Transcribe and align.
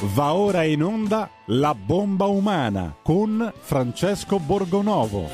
Va 0.00 0.32
ora 0.32 0.62
in 0.62 0.80
onda 0.84 1.28
La 1.46 1.74
bomba 1.74 2.26
umana 2.26 2.94
con 3.02 3.52
Francesco 3.58 4.38
Borgonovo. 4.38 5.28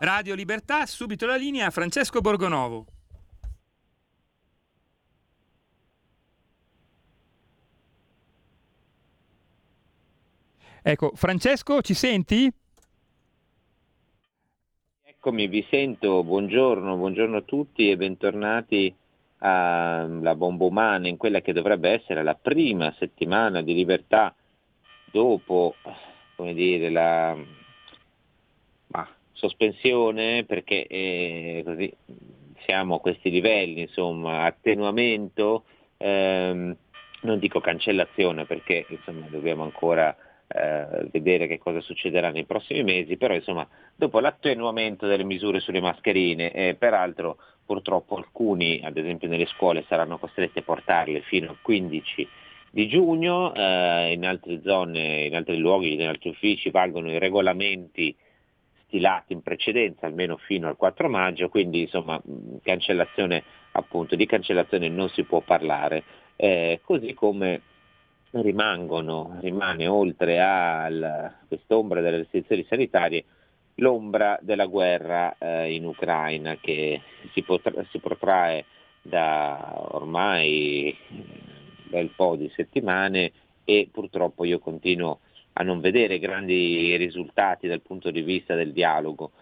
Radio 0.00 0.34
Libertà, 0.34 0.86
subito 0.86 1.24
la 1.24 1.36
linea 1.36 1.66
a 1.66 1.70
Francesco 1.70 2.20
Borgonovo. 2.20 2.86
Ecco, 10.82 11.12
Francesco, 11.14 11.80
ci 11.80 11.94
senti? 11.94 12.52
Eccomi, 15.22 15.48
vi 15.48 15.62
sento, 15.68 16.24
buongiorno, 16.24 16.96
buongiorno 16.96 17.36
a 17.36 17.42
tutti 17.42 17.90
e 17.90 17.98
bentornati 17.98 18.96
alla 19.40 20.34
bomba 20.34 20.64
umana 20.64 21.08
in 21.08 21.18
quella 21.18 21.42
che 21.42 21.52
dovrebbe 21.52 21.90
essere 21.90 22.22
la 22.22 22.34
prima 22.34 22.90
settimana 22.98 23.60
di 23.60 23.74
libertà 23.74 24.34
dopo, 25.12 25.74
come 26.36 26.54
dire, 26.54 26.88
la 26.88 27.36
ma, 28.86 29.08
sospensione, 29.32 30.44
perché 30.44 30.86
eh, 30.86 31.60
così 31.66 31.94
siamo 32.64 32.94
a 32.94 33.00
questi 33.00 33.30
livelli, 33.30 33.82
insomma, 33.82 34.44
attenuamento, 34.44 35.64
ehm, 35.98 36.74
non 37.20 37.38
dico 37.38 37.60
cancellazione 37.60 38.46
perché 38.46 38.86
insomma 38.88 39.26
dobbiamo 39.28 39.64
ancora 39.64 40.16
eh, 40.52 41.08
vedere 41.12 41.46
che 41.46 41.58
cosa 41.58 41.80
succederà 41.80 42.30
nei 42.30 42.44
prossimi 42.44 42.82
mesi, 42.82 43.16
però 43.16 43.34
insomma 43.34 43.66
dopo 43.94 44.18
l'attenuamento 44.18 45.06
delle 45.06 45.22
misure 45.22 45.60
sulle 45.60 45.80
mascherine, 45.80 46.50
e 46.52 46.74
peraltro 46.74 47.36
purtroppo 47.64 48.16
alcuni, 48.16 48.80
ad 48.82 48.96
esempio 48.96 49.28
nelle 49.28 49.46
scuole, 49.46 49.84
saranno 49.86 50.18
costretti 50.18 50.58
a 50.58 50.62
portarle 50.62 51.20
fino 51.20 51.50
al 51.50 51.58
15 51.62 52.28
di 52.72 52.88
giugno, 52.88 53.54
eh, 53.54 54.12
in 54.12 54.26
altre 54.26 54.60
zone, 54.64 55.26
in 55.26 55.36
altri 55.36 55.56
luoghi, 55.56 55.92
in 55.92 56.02
altri 56.02 56.30
uffici 56.30 56.70
valgono 56.70 57.10
i 57.10 57.18
regolamenti 57.18 58.14
stilati 58.86 59.32
in 59.32 59.42
precedenza, 59.42 60.06
almeno 60.06 60.36
fino 60.36 60.66
al 60.66 60.76
4 60.76 61.08
maggio, 61.08 61.48
quindi 61.48 61.82
insomma 61.82 62.20
cancellazione 62.62 63.44
appunto 63.72 64.16
di 64.16 64.26
cancellazione 64.26 64.88
non 64.88 65.08
si 65.10 65.22
può 65.22 65.40
parlare, 65.40 66.02
eh, 66.34 66.80
così 66.82 67.14
come 67.14 67.62
rimangono, 68.32 69.38
rimane 69.40 69.86
oltre 69.86 70.40
a 70.40 71.32
quest'ombra 71.48 72.00
delle 72.00 72.18
restrizioni 72.18 72.64
sanitarie 72.68 73.24
l'ombra 73.76 74.38
della 74.42 74.66
guerra 74.66 75.36
eh, 75.38 75.74
in 75.74 75.84
Ucraina 75.86 76.56
che 76.60 77.00
si, 77.32 77.42
potra, 77.42 77.84
si, 77.90 77.98
protrae 77.98 78.64
da 79.02 79.72
ormai 79.92 80.94
un 81.08 81.24
bel 81.88 82.10
po' 82.14 82.36
di 82.36 82.50
settimane 82.54 83.32
e 83.64 83.88
purtroppo 83.90 84.44
io 84.44 84.58
continuo 84.58 85.20
a 85.54 85.62
non 85.62 85.80
vedere 85.80 86.18
grandi 86.18 86.96
risultati 86.96 87.66
dal 87.66 87.80
punto 87.80 88.10
di 88.10 88.22
vista 88.22 88.54
del 88.54 88.72
dialogo. 88.72 89.32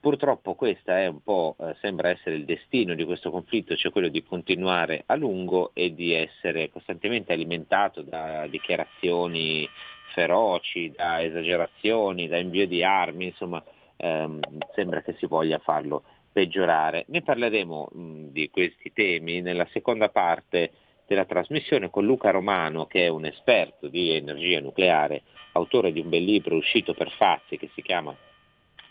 Purtroppo 0.00 0.54
questo 0.54 0.92
è 0.92 1.08
un 1.08 1.20
po', 1.22 1.56
eh, 1.58 1.74
sembra 1.80 2.10
essere 2.10 2.36
il 2.36 2.44
destino 2.44 2.94
di 2.94 3.04
questo 3.04 3.32
conflitto, 3.32 3.74
cioè 3.74 3.90
quello 3.90 4.06
di 4.06 4.22
continuare 4.22 5.02
a 5.06 5.16
lungo 5.16 5.72
e 5.74 5.92
di 5.92 6.12
essere 6.12 6.70
costantemente 6.70 7.32
alimentato 7.32 8.02
da 8.02 8.46
dichiarazioni 8.46 9.68
feroci, 10.12 10.92
da 10.94 11.20
esagerazioni, 11.20 12.28
da 12.28 12.38
invio 12.38 12.68
di 12.68 12.84
armi, 12.84 13.26
insomma 13.26 13.62
ehm, 13.96 14.38
sembra 14.74 15.02
che 15.02 15.16
si 15.18 15.26
voglia 15.26 15.58
farlo 15.58 16.04
peggiorare. 16.30 17.04
Ne 17.08 17.22
parleremo 17.22 17.88
mh, 17.90 18.24
di 18.28 18.50
questi 18.50 18.92
temi 18.92 19.40
nella 19.40 19.66
seconda 19.72 20.10
parte 20.10 20.70
della 21.08 21.24
trasmissione 21.24 21.90
con 21.90 22.04
Luca 22.04 22.30
Romano 22.30 22.86
che 22.86 23.06
è 23.06 23.08
un 23.08 23.24
esperto 23.24 23.88
di 23.88 24.14
energia 24.14 24.60
nucleare, 24.60 25.22
autore 25.52 25.90
di 25.90 25.98
un 25.98 26.08
bel 26.08 26.22
libro 26.22 26.54
uscito 26.54 26.94
per 26.94 27.10
Fazzi 27.10 27.56
che 27.56 27.68
si 27.74 27.82
chiama 27.82 28.14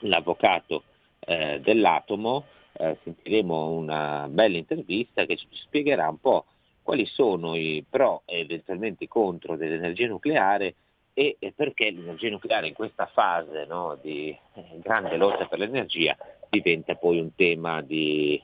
L'avvocato 0.02 0.84
eh, 1.30 1.60
dell'atomo, 1.62 2.46
eh, 2.72 2.98
sentiremo 3.04 3.72
una 3.72 4.28
bella 4.30 4.56
intervista 4.56 5.26
che 5.26 5.36
ci 5.36 5.48
spiegherà 5.52 6.08
un 6.08 6.20
po' 6.20 6.46
quali 6.82 7.06
sono 7.06 7.54
i 7.56 7.84
pro 7.88 8.22
e 8.26 8.40
eventualmente 8.40 9.04
i 9.04 9.08
contro 9.10 9.58
dell'energia 9.58 10.08
nucleare 10.08 10.76
e, 11.14 11.36
perché 11.54 11.92
l'energia 11.92 12.30
nucleare 12.30 12.68
in 12.68 12.74
questa 12.74 13.08
fase 13.08 13.66
no, 13.66 13.98
di 14.02 14.30
eh, 14.30 14.80
grande 14.82 15.18
lotta 15.18 15.48
per 15.48 15.60
l'energia 15.60 16.16
diventa 16.50 16.96
poi 16.96 17.20
un 17.20 17.36
tema 17.36 17.82
di 17.82 18.42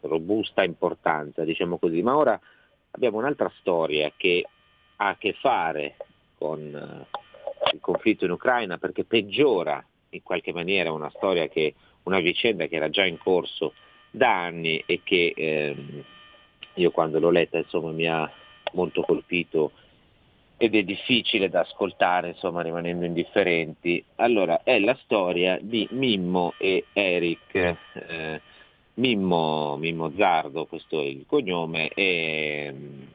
robusta 0.00 0.64
importanza, 0.64 1.44
diciamo 1.44 1.78
così. 1.78 2.02
Ma 2.02 2.16
ora 2.16 2.40
abbiamo 2.90 3.18
un'altra 3.18 3.52
storia 3.60 4.10
che 4.16 4.44
ha 4.96 5.08
a 5.10 5.16
che 5.16 5.34
fare 5.34 5.94
con 6.36 6.58
eh, 6.58 7.74
il 7.74 7.80
conflitto 7.80 8.24
in 8.24 8.32
Ucraina 8.32 8.78
perché 8.78 9.04
peggiora 9.04 9.84
in 10.08 10.22
qualche 10.24 10.52
maniera 10.52 10.90
una 10.90 11.10
storia 11.10 11.46
che 11.46 11.74
una 12.04 12.20
vicenda 12.20 12.66
che 12.66 12.76
era 12.76 12.90
già 12.90 13.04
in 13.04 13.18
corso 13.18 13.74
da 14.10 14.44
anni 14.44 14.82
e 14.86 15.00
che 15.02 15.32
ehm, 15.36 16.04
io 16.74 16.90
quando 16.90 17.18
l'ho 17.18 17.30
letta 17.30 17.58
insomma, 17.58 17.90
mi 17.90 18.06
ha 18.06 18.30
molto 18.72 19.02
colpito 19.02 19.72
ed 20.56 20.76
è 20.76 20.82
difficile 20.84 21.48
da 21.48 21.60
ascoltare 21.60 22.28
insomma, 22.28 22.62
rimanendo 22.62 23.04
indifferenti. 23.04 24.02
Allora 24.16 24.62
è 24.62 24.78
la 24.78 24.96
storia 25.02 25.58
di 25.60 25.88
Mimmo 25.90 26.54
e 26.56 26.84
Eric. 26.92 27.54
Eh, 27.54 28.40
Mimmo, 28.94 29.76
Mimmo 29.78 30.12
Zardo, 30.16 30.66
questo 30.66 31.00
è 31.00 31.04
il 31.04 31.24
cognome, 31.26 31.88
è 31.88 32.68
um, 32.70 33.08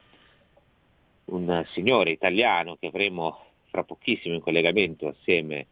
un 1.26 1.64
signore 1.72 2.10
italiano 2.10 2.76
che 2.76 2.88
avremo 2.88 3.44
fra 3.70 3.84
pochissimo 3.84 4.34
in 4.34 4.40
collegamento 4.40 5.06
assieme 5.06 5.66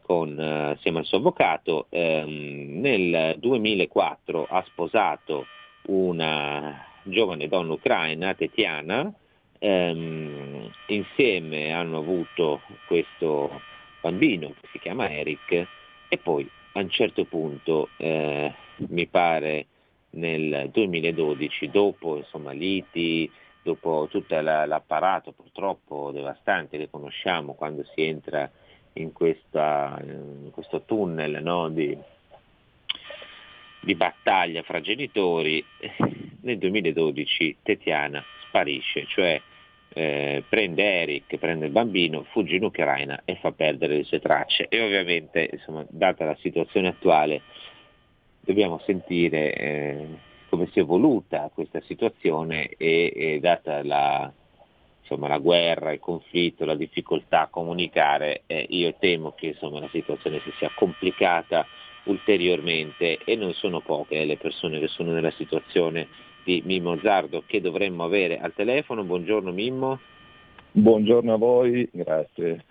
con, 0.00 0.36
uh, 0.36 0.72
assieme 0.72 1.00
al 1.00 1.04
suo 1.04 1.18
avvocato, 1.18 1.86
ehm, 1.88 2.80
nel 2.80 3.36
2004 3.38 4.46
ha 4.48 4.62
sposato 4.66 5.46
una 5.86 6.84
giovane 7.02 7.48
donna 7.48 7.72
ucraina, 7.72 8.34
Tetiana, 8.34 9.12
ehm, 9.58 10.70
insieme 10.86 11.72
hanno 11.72 11.98
avuto 11.98 12.62
questo 12.86 13.60
bambino 14.00 14.48
che 14.60 14.68
si 14.72 14.78
chiama 14.78 15.10
Eric 15.10 15.66
e 16.08 16.18
poi 16.18 16.48
a 16.72 16.80
un 16.80 16.90
certo 16.90 17.24
punto, 17.24 17.88
eh, 17.96 18.52
mi 18.88 19.06
pare 19.06 19.66
nel 20.10 20.70
2012, 20.72 21.70
dopo 21.70 22.16
insomma, 22.16 22.52
liti, 22.52 23.30
dopo 23.62 24.08
tutto 24.10 24.40
la, 24.40 24.64
l'apparato 24.66 25.32
purtroppo 25.32 26.10
devastante 26.12 26.78
che 26.78 26.88
conosciamo 26.88 27.54
quando 27.54 27.84
si 27.94 28.02
entra 28.02 28.50
in, 28.94 29.12
questa, 29.12 30.00
in 30.02 30.50
questo 30.50 30.82
tunnel 30.82 31.42
no, 31.42 31.68
di, 31.68 31.96
di 33.80 33.94
battaglia 33.94 34.62
fra 34.62 34.80
genitori, 34.80 35.64
nel 36.42 36.58
2012 36.58 37.58
Tetiana 37.62 38.22
sparisce, 38.46 39.06
cioè 39.06 39.40
eh, 39.92 40.44
prende 40.48 40.82
Eric, 40.82 41.36
prende 41.36 41.66
il 41.66 41.72
bambino, 41.72 42.24
fugge 42.30 42.56
in 42.56 42.64
Ucraina 42.64 43.22
e 43.24 43.36
fa 43.36 43.52
perdere 43.52 43.96
le 43.96 44.04
sue 44.04 44.20
tracce. 44.20 44.66
E 44.68 44.80
ovviamente, 44.82 45.48
insomma, 45.52 45.84
data 45.88 46.24
la 46.24 46.36
situazione 46.40 46.88
attuale, 46.88 47.42
dobbiamo 48.40 48.80
sentire 48.84 49.52
eh, 49.52 50.06
come 50.48 50.68
si 50.72 50.78
è 50.78 50.82
evoluta 50.82 51.50
questa 51.52 51.80
situazione 51.82 52.68
e, 52.76 53.12
e 53.14 53.40
data 53.40 53.82
la, 53.84 54.32
insomma, 55.10 55.26
la 55.26 55.38
guerra, 55.38 55.92
il 55.92 55.98
conflitto, 55.98 56.64
la 56.64 56.76
difficoltà 56.76 57.42
a 57.42 57.48
comunicare, 57.48 58.42
eh, 58.46 58.66
io 58.70 58.94
temo 58.98 59.32
che 59.32 59.48
insomma, 59.48 59.80
la 59.80 59.88
situazione 59.90 60.40
si 60.44 60.52
sia 60.58 60.70
complicata 60.74 61.66
ulteriormente 62.04 63.18
e 63.24 63.34
non 63.34 63.52
sono 63.54 63.80
poche 63.80 64.24
le 64.24 64.36
persone 64.36 64.78
che 64.78 64.86
sono 64.88 65.10
nella 65.10 65.32
situazione 65.32 66.08
di 66.44 66.62
Mimmo 66.64 66.96
Zardo 67.02 67.42
che 67.44 67.60
dovremmo 67.60 68.04
avere 68.04 68.38
al 68.38 68.54
telefono. 68.54 69.02
Buongiorno 69.02 69.50
Mimmo. 69.50 69.98
Buongiorno 70.72 71.34
a 71.34 71.36
voi, 71.36 71.88
grazie. 71.90 72.64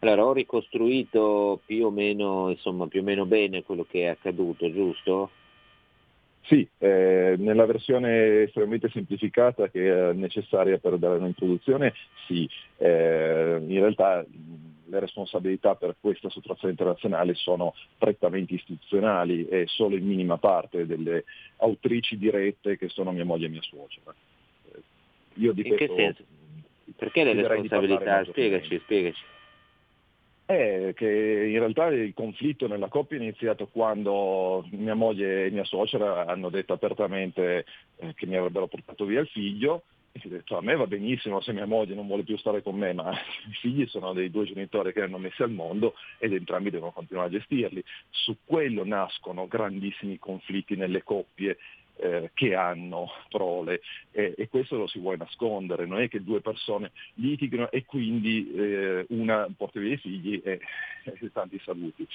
Allora, 0.00 0.26
ho 0.26 0.32
ricostruito 0.32 1.60
più 1.64 1.86
o 1.86 1.90
meno, 1.90 2.50
insomma, 2.50 2.88
più 2.88 3.00
o 3.00 3.04
meno 3.04 3.24
bene 3.24 3.62
quello 3.62 3.86
che 3.88 4.02
è 4.02 4.06
accaduto, 4.06 4.70
giusto? 4.72 5.30
Sì, 6.44 6.68
eh, 6.78 7.36
nella 7.38 7.66
versione 7.66 8.42
estremamente 8.42 8.88
semplificata 8.90 9.68
che 9.68 10.10
è 10.10 10.12
necessaria 10.12 10.78
per 10.78 10.98
dare 10.98 11.18
un'introduzione, 11.18 11.94
sì. 12.26 12.48
Eh, 12.78 13.62
in 13.64 13.78
realtà 13.78 14.24
le 14.92 15.00
responsabilità 15.00 15.74
per 15.76 15.96
questa 16.00 16.28
sottrazione 16.28 16.72
internazionale 16.72 17.34
sono 17.34 17.74
prettamente 17.96 18.54
istituzionali 18.54 19.46
e 19.48 19.66
solo 19.66 19.96
in 19.96 20.04
minima 20.04 20.36
parte 20.36 20.84
delle 20.84 21.24
autrici 21.58 22.18
dirette 22.18 22.76
che 22.76 22.88
sono 22.88 23.12
mia 23.12 23.24
moglie 23.24 23.46
e 23.46 23.50
mia 23.50 23.62
suocera. 23.62 24.12
Eh, 24.72 24.80
io 25.34 25.52
di 25.52 25.62
in 25.62 25.68
questo, 25.68 25.94
che 25.94 26.00
senso? 26.00 26.24
Perché 26.96 27.24
le 27.24 27.34
responsabilità? 27.34 28.24
Spiegaci, 28.24 28.78
spiegaci. 28.80 29.22
È 30.44 30.92
che 30.94 31.06
in 31.06 31.58
realtà 31.58 31.86
il 31.86 32.12
conflitto 32.14 32.66
nella 32.66 32.88
coppia 32.88 33.16
è 33.16 33.20
iniziato 33.20 33.68
quando 33.68 34.66
mia 34.72 34.94
moglie 34.94 35.46
e 35.46 35.50
mia 35.50 35.64
suocera 35.64 36.26
hanno 36.26 36.50
detto 36.50 36.72
apertamente 36.72 37.64
eh, 37.96 38.14
che 38.14 38.26
mi 38.26 38.36
avrebbero 38.36 38.66
portato 38.66 39.04
via 39.04 39.20
il 39.20 39.28
figlio 39.28 39.84
e 40.12 40.20
ho 40.22 40.28
detto 40.28 40.58
a 40.58 40.62
me 40.62 40.76
va 40.76 40.86
benissimo 40.86 41.40
se 41.40 41.54
mia 41.54 41.64
moglie 41.64 41.94
non 41.94 42.06
vuole 42.06 42.22
più 42.22 42.36
stare 42.36 42.62
con 42.62 42.76
me, 42.76 42.92
ma 42.92 43.10
i 43.48 43.54
figli 43.60 43.86
sono 43.86 44.12
dei 44.12 44.30
due 44.30 44.44
genitori 44.44 44.92
che 44.92 45.00
hanno 45.00 45.16
messi 45.16 45.42
al 45.42 45.50
mondo 45.50 45.94
ed 46.18 46.34
entrambi 46.34 46.70
devono 46.70 46.92
continuare 46.92 47.28
a 47.28 47.38
gestirli. 47.38 47.82
Su 48.10 48.36
quello 48.44 48.84
nascono 48.84 49.48
grandissimi 49.48 50.18
conflitti 50.18 50.76
nelle 50.76 51.02
coppie 51.02 51.56
eh, 52.02 52.30
che 52.34 52.54
hanno 52.54 53.08
prole 53.28 53.80
eh, 54.10 54.34
e 54.36 54.48
questo 54.48 54.76
lo 54.76 54.86
si 54.86 54.98
vuole 54.98 55.18
nascondere, 55.18 55.86
non 55.86 56.00
è 56.00 56.08
che 56.08 56.22
due 56.22 56.40
persone 56.40 56.90
litigano 57.14 57.70
e 57.70 57.84
quindi 57.84 58.52
eh, 58.54 59.06
una 59.10 59.48
porta 59.56 59.78
via 59.78 59.94
i 59.94 59.98
figli 59.98 60.40
e, 60.44 60.60
e 61.04 61.32
tanti 61.32 61.60
saluti. 61.64 62.06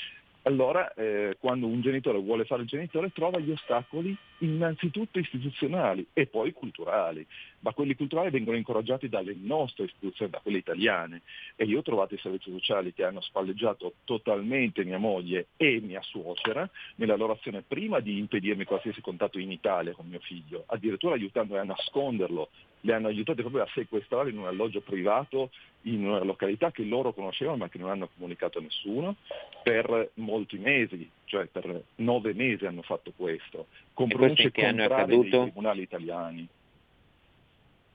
Allora, 0.47 0.94
eh, 0.94 1.35
quando 1.41 1.67
un 1.67 1.81
genitore 1.81 2.19
vuole 2.19 2.45
fare 2.45 2.61
il 2.61 2.69
genitore, 2.69 3.11
trova 3.11 3.38
gli 3.38 3.51
ostacoli 3.51 4.15
innanzitutto 4.38 5.19
istituzionali 5.19 6.07
e 6.13 6.27
poi 6.27 6.53
culturali, 6.53 7.27
ma 7.59 7.73
quelli 7.73 7.95
culturali 7.95 8.29
vengono 8.29 8.55
incoraggiati 8.55 9.09
dalle 9.09 9.35
nostre 9.38 9.85
istituzioni, 9.85 10.31
da 10.31 10.39
quelle 10.39 10.59
italiane. 10.59 11.23
E 11.57 11.65
io 11.65 11.79
ho 11.79 11.81
trovato 11.81 12.13
i 12.13 12.19
servizi 12.19 12.49
sociali 12.49 12.94
che 12.94 13.03
hanno 13.03 13.19
spalleggiato 13.19 13.95
totalmente 14.05 14.85
mia 14.85 14.97
moglie 14.97 15.47
e 15.57 15.81
mia 15.81 16.01
suocera 16.01 16.69
nella 16.95 17.17
loro 17.17 17.33
azione 17.33 17.61
prima 17.61 17.99
di 17.99 18.17
impedirmi 18.17 18.63
qualsiasi 18.63 19.01
contatto 19.01 19.39
in 19.39 19.51
Italia 19.51 19.91
con 19.91 20.07
mio 20.07 20.19
figlio, 20.19 20.63
addirittura 20.67 21.15
aiutandomi 21.15 21.59
a 21.59 21.65
nasconderlo 21.65 22.49
le 22.81 22.94
hanno 22.94 23.07
aiutate 23.07 23.41
proprio 23.41 23.63
a 23.63 23.69
sequestrare 23.74 24.29
in 24.29 24.38
un 24.38 24.45
alloggio 24.45 24.81
privato 24.81 25.50
in 25.83 26.06
una 26.06 26.24
località 26.24 26.71
che 26.71 26.83
loro 26.83 27.13
conoscevano 27.13 27.57
ma 27.57 27.69
che 27.69 27.77
non 27.77 27.89
hanno 27.89 28.09
comunicato 28.13 28.59
a 28.59 28.62
nessuno 28.62 29.15
per 29.63 30.12
molti 30.15 30.57
mesi, 30.57 31.09
cioè 31.25 31.45
per 31.45 31.83
nove 31.95 32.33
mesi 32.33 32.65
hanno 32.65 32.81
fatto 32.81 33.12
questo, 33.15 33.68
con 33.94 34.07
pronunce 34.07 34.51
contrarie 34.51 35.19
dei 35.19 35.29
tribunali 35.29 35.81
italiani. 35.81 36.47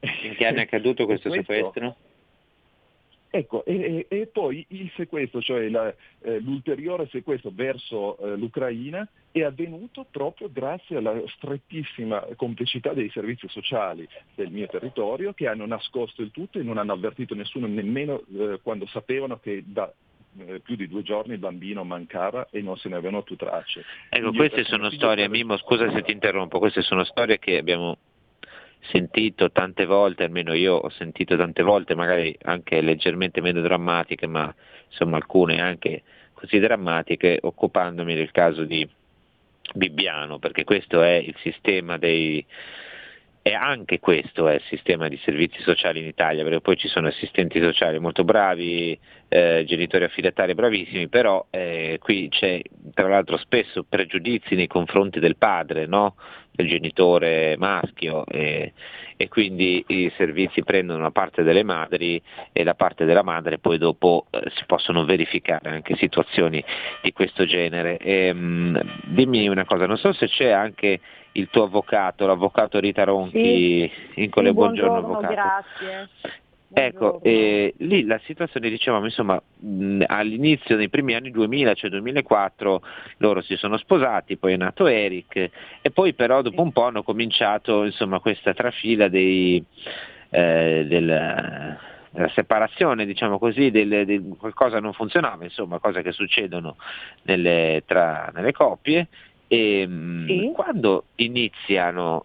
In 0.01 0.35
che 0.35 0.47
anno 0.47 0.59
è 0.59 0.63
accaduto 0.63 1.05
questo, 1.07 1.29
questo 1.29 1.53
sequestro? 1.53 1.97
Ecco, 3.35 3.65
e, 3.65 4.05
e, 4.11 4.27
poi 4.27 4.63
il 4.69 4.93
sequestro, 4.95 5.41
cioè 5.41 5.71
la, 5.71 5.89
eh, 6.21 6.39
l'ulteriore 6.41 7.09
sequestro 7.11 7.51
verso 7.55 8.19
eh, 8.19 8.37
l'Ucraina 8.37 9.09
è 9.31 9.41
avvenuto 9.41 10.05
proprio 10.11 10.51
grazie 10.53 10.99
alla 10.99 11.19
strettissima 11.29 12.21
complicità 12.37 12.93
dei 12.93 13.09
servizi 13.09 13.49
sociali 13.49 14.07
del 14.35 14.51
mio 14.51 14.67
territorio 14.67 15.33
che 15.33 15.47
hanno 15.47 15.65
nascosto 15.65 16.21
il 16.21 16.31
tutto 16.31 16.59
e 16.59 16.63
non 16.63 16.77
hanno 16.77 16.93
avvertito 16.93 17.35
nessuno 17.35 17.67
nemmeno 17.67 18.23
eh, 18.37 18.61
quando 18.63 18.85
sapevano 18.89 19.39
che 19.39 19.63
da 19.65 19.91
eh, 20.39 20.61
più 20.61 20.77
di 20.77 20.87
due 20.87 21.03
giorni 21.03 21.33
il 21.33 21.39
bambino 21.39 21.85
mancava 21.85 22.49
e 22.51 22.61
non 22.61 22.77
se 22.77 22.91
ne 22.91 22.97
avevano 22.97 23.23
più 23.23 23.37
tracce. 23.37 23.83
Ecco, 24.11 24.33
queste 24.33 24.65
sono 24.65 24.91
storie, 24.91 25.27
Mimo, 25.31 25.57
scusa 25.57 25.91
se 25.91 26.03
ti 26.03 26.13
interrompo, 26.13 26.59
queste 26.59 26.83
sono 26.83 27.03
storie 27.05 27.39
che 27.39 27.57
abbiamo 27.57 27.97
sentito 28.91 29.51
tante 29.51 29.87
volte, 29.87 30.25
almeno 30.25 30.53
io 30.53 30.75
ho 30.75 30.89
sentito 30.91 31.37
tante 31.37 31.63
volte, 31.63 31.95
magari 31.95 32.37
anche 32.43 32.81
leggermente 32.81 33.41
meno 33.41 33.61
drammatiche, 33.61 34.27
ma 34.27 34.53
insomma 34.89 35.17
alcune 35.17 35.61
anche 35.61 36.03
così 36.33 36.59
drammatiche, 36.59 37.39
occupandomi 37.41 38.15
del 38.15 38.33
caso 38.33 38.65
di 38.65 38.89
Bibbiano, 39.75 40.39
perché 40.39 40.65
questo 40.65 41.03
è 41.03 41.13
il 41.13 41.37
sistema 41.41 41.97
dei, 41.97 42.45
e 43.45 43.55
anche 43.55 43.99
questo 43.99 44.47
è 44.47 44.55
il 44.55 44.63
sistema 44.69 45.09
di 45.09 45.19
servizi 45.25 45.61
sociali 45.63 45.99
in 45.99 46.07
Italia, 46.07 46.45
perché 46.45 46.61
poi 46.61 46.77
ci 46.77 46.87
sono 46.87 47.09
assistenti 47.09 47.61
sociali 47.61 47.99
molto 47.99 48.23
bravi, 48.23 48.99
eh, 49.29 49.65
genitori 49.67 50.05
affidatari 50.05 50.55
bravissimi, 50.55 51.09
però 51.09 51.45
eh, 51.51 51.99
qui 52.01 52.29
c'è 52.29 52.61
tra 52.95 53.09
l'altro 53.09 53.37
spesso 53.39 53.85
pregiudizi 53.89 54.55
nei 54.55 54.69
confronti 54.69 55.19
del 55.19 55.37
padre, 55.37 55.87
no? 55.87 56.15
Del 56.53 56.69
genitore 56.69 57.57
maschio 57.57 58.27
e, 58.27 58.73
e, 59.17 59.29
quindi 59.29 59.83
i 59.89 60.13
servizi 60.17 60.63
prendono 60.63 61.01
la 61.01 61.11
parte 61.11 61.43
delle 61.43 61.65
madri 61.65 62.23
e 62.53 62.63
la 62.63 62.75
parte 62.75 63.05
della 63.05 63.23
madre 63.23 63.59
poi 63.59 63.79
dopo 63.79 64.27
eh, 64.31 64.43
si 64.55 64.65
possono 64.67 65.05
verificare 65.05 65.71
anche 65.71 65.97
situazioni 65.97 66.63
di 67.01 67.13
questo 67.13 67.47
genere. 67.47 67.97
E, 67.97 68.33
mh, 68.33 69.01
dimmi 69.07 69.49
una 69.49 69.65
cosa, 69.65 69.87
non 69.87 69.97
so 69.97 70.13
se 70.13 70.29
c'è 70.29 70.51
anche 70.51 71.01
il 71.33 71.49
tuo 71.51 71.65
avvocato, 71.65 72.27
l'avvocato 72.27 72.79
Rita 72.79 73.05
Ronchi 73.05 73.91
sì, 74.13 74.21
in 74.21 74.31
Cole 74.31 74.49
sì, 74.49 74.55
buongiorno, 74.55 75.01
buongiorno 75.01 75.29
avvocato. 75.29 75.35
grazie. 75.35 76.09
Ecco, 76.75 77.21
eh, 77.23 77.75
lì 77.79 78.05
la 78.05 78.21
situazione 78.25 78.71
dicevamo, 78.71 79.05
insomma, 79.05 79.41
mh, 79.59 80.05
all'inizio 80.07 80.77
dei 80.77 80.89
primi 80.89 81.15
anni 81.15 81.31
2000, 81.31 81.75
cioè 81.75 81.91
2004, 81.91 82.83
loro 83.19 83.43
si 83.43 83.57
sono 83.57 83.77
sposati, 83.77 84.37
poi 84.37 84.55
è 84.55 84.57
nato 84.57 84.87
Eric 84.87 85.51
e 85.81 85.91
poi 85.91 86.15
però 86.15 86.41
dopo 86.41 86.63
un 86.63 86.73
po' 86.73 86.85
hanno 86.85 87.03
cominciato 87.03 87.85
insomma, 87.85 88.21
questa 88.21 88.55
trafila 88.55 89.09
dei, 89.09 89.63
eh, 90.31 90.87
del, 90.89 91.79
della 92.11 92.29
separazione, 92.35 93.05
diciamo 93.07 93.39
così, 93.39 93.71
del, 93.71 94.07
del, 94.07 94.35
qualcosa 94.39 94.81
non 94.81 94.93
funzionava, 94.93 95.45
insomma, 95.45 95.79
cose 95.79 96.03
che 96.03 96.13
succedono 96.13 96.77
nelle, 97.23 97.83
tra, 97.87 98.31
nelle 98.35 98.53
coppie 98.53 99.09
e 99.47 99.87
Sì. 100.27 100.51
quando 100.55 101.05
iniziano 101.17 102.25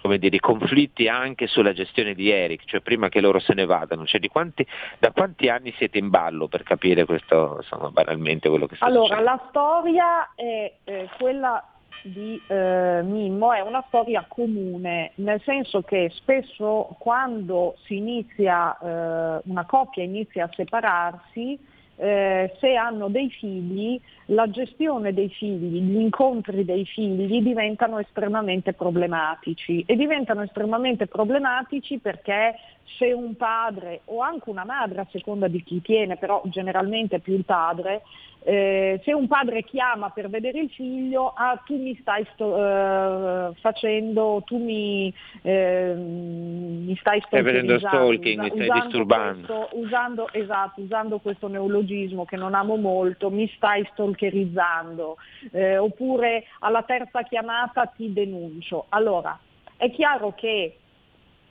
come 0.00 0.18
dire, 0.18 0.36
i 0.36 0.40
conflitti 0.40 1.08
anche 1.08 1.46
sulla 1.46 1.72
gestione 1.72 2.14
di 2.14 2.30
Eric, 2.30 2.64
cioè 2.64 2.80
prima 2.80 3.08
che 3.08 3.20
loro 3.20 3.38
se 3.38 3.54
ne 3.54 3.64
vadano, 3.66 4.04
cioè 4.06 4.20
quanti, 4.28 4.66
da 4.98 5.10
quanti 5.12 5.48
anni 5.48 5.72
siete 5.76 5.98
in 5.98 6.08
ballo 6.08 6.48
per 6.48 6.62
capire 6.62 7.04
questo, 7.04 7.58
insomma, 7.60 7.90
banalmente 7.90 8.48
quello 8.48 8.66
che 8.66 8.76
sta 8.76 8.86
Allora, 8.86 9.16
succedendo? 9.16 9.30
la 9.30 9.46
storia 9.48 10.34
è 10.34 10.72
eh, 10.84 11.08
quella 11.18 11.64
di 12.02 12.40
eh, 12.46 13.02
Mimmo, 13.04 13.52
è 13.52 13.60
una 13.60 13.84
storia 13.88 14.24
comune, 14.26 15.12
nel 15.16 15.40
senso 15.42 15.82
che 15.82 16.10
spesso 16.14 16.96
quando 16.98 17.76
si 17.84 17.96
inizia, 17.96 18.76
eh, 18.78 19.42
una 19.44 19.66
coppia 19.66 20.02
inizia 20.02 20.44
a 20.44 20.50
separarsi, 20.54 21.58
eh, 22.00 22.54
se 22.58 22.74
hanno 22.76 23.08
dei 23.08 23.28
figli, 23.28 24.00
la 24.26 24.48
gestione 24.48 25.12
dei 25.12 25.28
figli, 25.28 25.80
gli 25.82 26.00
incontri 26.00 26.64
dei 26.64 26.86
figli 26.86 27.42
diventano 27.42 27.98
estremamente 27.98 28.72
problematici 28.72 29.84
e 29.86 29.96
diventano 29.96 30.42
estremamente 30.42 31.06
problematici 31.06 31.98
perché 31.98 32.54
se 32.96 33.12
un 33.12 33.36
padre 33.36 34.00
o 34.06 34.20
anche 34.20 34.48
una 34.48 34.64
madre, 34.64 35.00
a 35.02 35.06
seconda 35.10 35.46
di 35.46 35.62
chi 35.62 35.82
tiene, 35.82 36.16
però 36.16 36.40
generalmente 36.46 37.20
più 37.20 37.34
il 37.34 37.44
padre, 37.44 38.02
eh, 38.42 38.98
se 39.04 39.12
un 39.12 39.26
padre 39.26 39.62
chiama 39.64 40.08
per 40.08 40.30
vedere 40.30 40.60
il 40.60 40.70
figlio, 40.70 41.32
ah, 41.36 41.60
tu 41.64 41.76
mi 41.76 41.94
stai 42.00 42.26
sto, 42.32 42.56
eh, 42.56 43.52
facendo, 43.60 44.42
tu 44.46 44.56
mi, 44.56 45.12
eh, 45.42 45.92
mi 45.94 46.96
stai 46.96 47.20
Stai 47.20 47.42
vedendo 47.42 47.78
stalking, 47.78 48.40
mi 48.40 48.64
stai 48.64 48.80
disturbando. 48.80 49.46
questo- 49.46 49.68
usando, 49.78 50.28
esatto, 50.32 50.80
usando 50.80 51.18
questo 51.18 51.48
neologismo 51.48 51.88
che 52.26 52.36
non 52.36 52.54
amo 52.54 52.76
molto, 52.76 53.30
mi 53.30 53.50
stai 53.56 53.86
stalkerizzando, 53.92 55.16
eh, 55.52 55.78
oppure 55.78 56.44
alla 56.60 56.82
terza 56.82 57.22
chiamata 57.22 57.86
ti 57.86 58.12
denuncio. 58.12 58.86
Allora, 58.90 59.38
è 59.76 59.90
chiaro 59.90 60.34
che 60.34 60.76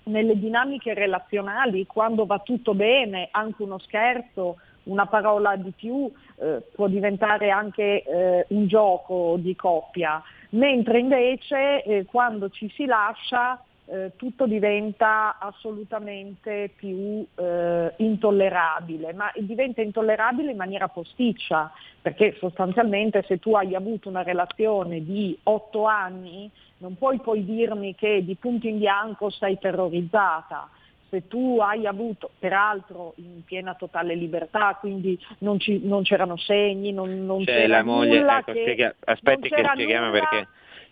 nelle 0.04 0.38
dinamiche 0.38 0.94
relazionali, 0.94 1.86
quando 1.86 2.26
va 2.26 2.40
tutto 2.40 2.74
bene, 2.74 3.28
anche 3.32 3.64
uno 3.64 3.80
scherzo, 3.80 4.58
una 4.84 5.06
parola 5.06 5.56
di 5.56 5.72
più 5.72 6.12
eh, 6.38 6.64
può 6.74 6.88
diventare 6.88 7.50
anche 7.52 8.04
eh, 8.04 8.46
un 8.50 8.68
gioco 8.68 9.36
di 9.38 9.56
coppia, 9.56 10.22
mentre 10.52 11.00
invece 11.00 11.84
eh, 11.84 12.06
quando 12.06 12.50
ci 12.50 12.70
si 12.76 12.86
lascia 12.86 13.64
eh, 13.92 14.12
tutto 14.16 14.46
diventa 14.46 15.38
assolutamente 15.40 16.72
più 16.76 17.26
eh, 17.36 17.94
intollerabile, 17.98 19.14
ma 19.14 19.32
diventa 19.36 19.82
intollerabile 19.82 20.52
in 20.52 20.58
maniera 20.58 20.88
posticcia, 20.88 21.72
perché 22.02 22.36
sostanzialmente 22.38 23.24
se 23.28 23.40
tu 23.40 23.56
hai 23.56 23.74
avuto 23.74 24.08
una 24.08 24.22
relazione 24.22 25.04
di 25.04 25.38
otto 25.44 25.86
anni 25.86 26.50
non 26.78 26.98
puoi 26.98 27.20
poi 27.20 27.44
dirmi 27.44 27.96
che 27.96 28.24
di 28.24 28.36
punto 28.36 28.68
in 28.68 28.78
bianco 28.78 29.30
sei 29.30 29.58
terrorizzata. 29.58 30.70
Se 31.10 31.28
tu 31.28 31.58
hai 31.60 31.88
avuto, 31.88 32.30
peraltro 32.38 33.14
in 33.16 33.44
piena 33.44 33.74
totale 33.74 34.14
libertà, 34.14 34.78
quindi 34.80 35.20
non, 35.40 35.60
ci- 35.60 35.82
non 35.84 36.04
c'erano 36.04 36.38
segni, 36.38 36.94
non, 36.94 37.26
non 37.26 37.44
Cioè, 37.44 37.56
c'era 37.56 37.78
la 37.78 37.84
moglie, 37.84 38.20
nulla 38.20 38.38
ecco, 38.38 38.52
che, 38.52 38.62
spiega- 38.62 38.96
aspetti 39.06 39.50
che 39.50 39.68
spieghiamo 39.74 40.12
perché 40.12 40.48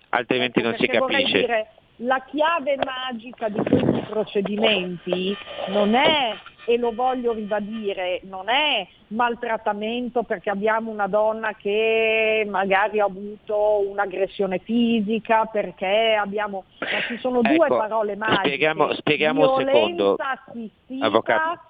altrimenti 0.10 0.60
Ecco, 0.60 0.70
non 0.70 0.77
si 0.77 0.86
perché 0.88 0.98
vorrei 0.98 1.22
capisce. 1.22 1.39
dire, 1.39 1.68
la 1.98 2.24
chiave 2.30 2.77
magica 2.77 3.50
di 3.50 3.60
questi 3.63 4.06
procedimenti 4.08 5.36
non 5.70 5.96
è, 5.96 6.36
e 6.66 6.77
lo 6.77 6.94
voglio 6.94 7.32
ribadire, 7.32 8.20
non 8.24 8.50
è 8.50 8.86
maltrattamento 9.08 10.24
perché 10.24 10.50
abbiamo 10.50 10.92
una 10.92 11.08
donna 11.08 11.54
che 11.56 12.46
magari 12.50 13.00
ha 13.00 13.06
avuto 13.06 13.88
un'aggressione 13.89 14.60
fisica, 14.60 15.46
perché 15.46 16.18
abbiamo... 16.20 16.66
Ma 16.80 16.88
ci 17.08 17.18
sono 17.20 17.42
due 17.42 17.56
Ecco, 17.56 17.77
parole 17.77 18.18
magiche. 18.18 18.39
spieghiamo- 18.39 18.94
spieghiamo 18.94 19.56
un 19.56 19.66
secondo, 19.66 20.16
assistita... 20.18 21.06
avvocato. 21.06 21.62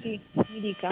Sì, 0.00 0.20
mi 0.32 0.60
dica. 0.60 0.90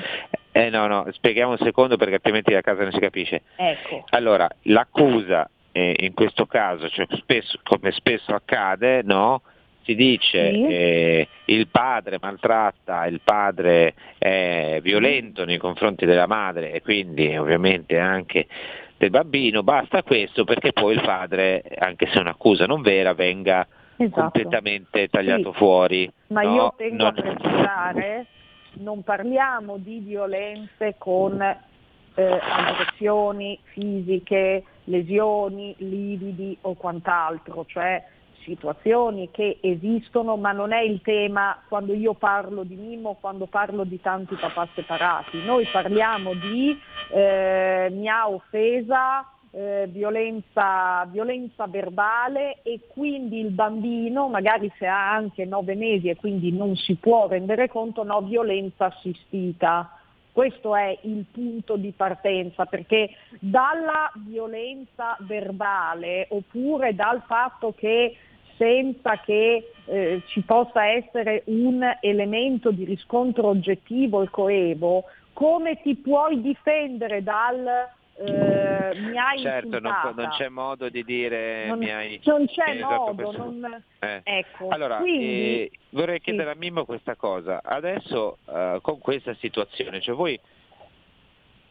Eh 0.53 0.71
no, 0.71 0.87
no, 0.87 1.07
spieghiamo 1.11 1.51
un 1.53 1.59
secondo 1.59 1.97
perché 1.97 2.15
altrimenti 2.15 2.55
a 2.55 2.61
casa 2.61 2.83
non 2.83 2.93
si 2.93 3.01
capisce. 3.01 3.43
Ecco. 3.57 4.05
Allora, 4.11 4.49
l'accusa 4.63 5.51
eh, 5.73 5.95
in 6.01 6.15
questo 6.15 6.47
caso, 6.47 6.89
cioè 6.89 7.07
spesso, 7.13 7.59
come 7.63 7.91
spesso 7.93 8.35
accade, 8.35 9.03
no? 9.05 9.43
si 9.83 9.95
dice 9.95 10.53
Sì. 10.53 10.67
eh, 10.67 11.29
il 11.47 11.69
padre 11.69 12.19
maltratta, 12.21 13.07
il 13.07 13.21
padre 13.25 13.95
è 14.19 14.79
violento 14.83 15.45
nei 15.47 15.57
confronti 15.57 16.05
della 16.05 16.27
madre 16.27 16.71
e 16.73 16.83
quindi 16.83 17.35
ovviamente 17.37 17.99
anche 17.99 18.47
del 18.99 19.09
bambino, 19.11 19.63
basta 19.63 20.03
questo 20.03 20.45
perché 20.45 20.73
poi 20.73 20.95
il 20.95 21.01
padre, 21.01 21.63
anche 21.79 22.07
se 22.09 22.19
è 22.19 22.21
un'accusa 22.21 22.67
non 22.67 22.83
vera, 22.83 23.15
venga 23.15 23.67
Esatto. 23.97 24.21
completamente 24.21 25.09
tagliato 25.09 25.53
Sì. 25.53 25.57
fuori. 25.59 26.13
Ma 26.29 26.43
no? 26.43 26.55
io 26.55 26.75
tengo 26.77 27.07
a 27.07 27.11
Non- 27.11 27.35
precisare, 27.37 28.27
non 28.75 29.03
parliamo 29.03 29.79
di 29.79 29.99
violenze 30.01 30.95
con 30.99 31.39
eh, 32.15 32.39
aggressioni 32.41 33.59
fisiche, 33.65 34.65
lesioni, 34.85 35.75
lividi 35.79 36.57
o 36.63 36.75
quant'altro, 36.75 37.65
cioè 37.67 38.05
situazioni 38.43 39.31
che 39.31 39.59
esistono, 39.61 40.37
ma 40.37 40.53
non 40.53 40.73
è 40.73 40.81
il 40.81 41.01
tema 41.03 41.63
quando 41.69 41.93
io 41.95 42.15
parlo 42.15 42.63
di 42.65 42.75
Mimmo, 42.75 43.17
quando 43.21 43.47
parlo 43.47 43.85
di 43.85 44.01
tanti 44.01 44.35
papà 44.35 44.69
separati. 44.75 45.43
Noi 45.45 45.67
parliamo 45.71 46.35
di 46.35 46.79
eh, 47.13 47.89
mi 47.93 48.09
ha 48.09 48.29
offesa, 48.29 49.27
eh, 49.53 49.89
violenza, 49.91 51.05
violenza 51.11 51.67
verbale 51.67 52.61
e 52.63 52.81
quindi 52.89 53.41
il 53.41 53.51
bambino, 53.51 54.29
magari 54.29 54.73
se 54.79 54.87
ha 54.87 55.13
anche 55.13 55.45
nove 55.45 55.75
mesi 55.75 56.09
e 56.09 56.17
quindi 56.17 56.53
non 56.53 56.77
si 56.77 56.95
può 56.95 57.27
rendere 57.29 57.69
conto, 57.69 58.05
no, 58.05 58.21
violenza 58.23 58.87
assistita. 58.87 60.00
Questo 60.33 60.77
è 60.77 60.97
il 61.03 61.25
punto 61.31 61.77
di 61.77 61.93
partenza 61.97 62.67
perché 62.67 63.11
dalla 63.41 64.11
violenza 64.27 65.17
verbale 65.21 66.27
oppure 66.31 66.95
dal 66.95 67.23
fatto 67.27 67.75
che 67.77 68.17
senza 68.57 69.19
che 69.21 69.73
eh, 69.87 70.23
ci 70.27 70.43
possa 70.43 70.87
essere 70.87 71.43
un 71.47 71.83
elemento 72.01 72.71
di 72.71 72.85
riscontro 72.85 73.49
oggettivo 73.49 74.23
e 74.23 74.29
coevo, 74.29 75.05
come 75.33 75.81
ti 75.81 75.97
puoi 75.97 76.41
difendere 76.43 77.23
dal 77.23 77.89
eh, 78.23 78.99
mi 78.99 79.17
hai 79.19 79.39
certo, 79.41 79.79
non, 79.81 79.95
non 80.15 80.29
c'è 80.31 80.49
modo 80.49 80.89
di 80.89 81.03
dire 81.05 81.67
Non- 81.67 81.79
mi 81.79 81.91
hai... 81.91 82.21
non 82.25 82.47
c'è 82.47 82.79
modo, 82.81 83.33
non- 83.33 83.83
Eh. 83.99 84.21
ecco. 84.23 84.69
Allora, 84.69 84.97
quindi, 84.99 85.65
eh, 85.65 85.71
vorrei 85.91 86.17
sì. 86.19 86.25
chiedere 86.25 86.51
a 86.51 86.55
Mimmo 86.55 86.85
questa 86.85 87.17
cosa. 87.17 87.61
Adesso 87.65 88.39
eh, 88.47 88.79
con 88.83 88.99
questa 88.99 89.35
situazione, 89.41 90.01
cioè 90.01 90.15
voi 90.15 90.39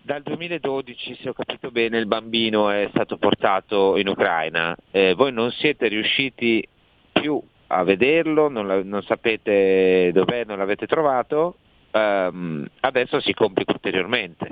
dal 0.01 0.23
2012, 0.23 1.15
se 1.21 1.29
ho 1.29 1.33
capito 1.33 1.69
bene, 1.71 1.99
il 1.99 2.07
bambino 2.07 2.69
è 2.69 2.87
stato 2.91 3.17
portato 3.17 3.95
in 3.97 4.07
Ucraina, 4.07 4.75
eh, 4.91 5.13
voi 5.13 5.31
non 5.31 5.51
siete 5.51 5.87
riusciti 5.87 6.65
più 7.11 7.39
a 7.67 7.83
vederlo, 7.83 8.47
non, 8.49 8.65
la- 8.65 8.83
non 8.83 9.03
sapete 9.03 10.09
dov'è, 10.13 10.45
non 10.45 10.57
l'avete 10.57 10.87
trovato, 10.87 11.57
ehm, 11.91 12.65
adesso 12.79 13.19
si 13.19 13.33
complica 13.33 13.71
ulteriormente. 13.73 14.47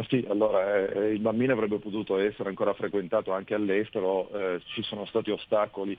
Ma 0.00 0.06
sì, 0.08 0.24
allora 0.30 0.86
eh, 0.88 1.12
il 1.12 1.18
bambino 1.18 1.52
avrebbe 1.52 1.76
potuto 1.76 2.16
essere 2.16 2.48
ancora 2.48 2.72
frequentato 2.72 3.32
anche 3.32 3.52
all'estero, 3.52 4.30
eh, 4.32 4.62
ci 4.72 4.82
sono 4.82 5.04
stati 5.04 5.30
ostacoli 5.30 5.94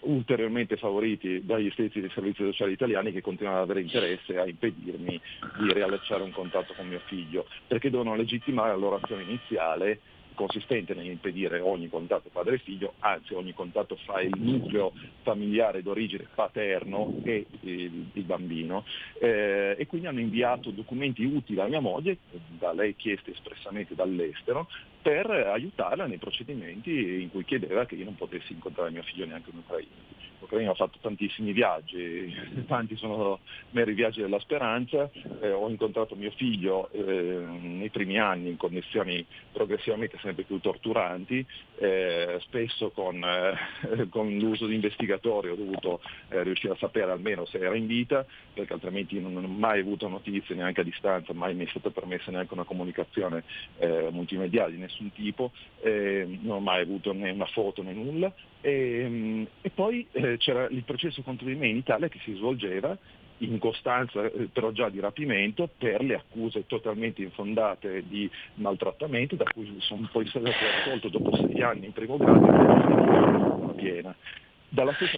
ulteriormente 0.00 0.76
favoriti 0.76 1.44
dagli 1.44 1.70
stessi 1.70 2.04
servizi 2.12 2.42
sociali 2.42 2.72
italiani 2.72 3.12
che 3.12 3.20
continuano 3.20 3.58
ad 3.58 3.64
avere 3.64 3.82
interesse 3.82 4.36
a 4.38 4.48
impedirmi 4.48 5.20
di 5.60 5.72
riallacciare 5.72 6.24
un 6.24 6.32
contatto 6.32 6.72
con 6.74 6.88
mio 6.88 7.00
figlio, 7.04 7.46
perché 7.68 7.90
devono 7.90 8.16
legittimare 8.16 8.70
la 8.70 8.76
loro 8.76 8.98
azione 9.00 9.22
iniziale 9.22 10.00
consistente 10.34 10.94
nell'impedire 10.94 11.60
ogni 11.60 11.88
contatto 11.88 12.28
padre-figlio, 12.30 12.94
anzi 12.98 13.34
ogni 13.34 13.54
contatto 13.54 13.96
fra 14.04 14.20
il 14.20 14.34
nucleo 14.36 14.92
familiare 15.22 15.82
d'origine 15.82 16.28
paterno 16.34 17.20
e 17.22 17.46
il, 17.60 18.06
il 18.12 18.22
bambino 18.24 18.84
eh, 19.20 19.74
e 19.78 19.86
quindi 19.86 20.06
hanno 20.06 20.20
inviato 20.20 20.70
documenti 20.70 21.24
utili 21.24 21.60
a 21.60 21.66
mia 21.66 21.80
moglie, 21.80 22.18
da 22.58 22.72
lei 22.72 22.94
chiesti 22.96 23.30
espressamente 23.30 23.94
dall'estero, 23.94 24.68
per 25.00 25.28
aiutarla 25.30 26.06
nei 26.06 26.18
procedimenti 26.18 27.20
in 27.22 27.30
cui 27.30 27.44
chiedeva 27.44 27.84
che 27.86 27.94
io 27.94 28.04
non 28.04 28.16
potessi 28.16 28.52
incontrare 28.52 28.90
mio 28.90 29.02
figlio 29.02 29.26
neanche 29.26 29.50
in 29.50 29.58
Ucraina. 29.58 30.32
L'Ucraina 30.44 30.72
ha 30.72 30.74
fatto 30.74 30.98
tantissimi 31.00 31.52
viaggi, 31.52 32.32
tanti 32.68 32.96
sono 32.96 33.40
meri 33.70 33.94
viaggi 33.94 34.20
della 34.20 34.38
speranza, 34.40 35.10
eh, 35.40 35.50
ho 35.50 35.68
incontrato 35.70 36.14
mio 36.14 36.30
figlio 36.32 36.90
eh, 36.92 37.00
nei 37.00 37.88
primi 37.88 38.18
anni 38.18 38.50
in 38.50 38.58
condizioni 38.58 39.24
progressivamente 39.50 40.18
sempre 40.20 40.44
più 40.44 40.60
torturanti, 40.60 41.44
eh, 41.78 42.38
spesso 42.42 42.90
con, 42.90 43.24
eh, 43.24 44.08
con 44.10 44.36
l'uso 44.36 44.66
di 44.66 44.74
investigatori 44.74 45.48
ho 45.48 45.54
dovuto 45.54 46.02
eh, 46.28 46.42
riuscire 46.42 46.74
a 46.74 46.76
sapere 46.76 47.10
almeno 47.10 47.46
se 47.46 47.58
era 47.58 47.74
in 47.74 47.86
vita, 47.86 48.26
perché 48.52 48.74
altrimenti 48.74 49.18
non 49.18 49.36
ho 49.36 49.48
mai 49.48 49.80
avuto 49.80 50.08
notizie 50.08 50.54
neanche 50.54 50.82
a 50.82 50.84
distanza, 50.84 51.32
mai 51.32 51.54
mi 51.54 51.64
è 51.64 51.68
stata 51.70 51.88
permessa 51.88 52.30
neanche 52.30 52.52
una 52.52 52.64
comunicazione 52.64 53.44
eh, 53.78 54.08
multimediale 54.10 54.72
di 54.72 54.78
nessun 54.78 55.10
tipo, 55.12 55.52
non 55.82 56.56
ho 56.56 56.60
mai 56.60 56.82
avuto 56.82 57.12
né 57.12 57.30
una 57.30 57.46
foto 57.46 57.82
né 57.82 57.92
nulla. 57.92 58.32
E, 58.64 59.04
mm, 59.06 59.44
e 59.60 59.68
poi 59.68 60.06
eh, 60.12 60.38
c'era 60.38 60.66
il 60.70 60.84
processo 60.84 61.20
contro 61.20 61.46
di 61.46 61.54
me 61.54 61.68
in 61.68 61.76
Italia 61.76 62.08
che 62.08 62.18
si 62.24 62.32
svolgeva 62.32 62.96
in 63.38 63.58
costanza 63.58 64.24
eh, 64.24 64.48
però 64.50 64.70
già 64.70 64.88
di 64.88 65.00
rapimento 65.00 65.68
per 65.76 66.02
le 66.02 66.14
accuse 66.14 66.64
totalmente 66.66 67.20
infondate 67.20 68.04
di 68.08 68.30
maltrattamento 68.54 69.36
da 69.36 69.44
cui 69.44 69.70
sono 69.80 70.08
poi 70.10 70.26
stato 70.32 70.48
assolto 70.48 71.10
dopo 71.10 71.36
sei 71.36 71.60
anni 71.60 71.84
in 71.84 71.92
primo 71.92 72.16
grado 72.16 72.38
una 72.38 73.72
piena. 73.74 74.16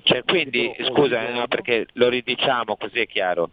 Cioè, 0.02 0.24
quindi, 0.24 0.68
scusa, 0.78 0.90
oggigiorno- 0.90 1.38
no, 1.38 1.46
perché 1.46 1.86
lo 1.92 2.08
ridiciamo 2.08 2.76
così 2.76 2.98
è 2.98 3.06
chiaro, 3.06 3.52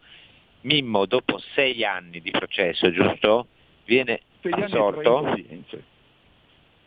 Mimmo 0.61 1.05
dopo 1.05 1.37
sei 1.53 1.85
anni 1.85 2.19
di 2.19 2.31
processo, 2.31 2.89
giusto? 2.91 3.45
Viene 3.85 4.21
sei 4.41 4.53
anni 4.53 5.91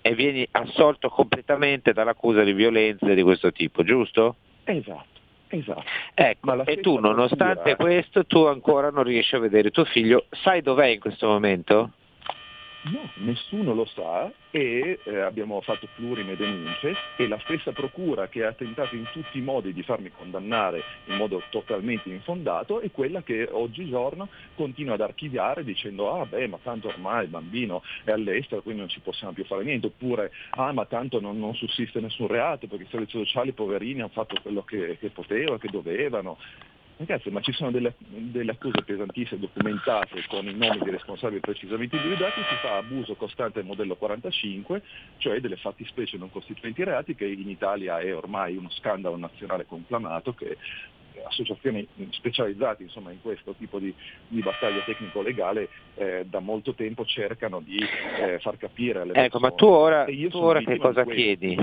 e 0.07 0.15
vieni 0.15 0.47
assolto 0.53 1.09
completamente 1.09 1.93
dall'accusa 1.93 2.45
di 2.45 2.53
violenze 2.53 3.15
di 3.15 3.23
questo 3.23 3.51
tipo, 3.51 3.83
giusto? 3.83 4.37
Esatto, 4.65 5.21
esatto. 5.49 5.85
Ecco, 6.15 6.65
e 6.65 6.77
tu 6.79 6.99
nonostante 6.99 7.75
procura- 7.75 7.77
questo 7.77 8.25
tu 8.25 8.45
ancora 8.45 8.91
non 8.91 9.03
riesci 9.03 9.35
a 9.35 9.41
vedere 9.41 9.71
tuo 9.71 9.85
figlio, 9.85 10.27
sai 10.31 10.63
dov'è 10.63 10.87
in 10.87 11.01
questo 11.01 11.27
momento? 11.27 11.91
No, 12.89 13.11
nessuno 13.17 13.75
lo 13.75 13.85
sa 13.87 14.31
e 14.51 15.01
eh, 15.03 15.19
abbiamo 15.19 15.61
fatto 15.61 15.89
plurime 15.97 16.37
denunce 16.37 16.95
e 17.17 17.27
la 17.27 17.39
stessa 17.41 17.73
procura 17.73 18.29
che 18.29 18.45
ha 18.45 18.53
tentato 18.53 18.95
in 18.95 19.09
tutti 19.13 19.39
i 19.39 19.41
modi 19.41 19.73
di 19.73 19.83
farmi 19.83 20.13
condannare 20.17 20.85
in 21.07 21.17
modo 21.17 21.43
totalmente 21.51 22.09
infondato 22.11 22.79
è 22.79 22.91
quella 22.93 23.23
che 23.23 23.49
oggigiorno 23.51 24.29
continua 24.55 24.95
ad 24.95 25.01
archiviare 25.01 25.65
dicendo 25.65 26.13
ah 26.13 26.27
beh 26.27 26.47
ma 26.47 26.59
tanto 26.63 26.87
ormai 26.87 27.25
il 27.25 27.31
bambino 27.31 27.83
è 28.05 28.13
all'estero 28.13 28.63
quindi 28.63 28.83
non 28.83 28.89
ci 28.89 29.01
possiamo 29.01 29.33
più 29.33 29.45
fare 29.45 29.65
niente. 29.65 29.89
Oppure 29.89 30.31
ah 30.51 30.73
ma 30.73 30.85
tanto 30.87 31.21
non, 31.21 31.41
non 31.41 31.55
sussiste 31.55 31.99
nessun 32.01 32.29
reato 32.29 32.69
perché 32.69 32.85
i 32.85 32.89
servizi 32.89 33.19
sociali 33.19 33.51
poverini 33.51 34.01
hanno 34.01 34.11
fatto 34.11 34.41
quello 34.41 34.63
che, 34.63 34.97
che 35.01 35.11
potevano, 35.11 35.59
che 35.59 35.69
dovevano 35.71 36.39
Ragazzi, 36.99 37.29
ma 37.29 37.41
ci 37.43 37.53
sono 37.53 37.71
delle, 37.71 37.95
delle 37.99 38.53
accuse 38.53 38.83
pesantissime 38.83 39.41
documentate 39.41 40.25
con 40.29 40.47
i 40.47 40.55
nomi 40.55 40.79
dei 40.79 40.93
responsabili 40.93 41.41
precisamente 41.41 41.97
individuati, 41.97 42.41
si 42.49 42.55
fa 42.63 42.79
abuso 42.79 43.15
costante 43.17 43.59
del 43.59 43.69
modello 43.69 43.97
45, 43.97 44.83
cioè 45.19 45.41
delle 45.41 45.57
fattispecie 45.57 46.17
non 46.17 46.31
costituenti 46.31 46.83
reati 46.85 47.15
che 47.15 47.27
in 47.27 47.51
Italia 47.51 47.99
è 48.01 48.17
ormai 48.17 48.57
uno 48.57 48.71
scandalo 48.71 49.17
nazionale 49.19 49.67
conclamato 49.67 50.33
che 50.33 50.57
associazioni 51.27 51.87
specializzate 52.11 52.85
insomma, 52.85 53.11
in 53.11 53.21
questo 53.21 53.55
tipo 53.59 53.79
di, 53.79 53.93
di 54.29 54.41
battaglia 54.41 54.81
tecnico-legale 54.83 55.69
eh, 55.97 56.25
da 56.27 56.41
molto 56.41 56.73
tempo 56.75 57.05
cercano 57.05 57.61
di 57.61 57.79
eh, 57.79 58.39
far 58.41 58.57
capire 58.57 59.01
alle 59.01 59.13
Ecco, 59.13 59.39
ma 59.39 59.51
persone. 59.51 59.57
tu 59.57 59.67
ora, 59.67 60.05
E 60.07 60.13
io 60.13 60.29
tu 60.31 60.39
ora 60.39 60.61
che 60.61 60.77
cosa 60.79 61.05
chiedi? 61.05 61.57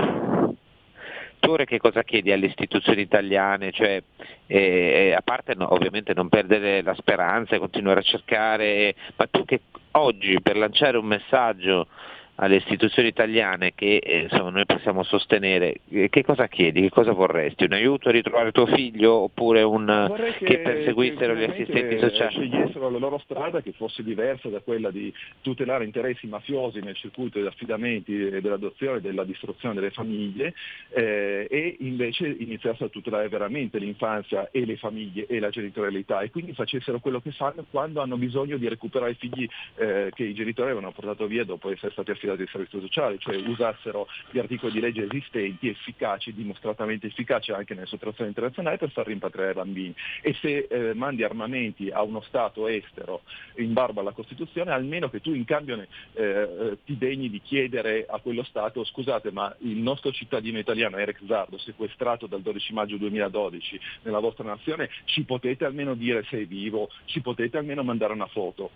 Ora 1.46 1.64
che 1.64 1.78
cosa 1.78 2.02
chiedi 2.02 2.32
alle 2.32 2.46
istituzioni 2.46 3.02
italiane? 3.02 3.70
Cioè, 3.70 4.02
eh, 4.46 5.14
a 5.16 5.20
parte 5.22 5.54
no, 5.54 5.72
ovviamente 5.72 6.14
non 6.14 6.28
perdere 6.28 6.82
la 6.82 6.94
speranza 6.94 7.54
e 7.54 7.58
continuare 7.58 8.00
a 8.00 8.04
cercare, 8.04 8.94
ma 9.16 9.26
tu 9.26 9.44
che 9.44 9.60
oggi 9.92 10.40
per 10.40 10.56
lanciare 10.56 10.96
un 10.96 11.06
messaggio 11.06 11.88
alle 12.36 12.56
istituzioni 12.56 13.08
italiane 13.08 13.72
che 13.74 13.96
eh, 13.98 14.22
insomma, 14.22 14.50
noi 14.50 14.66
possiamo 14.66 15.02
sostenere, 15.04 15.80
eh, 15.90 16.08
che 16.08 16.24
cosa 16.24 16.48
chiedi? 16.48 16.80
Che 16.82 16.90
cosa 16.90 17.12
vorresti? 17.12 17.64
Un 17.64 17.74
aiuto 17.74 18.08
a 18.08 18.12
ritrovare 18.12 18.50
tuo 18.50 18.66
figlio 18.66 19.12
oppure 19.12 19.62
un, 19.62 20.12
che, 20.38 20.44
che, 20.44 20.58
perseguissero 20.58 21.34
gli 21.34 21.44
assistenti 21.44 21.98
sociali? 21.98 22.32
scegliessero 22.34 22.90
la 22.90 22.98
loro 22.98 23.18
strada 23.18 23.60
che 23.60 23.72
fosse 23.72 24.02
diversa 24.02 24.48
da 24.48 24.60
quella 24.60 24.90
di 24.90 25.12
tutelare 25.42 25.84
interessi 25.84 26.26
mafiosi 26.26 26.80
nel 26.80 26.96
circuito 26.96 27.38
degli 27.38 27.46
affidamenti 27.46 28.26
e 28.26 28.40
dell'adozione 28.40 28.98
e 28.98 29.00
della 29.00 29.24
distruzione 29.24 29.74
delle 29.74 29.90
famiglie 29.90 30.54
eh, 30.90 31.46
e 31.48 31.76
invece 31.80 32.26
iniziassero 32.26 32.86
a 32.86 32.88
tutelare 32.88 33.28
veramente 33.28 33.78
l'infanzia 33.78 34.48
e 34.50 34.64
le 34.64 34.76
famiglie 34.76 35.26
e 35.26 35.38
la 35.38 35.50
genitorialità 35.50 36.20
e 36.20 36.30
quindi 36.30 36.52
facessero 36.52 36.98
quello 36.98 37.20
che 37.20 37.30
fanno 37.30 37.64
quando 37.70 38.00
hanno 38.00 38.16
bisogno 38.16 38.56
di 38.56 38.68
recuperare 38.68 39.12
i 39.12 39.16
figli 39.16 39.48
eh, 39.76 40.10
che 40.12 40.24
i 40.24 40.34
genitori 40.34 40.70
avevano 40.70 40.92
portato 40.92 41.26
via 41.26 41.44
dopo 41.44 41.70
essere 41.70 41.92
stati 41.92 42.10
affidati 42.10 42.23
affidati 42.24 42.42
ai 42.42 42.48
servizi 42.48 42.80
sociali, 42.80 43.18
cioè 43.18 43.36
usassero 43.36 44.08
gli 44.30 44.38
articoli 44.38 44.72
di 44.72 44.80
legge 44.80 45.04
esistenti, 45.04 45.68
efficaci, 45.68 46.32
dimostratamente 46.32 47.06
efficaci 47.06 47.52
anche 47.52 47.74
nelle 47.74 47.86
sottrazioni 47.86 48.30
internazionali 48.30 48.78
per 48.78 48.90
far 48.90 49.06
rimpatriare 49.06 49.52
i 49.52 49.54
bambini. 49.54 49.94
E 50.22 50.34
se 50.40 50.66
eh, 50.68 50.94
mandi 50.94 51.22
armamenti 51.22 51.90
a 51.90 52.02
uno 52.02 52.22
Stato 52.22 52.66
estero 52.66 53.22
in 53.56 53.72
barba 53.72 54.00
alla 54.00 54.12
Costituzione, 54.12 54.72
almeno 54.72 55.10
che 55.10 55.20
tu 55.20 55.32
in 55.32 55.44
cambio 55.44 55.80
eh, 55.80 55.88
eh 56.14 56.78
ti 56.84 56.96
degni 56.96 57.30
di 57.30 57.40
chiedere 57.40 58.06
a 58.08 58.18
quello 58.18 58.42
Stato 58.42 58.84
scusate 58.84 59.30
ma 59.30 59.54
il 59.60 59.78
nostro 59.78 60.12
cittadino 60.12 60.58
italiano 60.58 60.96
Eric 60.96 61.20
Zardo 61.26 61.58
sequestrato 61.58 62.26
dal 62.26 62.40
12 62.40 62.72
maggio 62.72 62.96
2012 62.96 63.80
nella 64.02 64.18
vostra 64.18 64.44
nazione, 64.44 64.90
ci 65.04 65.24
potete 65.24 65.64
almeno 65.64 65.94
dire 65.94 66.24
se 66.28 66.40
è 66.40 66.46
vivo, 66.46 66.88
ci 67.06 67.20
potete 67.20 67.58
almeno 67.58 67.82
mandare 67.82 68.12
una 68.12 68.26
foto. 68.26 68.70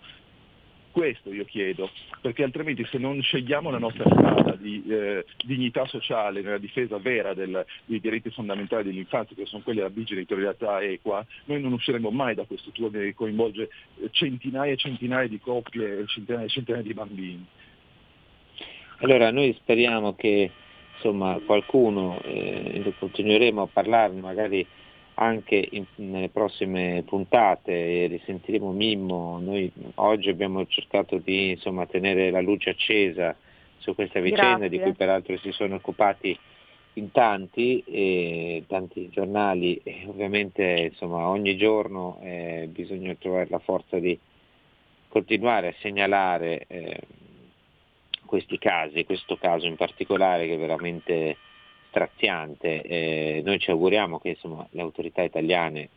Questo 0.99 1.31
io 1.31 1.45
chiedo, 1.45 1.89
perché 2.19 2.43
altrimenti 2.43 2.85
se 2.91 2.97
non 2.97 3.21
scegliamo 3.21 3.69
la 3.69 3.77
nostra 3.77 4.03
strada 4.03 4.57
di 4.57 4.83
eh, 4.85 5.23
dignità 5.45 5.85
sociale 5.85 6.41
nella 6.41 6.57
difesa 6.57 6.97
vera 6.97 7.33
del, 7.33 7.65
dei 7.85 8.01
diritti 8.01 8.29
fondamentali 8.31 8.83
dell'infanzia, 8.83 9.33
che 9.33 9.45
sono 9.45 9.63
quelli 9.63 9.79
della 9.79 9.91
bigenitorialità 9.91 10.81
equa, 10.81 11.25
noi 11.45 11.61
non 11.61 11.71
usciremo 11.71 12.09
mai 12.09 12.35
da 12.35 12.43
questo 12.43 12.71
turno 12.71 12.99
che 12.99 13.13
coinvolge 13.13 13.69
eh, 14.01 14.09
centinaia 14.11 14.73
e 14.73 14.75
centinaia 14.75 15.29
di 15.29 15.39
coppie 15.39 15.99
e 15.99 16.05
centinaia 16.05 16.45
e 16.45 16.49
centinaia 16.49 16.83
di 16.83 16.93
bambini. 16.93 17.45
Allora 18.97 19.31
noi 19.31 19.53
speriamo 19.53 20.15
che 20.15 20.51
insomma, 20.95 21.39
qualcuno, 21.45 22.19
eh, 22.23 22.93
continueremo 22.99 23.61
a 23.61 23.67
parlarne 23.71 24.19
magari 24.19 24.67
anche 25.19 25.67
in, 25.71 25.85
nelle 25.95 26.29
prossime 26.29 27.03
puntate 27.05 28.07
risentiremo 28.07 28.71
Mimmo. 28.71 29.39
Noi 29.39 29.71
oggi 29.95 30.29
abbiamo 30.29 30.65
cercato 30.65 31.17
di 31.17 31.51
insomma, 31.51 31.85
tenere 31.85 32.31
la 32.31 32.41
luce 32.41 32.69
accesa 32.71 33.35
su 33.77 33.93
questa 33.95 34.19
vicenda 34.21 34.57
Grazie. 34.59 34.69
di 34.69 34.79
cui 34.79 34.93
peraltro 34.93 35.37
si 35.37 35.51
sono 35.51 35.75
occupati 35.75 36.37
in 36.93 37.11
tanti, 37.11 37.83
eh, 37.85 38.63
tanti 38.67 39.09
giornali 39.09 39.79
e 39.83 40.05
ovviamente 40.07 40.89
insomma, 40.91 41.27
ogni 41.27 41.55
giorno 41.57 42.19
eh, 42.21 42.69
bisogna 42.71 43.13
trovare 43.15 43.47
la 43.49 43.59
forza 43.59 43.99
di 43.99 44.17
continuare 45.07 45.67
a 45.67 45.73
segnalare 45.79 46.65
eh, 46.67 46.99
questi 48.25 48.57
casi, 48.57 49.03
questo 49.03 49.37
caso 49.37 49.65
in 49.65 49.75
particolare 49.75 50.47
che 50.47 50.55
veramente 50.55 51.37
straziante. 51.89 52.81
Eh, 52.81 53.41
noi 53.43 53.59
ci 53.59 53.71
auguriamo 53.71 54.19
che 54.19 54.29
insomma, 54.29 54.65
le 54.71 54.81
autorità 54.81 55.21
italiane 55.21 55.89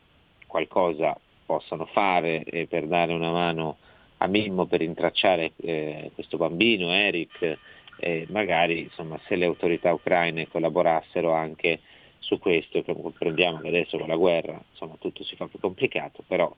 qualcosa 0.47 1.17
possano 1.47 1.87
fare 1.87 2.43
eh, 2.45 2.67
per 2.67 2.87
dare 2.87 3.13
una 3.13 3.31
mano 3.31 3.77
a 4.19 4.27
Mimmo 4.27 4.67
per 4.67 4.83
intracciare 4.83 5.53
eh, 5.57 6.11
questo 6.15 6.37
bambino, 6.37 6.93
Eric, 6.93 7.59
e 7.97 8.27
magari 8.31 8.83
insomma, 8.83 9.19
se 9.27 9.37
le 9.37 9.47
autorità 9.47 9.93
ucraine 9.93 10.49
collaborassero 10.49 11.33
anche 11.33 11.81
su 12.19 12.39
questo, 12.39 12.83
comprendiamo 12.85 13.59
che 13.59 13.69
adesso 13.69 13.99
con 13.99 14.09
la 14.09 14.17
guerra 14.17 14.61
insomma, 14.71 14.95
tutto 14.99 15.25
si 15.25 15.35
fa 15.37 15.47
più 15.47 15.59
complicato, 15.59 16.23
però 16.27 16.53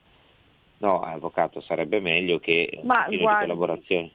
no, 0.78 1.00
avvocato 1.00 1.60
sarebbe 1.62 2.00
meglio 2.00 2.38
che 2.38 2.78
un 2.80 2.86
Ma, 2.86 3.06
di 3.08 3.18
collaborazione. 3.18 4.10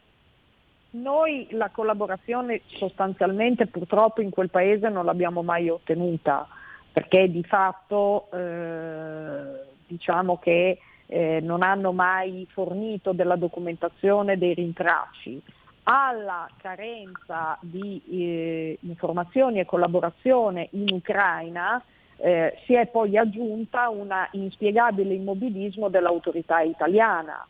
Noi 0.92 1.48
la 1.52 1.70
collaborazione 1.70 2.62
sostanzialmente 2.66 3.68
purtroppo 3.68 4.22
in 4.22 4.32
quel 4.32 4.50
paese 4.50 4.90
non 4.90 5.06
l'abbiamo 5.06 5.44
mai 5.44 5.70
ottenuta 5.70 6.48
perché 6.92 7.30
di 7.30 7.44
fatto 7.44 8.28
eh, 8.32 9.66
diciamo 9.86 10.38
che 10.38 10.80
eh, 11.06 11.40
non 11.42 11.62
hanno 11.62 11.92
mai 11.92 12.48
fornito 12.52 13.14
della 13.14 13.36
documentazione 13.36 14.38
dei 14.38 14.54
rintracci. 14.54 15.42
Alla 15.84 16.48
carenza 16.58 17.58
di 17.62 18.02
eh, 18.10 18.78
informazioni 18.82 19.60
e 19.60 19.66
collaborazione 19.66 20.70
in 20.72 20.92
Ucraina 20.92 21.82
eh, 22.18 22.58
si 22.66 22.74
è 22.74 22.88
poi 22.88 23.18
aggiunta 23.18 23.90
un 23.90 24.14
inspiegabile 24.32 25.14
immobilismo 25.14 25.90
dell'autorità 25.90 26.60
italiana, 26.62 27.46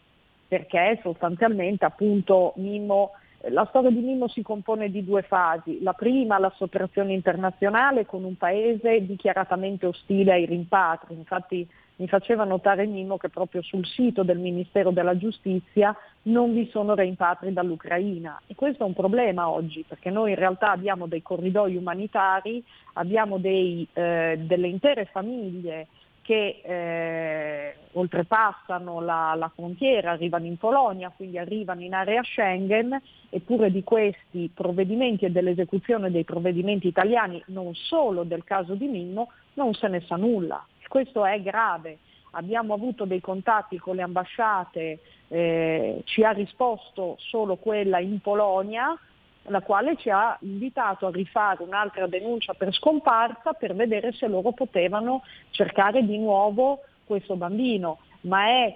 perché 0.48 1.00
sostanzialmente 1.02 1.86
appunto 1.86 2.54
Mimmo 2.58 3.12
la 3.48 3.66
storia 3.70 3.90
di 3.90 4.00
Mimmo 4.00 4.28
si 4.28 4.42
compone 4.42 4.90
di 4.90 5.04
due 5.04 5.22
fasi. 5.22 5.82
La 5.82 5.94
prima, 5.94 6.40
la 6.40 6.52
sottrazione 6.56 7.14
internazionale 7.14 8.06
con 8.06 8.24
un 8.24 8.36
paese 8.36 9.06
dichiaratamente 9.06 9.86
ostile 9.86 10.34
ai 10.34 10.46
rimpatri. 10.46 11.16
Infatti 11.16 11.68
mi 11.98 12.08
faceva 12.08 12.44
notare 12.44 12.86
Mimmo 12.86 13.18
che 13.18 13.30
proprio 13.30 13.62
sul 13.62 13.86
sito 13.86 14.24
del 14.24 14.40
Ministero 14.40 14.92
della 14.92 15.18
Giustizia 15.18 15.96
non 16.24 16.54
vi 16.54 16.70
sono 16.70 16.96
rimpatri 16.96 17.54
dall'Ucraina. 17.54 18.42
E 18.48 18.56
questo 18.56 18.84
è 18.84 18.88
un 18.88 18.94
problema 18.94 19.50
oggi, 19.50 19.86
perché 19.88 20.10
noi 20.10 20.32
in 20.32 20.38
realtà 20.38 20.72
abbiamo 20.72 21.08
dei 21.08 21.22
corridoi 21.22 21.76
umanitari, 21.76 22.64
abbiamo 22.94 23.38
dei, 23.38 23.88
eh, 23.94 24.38
delle 24.46 24.68
intere 24.68 25.06
famiglie 25.06 25.88
che 26.30 26.62
eh, 26.62 27.76
oltrepassano 27.94 29.02
la, 29.02 29.34
la, 29.36 29.52
frontiera, 29.52 30.12
arrivano 30.12 30.46
in 30.46 30.58
Polonia, 30.58 31.12
quindi 31.16 31.40
arrivano 31.40 31.82
in 31.82 31.96
area 31.96 32.22
Schengen, 32.22 33.02
eppure 33.32 33.72
di 33.72 33.84
questi 33.84 34.48
provvedimenti 34.54 35.26
e 35.26 35.32
dell'esecuzione 35.32 36.12
dei 36.12 36.26
provvedimenti 36.26 36.86
italiani, 36.86 37.42
non 37.48 37.74
solo 37.74 38.22
del 38.26 38.44
caso 38.44 38.76
di 38.76 38.86
Mimmo, 38.86 39.32
non 39.56 39.74
se 39.74 39.88
ne 39.88 40.02
sa 40.02 40.18
nulla. 40.18 40.64
Questo 40.88 41.26
è 41.26 41.42
grave. 41.42 41.98
Abbiamo 42.34 42.76
avuto 42.76 43.06
dei 43.06 43.22
contatti 43.22 43.80
con 43.80 43.96
le 43.96 44.04
ambasciate, 44.04 45.00
eh, 45.30 46.02
ci 46.04 46.24
ha 46.24 46.30
risposto 46.30 47.16
solo 47.18 47.56
quella 47.56 47.98
in 47.98 48.20
Polonia, 48.20 48.96
la 49.50 49.62
quale 49.62 49.96
ci 49.98 50.10
ha 50.10 50.38
invitato 50.42 51.08
a 51.08 51.12
rifare 51.12 51.64
un'altra 51.64 52.08
denuncia 52.08 52.54
per 52.54 52.74
scomparsa 52.74 53.54
per 53.54 53.76
vedere 53.76 54.12
se 54.14 54.28
loro 54.28 54.52
potevano 54.52 55.24
cercare 55.52 56.06
di 56.06 56.18
nuovo 56.18 56.82
questo 57.06 57.36
bambino, 57.36 58.00
ma 58.22 58.46
è 58.46 58.76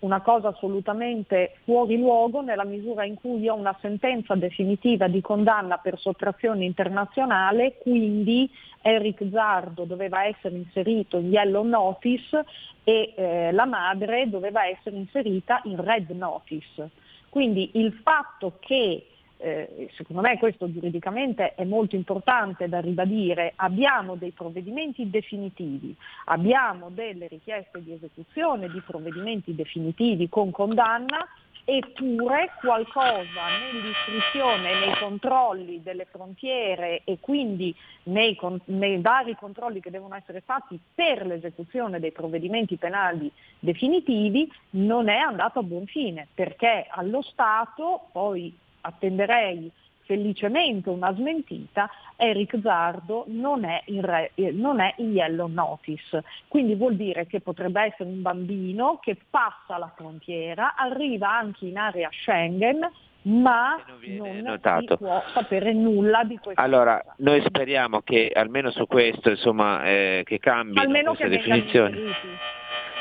una 0.00 0.20
cosa 0.20 0.48
assolutamente 0.48 1.56
fuori 1.64 1.96
luogo 1.98 2.42
nella 2.42 2.64
misura 2.64 3.04
in 3.04 3.14
cui 3.14 3.48
ho 3.48 3.54
una 3.54 3.76
sentenza 3.80 4.34
definitiva 4.34 5.08
di 5.08 5.20
condanna 5.20 5.78
per 5.78 5.98
sottrazione 5.98 6.64
internazionale, 6.64 7.78
quindi 7.78 8.50
Eric 8.82 9.26
Zardo 9.32 9.84
doveva 9.84 10.24
essere 10.24 10.56
inserito 10.56 11.18
in 11.18 11.30
yellow 11.30 11.64
notice 11.64 12.44
e 12.84 13.14
eh, 13.16 13.52
la 13.52 13.64
madre 13.64 14.28
doveva 14.28 14.66
essere 14.66 14.96
inserita 14.96 15.60
in 15.64 15.82
red 15.82 16.10
notice. 16.10 16.90
Quindi 17.28 17.70
il 17.74 17.92
fatto 18.02 18.58
che 18.60 19.06
eh, 19.38 19.90
secondo 19.94 20.22
me 20.22 20.38
questo 20.38 20.70
giuridicamente 20.70 21.54
è 21.54 21.64
molto 21.64 21.96
importante 21.96 22.68
da 22.68 22.80
ribadire, 22.80 23.52
abbiamo 23.56 24.14
dei 24.14 24.30
provvedimenti 24.30 25.10
definitivi, 25.10 25.94
abbiamo 26.26 26.90
delle 26.90 27.28
richieste 27.28 27.82
di 27.82 27.92
esecuzione 27.92 28.68
di 28.68 28.80
provvedimenti 28.80 29.54
definitivi 29.54 30.28
con 30.28 30.50
condanna, 30.50 31.26
eppure 31.68 32.52
qualcosa 32.60 33.48
nell'istruzione, 33.60 34.78
nei 34.78 34.96
controlli 35.00 35.82
delle 35.82 36.04
frontiere 36.04 37.00
e 37.02 37.18
quindi 37.18 37.74
nei, 38.04 38.38
nei, 38.66 39.00
vari 39.00 39.34
controlli 39.34 39.80
che 39.80 39.90
devono 39.90 40.14
essere 40.14 40.42
fatti 40.42 40.78
per 40.94 41.26
l'esecuzione 41.26 41.98
dei 41.98 42.12
provvedimenti 42.12 42.76
penali 42.76 43.30
definitivi 43.58 44.48
non 44.70 45.08
è 45.08 45.18
andato 45.18 45.58
a 45.58 45.64
buon 45.64 45.86
fine, 45.86 46.28
perché 46.32 46.86
allo 46.88 47.20
Stato 47.22 48.10
poi 48.12 48.56
attenderei 48.86 49.70
felicemente 50.06 50.88
una 50.88 51.12
smentita, 51.12 51.90
Eric 52.16 52.58
Zardo 52.62 53.24
non 53.28 53.64
è, 53.64 53.82
in 53.86 54.02
re, 54.02 54.30
eh, 54.34 54.52
non 54.52 54.80
è 54.80 54.94
in 54.98 55.12
yellow 55.12 55.48
notice. 55.48 56.22
Quindi 56.48 56.74
vuol 56.74 56.94
dire 56.94 57.26
che 57.26 57.40
potrebbe 57.40 57.82
essere 57.82 58.08
un 58.08 58.22
bambino 58.22 58.98
che 59.02 59.16
passa 59.28 59.76
la 59.76 59.92
frontiera, 59.94 60.74
arriva 60.76 61.36
anche 61.36 61.66
in 61.66 61.76
area 61.76 62.08
Schengen, 62.10 62.88
ma 63.22 63.76
non, 64.04 64.38
non 64.38 64.60
si 64.78 64.96
può 64.96 65.22
sapere 65.34 65.72
nulla 65.72 66.22
di 66.22 66.38
questo. 66.38 66.60
Allora, 66.60 67.00
cosa. 67.00 67.14
noi 67.18 67.42
speriamo 67.44 68.00
che 68.02 68.30
almeno 68.32 68.70
su 68.70 68.86
questo, 68.86 69.30
insomma, 69.30 69.84
eh, 69.84 70.22
che 70.24 70.38
cambi 70.38 70.78
almeno 70.78 71.14
questa 71.14 71.28
che 71.28 71.36
definizione. 71.36 71.98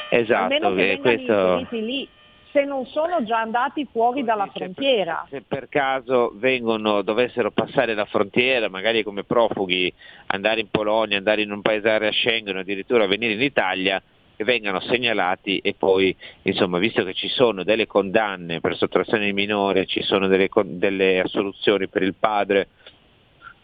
Esatto, 0.10 0.44
almeno 0.44 0.74
che 0.74 1.00
questo... 1.00 1.68
lì 1.70 2.08
se 2.56 2.64
non 2.64 2.86
sono 2.86 3.22
già 3.26 3.42
andati 3.42 3.86
fuori 3.92 4.24
dalla 4.24 4.48
frontiera. 4.48 5.28
Se 5.30 5.44
per 5.46 5.68
caso 5.68 6.32
vengono, 6.36 7.02
dovessero 7.02 7.52
passare 7.52 7.94
la 7.94 8.06
frontiera, 8.06 8.70
magari 8.70 9.04
come 9.04 9.26
profughi, 9.26 9.94
andare 10.28 10.62
in 10.62 10.70
Polonia, 10.72 11.18
andare 11.18 11.42
in 11.42 11.52
un 11.52 11.62
paese 11.62 11.90
area 11.90 12.14
Schengen, 12.14 12.56
addirittura 12.56 13.08
venire 13.08 13.34
in 13.34 13.42
Italia, 13.42 14.02
che 14.38 14.44
vengano 14.46 14.80
segnalati 14.80 15.60
e 15.60 15.76
poi, 15.78 16.16
insomma, 16.44 16.78
visto 16.78 17.04
che 17.04 17.14
ci 17.14 17.28
sono 17.28 17.64
delle 17.64 17.88
condanne 17.88 18.62
per 18.62 18.78
sottrazione 18.78 19.26
di 19.26 19.34
minore, 19.34 19.86
ci 19.86 20.02
sono 20.02 20.28
delle, 20.28 20.50
delle 20.64 21.20
assoluzioni 21.20 21.90
per 21.90 22.04
il 22.04 22.16
padre, 22.18 22.70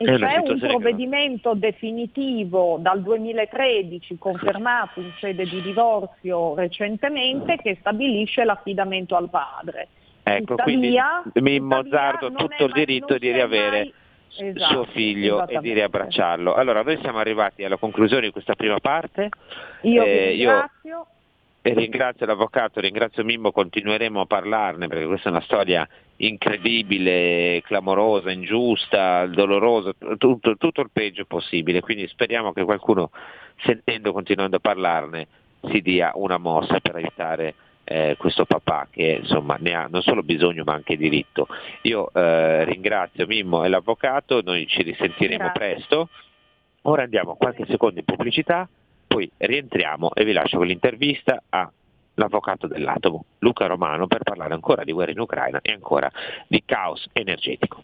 e 0.01 0.17
c'è 0.17 0.37
un 0.37 0.59
provvedimento 0.59 1.53
definitivo 1.53 2.77
dal 2.79 3.01
2013 3.01 4.17
confermato 4.17 4.99
in 4.99 5.11
sede 5.19 5.45
di 5.45 5.61
divorzio 5.61 6.55
recentemente 6.55 7.57
che 7.57 7.77
stabilisce 7.79 8.43
l'affidamento 8.43 9.15
al 9.15 9.29
padre. 9.29 9.87
Ecco, 10.23 10.55
tuttavia, 10.55 11.21
quindi 11.23 11.49
Mimmo 11.49 11.83
Zardo 11.89 12.27
ha 12.27 12.31
tutto 12.31 12.65
il 12.65 12.71
diritto 12.73 13.17
di 13.17 13.31
riavere 13.31 13.91
mai... 14.37 14.49
esatto, 14.49 14.73
suo 14.73 14.83
figlio 14.85 15.47
e 15.47 15.59
di 15.59 15.73
riabbracciarlo. 15.73 16.53
Allora, 16.53 16.83
noi 16.83 16.97
siamo 17.01 17.17
arrivati 17.17 17.63
alla 17.63 17.77
conclusione 17.77 18.27
di 18.27 18.31
questa 18.31 18.55
prima 18.55 18.79
parte. 18.79 19.29
Io 19.81 20.03
eh, 20.03 20.13
vi 20.13 20.37
ringrazio. 20.37 20.89
Io 20.89 21.07
e 21.63 21.73
ringrazio 21.73 22.25
l'avvocato, 22.25 22.79
ringrazio 22.79 23.23
Mimmo, 23.23 23.51
continueremo 23.51 24.21
a 24.21 24.25
parlarne 24.25 24.87
perché 24.87 25.05
questa 25.05 25.29
è 25.29 25.31
una 25.31 25.41
storia 25.41 25.87
incredibile, 26.17 27.61
clamorosa, 27.63 28.31
ingiusta, 28.31 29.27
dolorosa, 29.27 29.93
tutto, 30.17 30.57
tutto 30.57 30.81
il 30.81 30.89
peggio 30.91 31.25
possibile, 31.25 31.81
quindi 31.81 32.07
speriamo 32.07 32.51
che 32.51 32.63
qualcuno 32.63 33.11
sentendo, 33.63 34.11
continuando 34.11 34.55
a 34.55 34.59
parlarne, 34.59 35.27
si 35.69 35.81
dia 35.81 36.11
una 36.15 36.37
mossa 36.37 36.79
per 36.79 36.95
aiutare 36.95 37.53
eh, 37.83 38.15
questo 38.17 38.45
papà 38.45 38.87
che 38.89 39.19
insomma 39.21 39.57
ne 39.59 39.73
ha 39.73 39.87
non 39.87 40.01
solo 40.01 40.23
bisogno 40.23 40.63
ma 40.63 40.73
anche 40.73 40.97
diritto. 40.97 41.47
Io 41.83 42.09
eh, 42.11 42.63
ringrazio 42.65 43.27
Mimmo 43.27 43.63
e 43.63 43.69
l'avvocato, 43.69 44.41
noi 44.43 44.65
ci 44.65 44.81
risentiremo 44.81 45.51
Grazie. 45.51 45.59
presto. 45.59 46.09
Ora 46.83 47.03
andiamo 47.03 47.35
qualche 47.35 47.65
secondo 47.67 47.99
in 47.99 48.05
pubblicità 48.05 48.67
poi 49.11 49.29
rientriamo 49.35 50.13
e 50.13 50.23
vi 50.23 50.31
lascio 50.31 50.55
con 50.55 50.67
l'intervista 50.67 51.43
all'avvocato 51.49 52.67
dell'atomo, 52.67 53.25
Luca 53.39 53.65
Romano, 53.65 54.07
per 54.07 54.23
parlare 54.23 54.53
ancora 54.53 54.85
di 54.85 54.93
guerra 54.93 55.11
in 55.11 55.19
Ucraina 55.19 55.59
e 55.61 55.73
ancora 55.73 56.09
di 56.47 56.63
caos 56.63 57.09
energetico. 57.11 57.83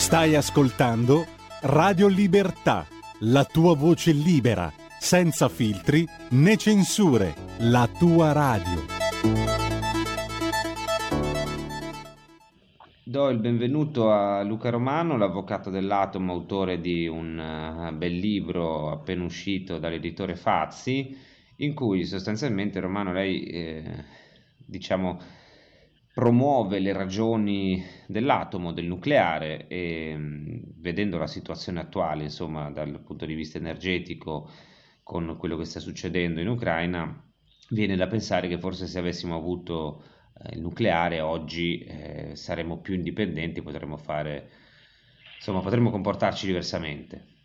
Stai 0.00 0.34
ascoltando 0.34 1.26
Radio 1.60 2.08
Libertà, 2.08 2.86
la 3.20 3.44
tua 3.44 3.76
voce 3.76 4.12
libera, 4.12 4.72
senza 4.98 5.50
filtri 5.50 6.08
né 6.30 6.56
censure, 6.56 7.34
la 7.58 7.86
tua 7.86 8.32
radio. 8.32 8.80
Do 13.04 13.28
il 13.28 13.38
benvenuto 13.38 14.10
a 14.10 14.42
Luca 14.42 14.70
Romano, 14.70 15.18
l'avvocato 15.18 15.68
dell'Atomo, 15.68 16.32
autore 16.32 16.80
di 16.80 17.06
un 17.06 17.38
uh, 17.38 17.94
bel 17.94 18.14
libro 18.14 18.90
appena 18.90 19.22
uscito 19.22 19.78
dall'editore 19.78 20.34
Fazzi, 20.34 21.14
in 21.56 21.74
cui 21.74 22.06
sostanzialmente 22.06 22.80
Romano 22.80 23.12
lei 23.12 23.42
eh, 23.44 24.04
diciamo 24.56 25.20
promuove 26.12 26.80
le 26.80 26.92
ragioni 26.92 27.82
dell'atomo, 28.06 28.72
del 28.72 28.86
nucleare 28.86 29.66
e 29.68 30.16
vedendo 30.76 31.18
la 31.18 31.26
situazione 31.26 31.80
attuale, 31.80 32.24
insomma, 32.24 32.70
dal 32.70 33.00
punto 33.02 33.26
di 33.26 33.34
vista 33.34 33.58
energetico 33.58 34.50
con 35.02 35.36
quello 35.38 35.56
che 35.56 35.64
sta 35.64 35.80
succedendo 35.80 36.40
in 36.40 36.48
Ucraina, 36.48 37.24
viene 37.70 37.96
da 37.96 38.06
pensare 38.06 38.48
che 38.48 38.58
forse 38.58 38.86
se 38.86 38.98
avessimo 38.98 39.36
avuto 39.36 40.04
eh, 40.42 40.54
il 40.54 40.60
nucleare 40.60 41.20
oggi 41.20 41.78
eh, 41.78 42.32
saremmo 42.34 42.80
più 42.80 42.94
indipendenti, 42.94 43.62
potremmo 43.62 43.96
fare, 43.96 44.50
insomma, 45.36 45.60
potremmo 45.60 45.90
comportarci 45.90 46.46
diversamente. 46.46 47.39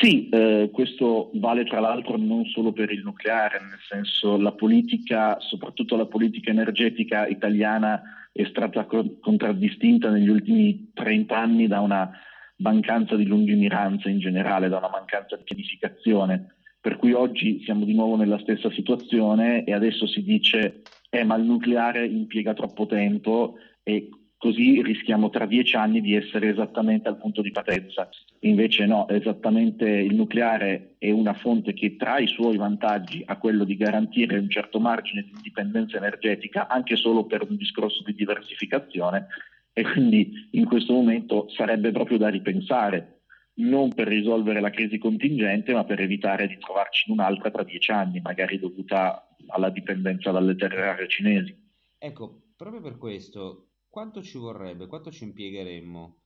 Sì, 0.00 0.28
eh, 0.28 0.70
questo 0.72 1.30
vale 1.34 1.64
tra 1.64 1.78
l'altro 1.78 2.16
non 2.16 2.44
solo 2.46 2.72
per 2.72 2.90
il 2.90 3.02
nucleare, 3.04 3.60
nel 3.60 3.78
senso 3.88 4.36
la 4.36 4.52
politica, 4.52 5.38
soprattutto 5.38 5.94
la 5.96 6.06
politica 6.06 6.50
energetica 6.50 7.26
italiana 7.26 8.02
è 8.32 8.44
stata 8.46 8.86
contraddistinta 8.86 10.10
negli 10.10 10.28
ultimi 10.28 10.90
30 10.92 11.38
anni 11.38 11.68
da 11.68 11.78
una 11.78 12.10
mancanza 12.56 13.14
di 13.14 13.24
lungimiranza 13.24 14.08
in 14.08 14.18
generale, 14.18 14.68
da 14.68 14.78
una 14.78 14.90
mancanza 14.90 15.36
di 15.36 15.44
pianificazione. 15.44 16.56
Per 16.80 16.96
cui 16.96 17.12
oggi 17.12 17.62
siamo 17.62 17.84
di 17.84 17.94
nuovo 17.94 18.16
nella 18.16 18.38
stessa 18.40 18.70
situazione 18.72 19.64
e 19.64 19.72
adesso 19.72 20.08
si 20.08 20.24
dice 20.24 20.82
eh, 21.08 21.24
ma 21.24 21.36
il 21.36 21.44
nucleare 21.44 22.04
impiega 22.04 22.52
troppo 22.52 22.86
tempo 22.86 23.54
e 23.84 24.08
così 24.44 24.82
rischiamo 24.82 25.30
tra 25.30 25.46
dieci 25.46 25.74
anni 25.74 26.02
di 26.02 26.14
essere 26.14 26.50
esattamente 26.50 27.08
al 27.08 27.16
punto 27.16 27.40
di 27.40 27.50
partenza. 27.50 28.10
Invece 28.40 28.84
no, 28.84 29.08
esattamente 29.08 29.88
il 29.88 30.14
nucleare 30.14 30.96
è 30.98 31.10
una 31.10 31.32
fonte 31.32 31.72
che 31.72 31.96
tra 31.96 32.18
i 32.18 32.26
suoi 32.26 32.58
vantaggi 32.58 33.22
ha 33.24 33.38
quello 33.38 33.64
di 33.64 33.74
garantire 33.74 34.36
un 34.36 34.50
certo 34.50 34.80
margine 34.80 35.22
di 35.22 35.30
indipendenza 35.34 35.96
energetica 35.96 36.68
anche 36.68 36.94
solo 36.94 37.24
per 37.24 37.46
un 37.48 37.56
discorso 37.56 38.02
di 38.02 38.12
diversificazione 38.12 39.28
e 39.72 39.82
quindi 39.82 40.48
in 40.50 40.66
questo 40.66 40.92
momento 40.92 41.48
sarebbe 41.48 41.90
proprio 41.90 42.18
da 42.18 42.28
ripensare, 42.28 43.22
non 43.54 43.94
per 43.94 44.08
risolvere 44.08 44.60
la 44.60 44.68
crisi 44.68 44.98
contingente 44.98 45.72
ma 45.72 45.84
per 45.84 46.00
evitare 46.00 46.48
di 46.48 46.58
trovarci 46.58 47.04
in 47.08 47.14
un'altra 47.14 47.50
tra 47.50 47.64
dieci 47.64 47.90
anni, 47.90 48.20
magari 48.20 48.58
dovuta 48.58 49.26
alla 49.46 49.70
dipendenza 49.70 50.30
dalle 50.32 50.54
terre 50.54 50.76
rare 50.76 51.08
cinesi. 51.08 51.56
Ecco, 51.96 52.42
proprio 52.54 52.82
per 52.82 52.98
questo 52.98 53.68
quanto 53.94 54.24
ci 54.24 54.38
vorrebbe, 54.38 54.88
quanto 54.88 55.12
ci 55.12 55.22
impiegheremmo 55.22 56.18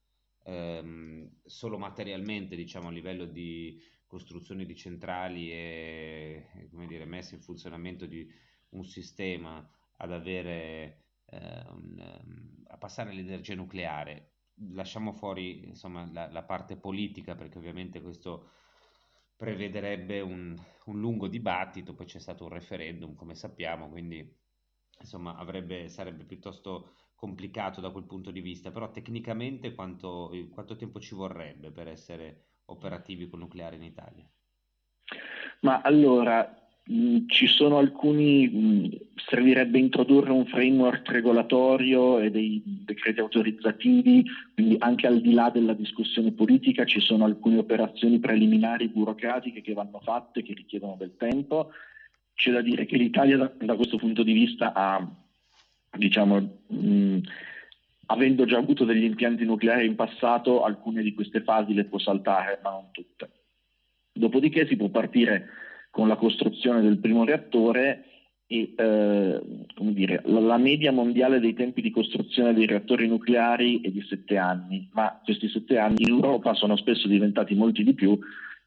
ehm, 0.45 1.41
solo 1.45 1.77
materialmente, 1.77 2.57
diciamo, 2.57 2.89
a 2.89 2.91
livello 2.91 3.27
di 3.27 3.79
costruzione 4.07 4.65
di 4.65 4.75
centrali 4.75 5.53
e 5.53 6.47
come 6.71 6.87
dire, 6.87 7.05
messa 7.05 7.35
in 7.35 7.43
funzionamento 7.43 8.07
di 8.07 8.27
un 8.71 8.85
sistema 8.85 9.71
ad 9.99 10.13
avere 10.13 11.05
eh, 11.27 11.63
un, 11.69 12.65
a 12.69 12.79
passare 12.79 13.11
all'energia 13.11 13.55
nucleare. 13.55 14.31
Lasciamo 14.73 15.13
fuori 15.13 15.67
insomma, 15.67 16.11
la, 16.11 16.27
la, 16.33 16.45
parte 16.45 16.79
politica 16.79 17.35
perché 17.35 17.59
ovviamente 17.59 18.01
questo 18.01 18.53
prevederebbe 19.37 20.21
un, 20.21 20.59
un, 20.87 20.99
lungo 20.99 21.29
dibattito, 21.29 21.93
poi 21.93 22.07
c'è 22.07 22.19
stato 22.19 22.45
un 22.45 22.51
referendum 22.51 23.15
come 23.15 23.35
sappiamo, 23.35 23.91
quindi 23.91 24.27
insomma 25.01 25.37
avrebbe, 25.37 25.91
sarebbe 25.91 26.25
piuttosto 26.25 26.95
complicato 27.19 27.81
da 27.81 27.91
quel 27.91 28.05
punto 28.05 28.31
di 28.31 28.41
vista, 28.41 28.71
però 28.71 28.93
tecnicamente 28.93 29.75
quanto, 29.75 30.31
quanto 30.53 30.77
tempo 30.77 31.01
ci 31.01 31.17
vorrebbe 31.17 31.73
per 31.73 31.89
essere 31.89 32.45
operativi 32.67 33.29
col 33.29 33.41
nucleare 33.41 33.75
in 33.75 33.83
Italia? 33.83 34.25
Ma 35.63 35.81
allora, 35.81 36.49
mh, 36.85 37.27
ci 37.27 37.49
sono 37.49 37.79
alcuni, 37.79 38.47
mh, 38.47 38.99
servirebbe 39.17 39.79
introdurre 39.81 40.31
un 40.31 40.47
framework 40.47 41.11
regolatorio 41.11 42.21
e 42.21 42.31
dei 42.31 42.63
decreti 42.65 43.19
autorizzativi, 43.19 44.25
quindi 44.55 44.77
anche 44.79 45.09
al 45.09 45.21
di 45.21 45.33
là 45.33 45.51
della 45.51 45.75
discussione 45.75 46.31
politica 46.31 46.85
ci 46.85 47.01
sono 47.01 47.25
alcune 47.25 47.59
operazioni 47.59 48.21
preliminari 48.21 48.87
burocratiche 48.89 49.61
che 49.61 49.73
vanno 49.73 49.99
fatte, 49.99 50.45
che 50.45 50.55
richiedono 50.55 50.95
del 50.97 51.17
tempo. 51.17 51.71
C'è 52.33 52.53
da 52.53 52.61
dire 52.61 52.87
che 52.87 52.97
l'Italia 52.97 53.37
da, 53.37 53.53
da 53.59 53.75
questo 53.75 53.97
punto 53.97 54.23
di 54.23 54.33
vista 54.33 54.73
ha 54.73 55.27
diciamo, 55.97 56.59
mh, 56.67 57.19
avendo 58.07 58.45
già 58.45 58.59
avuto 58.59 58.85
degli 58.85 59.05
impianti 59.05 59.45
nucleari 59.45 59.87
in 59.87 59.95
passato, 59.95 60.63
alcune 60.65 61.03
di 61.03 61.15
queste 61.15 61.43
fasi 61.43 61.75
le 61.75 61.85
può 61.85 61.99
saltare, 61.99 62.61
ma 62.63 62.71
non 62.71 62.91
tutte. 62.93 63.31
Dopodiché 64.13 64.67
si 64.67 64.77
può 64.77 64.89
partire 64.89 65.49
con 65.91 66.09
la 66.09 66.17
costruzione 66.17 66.81
del 66.81 66.99
primo 66.99 67.25
reattore 67.25 68.05
e 68.47 68.73
eh, 68.77 69.41
dire, 69.77 70.23
la, 70.25 70.57
media 70.57 70.91
mondiale 70.91 71.39
dei 71.39 71.53
tempi 71.53 71.83
di 71.83 71.91
costruzione 71.91 72.55
dei 72.55 72.67
reattori 72.67 73.07
nucleari 73.07 73.81
è 73.83 73.91
di 73.91 74.03
sette 74.09 74.39
anni, 74.39 74.89
ma 74.93 75.21
questi 75.23 75.49
sette 75.49 75.79
anni 75.79 75.97
in 75.99 76.09
Europa 76.09 76.55
sono 76.55 76.77
spesso 76.77 77.09
diventati 77.09 77.55
molti 77.55 77.85
di 77.85 77.93
più 77.93 78.19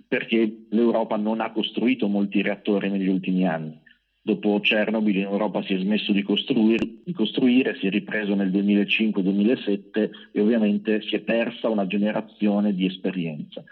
perché 0.07 0.65
l'Europa 0.69 1.15
non 1.15 1.41
ha 1.41 1.51
costruito 1.51 2.07
molti 2.07 2.41
reattori 2.41 2.89
negli 2.89 3.07
ultimi 3.07 3.47
anni. 3.47 3.79
Dopo 4.23 4.59
Chernobyl 4.59 5.15
in 5.15 5.23
Europa 5.23 5.63
si 5.63 5.73
è 5.73 5.79
smesso 5.79 6.11
di 6.11 6.21
costruire, 6.21 6.85
di 7.03 7.11
costruire, 7.11 7.75
si 7.79 7.87
è 7.87 7.89
ripreso 7.89 8.35
nel 8.35 8.51
2005-2007 8.51 10.09
e 10.31 10.39
ovviamente 10.39 11.01
si 11.01 11.15
è 11.15 11.21
persa 11.21 11.69
una 11.69 11.87
generazione 11.87 12.75
di 12.75 12.85
esperienza. 12.85 13.63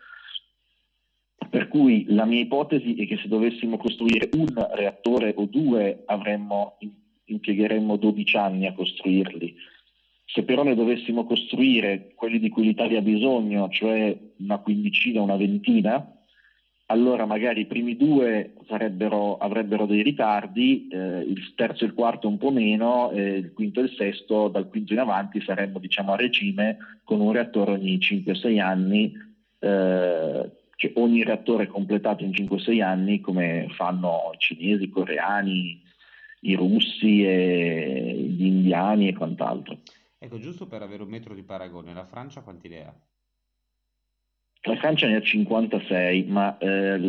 Per 1.49 1.67
cui 1.67 2.05
la 2.09 2.25
mia 2.25 2.41
ipotesi 2.41 2.95
è 2.95 3.05
che 3.05 3.17
se 3.17 3.27
dovessimo 3.27 3.77
costruire 3.77 4.29
un 4.33 4.47
reattore 4.73 5.33
o 5.37 5.45
due 5.45 6.01
avremmo, 6.05 6.77
impiegheremmo 7.25 7.97
12 7.97 8.37
anni 8.37 8.65
a 8.65 8.73
costruirli. 8.73 9.55
Se 10.25 10.43
però 10.43 10.63
ne 10.63 10.75
dovessimo 10.75 11.25
costruire 11.25 12.11
quelli 12.15 12.39
di 12.39 12.49
cui 12.49 12.63
l'Italia 12.63 12.99
ha 12.99 13.03
bisogno, 13.03 13.69
cioè 13.69 14.15
una 14.37 14.57
quindicina, 14.57 15.21
una 15.21 15.37
ventina, 15.37 16.18
allora 16.91 17.25
magari 17.25 17.61
i 17.61 17.65
primi 17.65 17.95
due 17.95 18.53
avrebbero 18.67 19.85
dei 19.85 20.03
ritardi, 20.03 20.87
eh, 20.91 21.19
il 21.21 21.53
terzo 21.55 21.83
e 21.83 21.87
il 21.87 21.93
quarto 21.93 22.27
un 22.27 22.37
po' 22.37 22.51
meno, 22.51 23.11
e 23.11 23.37
il 23.37 23.53
quinto 23.53 23.79
e 23.79 23.83
il 23.83 23.95
sesto 23.95 24.47
dal 24.47 24.67
quinto 24.69 24.93
in 24.93 24.99
avanti 24.99 25.41
saremmo 25.41 25.79
diciamo, 25.79 26.13
a 26.13 26.15
regime 26.15 26.77
con 27.03 27.19
un 27.21 27.31
reattore 27.31 27.71
ogni 27.71 27.97
5-6 27.97 28.59
anni 28.59 29.13
eh, 29.59 30.51
cioè 30.79 30.91
ogni 30.95 31.23
reattore 31.23 31.67
completato 31.67 32.23
in 32.23 32.31
5-6 32.31 32.81
anni 32.81 33.19
come 33.19 33.67
fanno 33.75 34.31
i 34.33 34.37
cinesi, 34.37 34.83
i 34.83 34.89
coreani, 34.89 35.81
i 36.41 36.55
russi, 36.55 37.25
e 37.25 38.15
gli 38.17 38.45
indiani 38.45 39.09
e 39.09 39.13
quant'altro. 39.13 39.79
Ecco, 40.17 40.39
giusto 40.39 40.67
per 40.67 40.81
avere 40.81 41.03
un 41.03 41.09
metro 41.09 41.33
di 41.33 41.43
paragone, 41.43 41.93
la 41.93 42.05
Francia 42.05 42.41
quanti 42.41 42.69
ne 42.69 42.85
ha? 42.85 42.93
La 44.63 44.75
Francia 44.75 45.07
ne 45.07 45.15
ha 45.15 45.21
56, 45.21 46.25
ma 46.27 46.57
eh, 46.57 46.99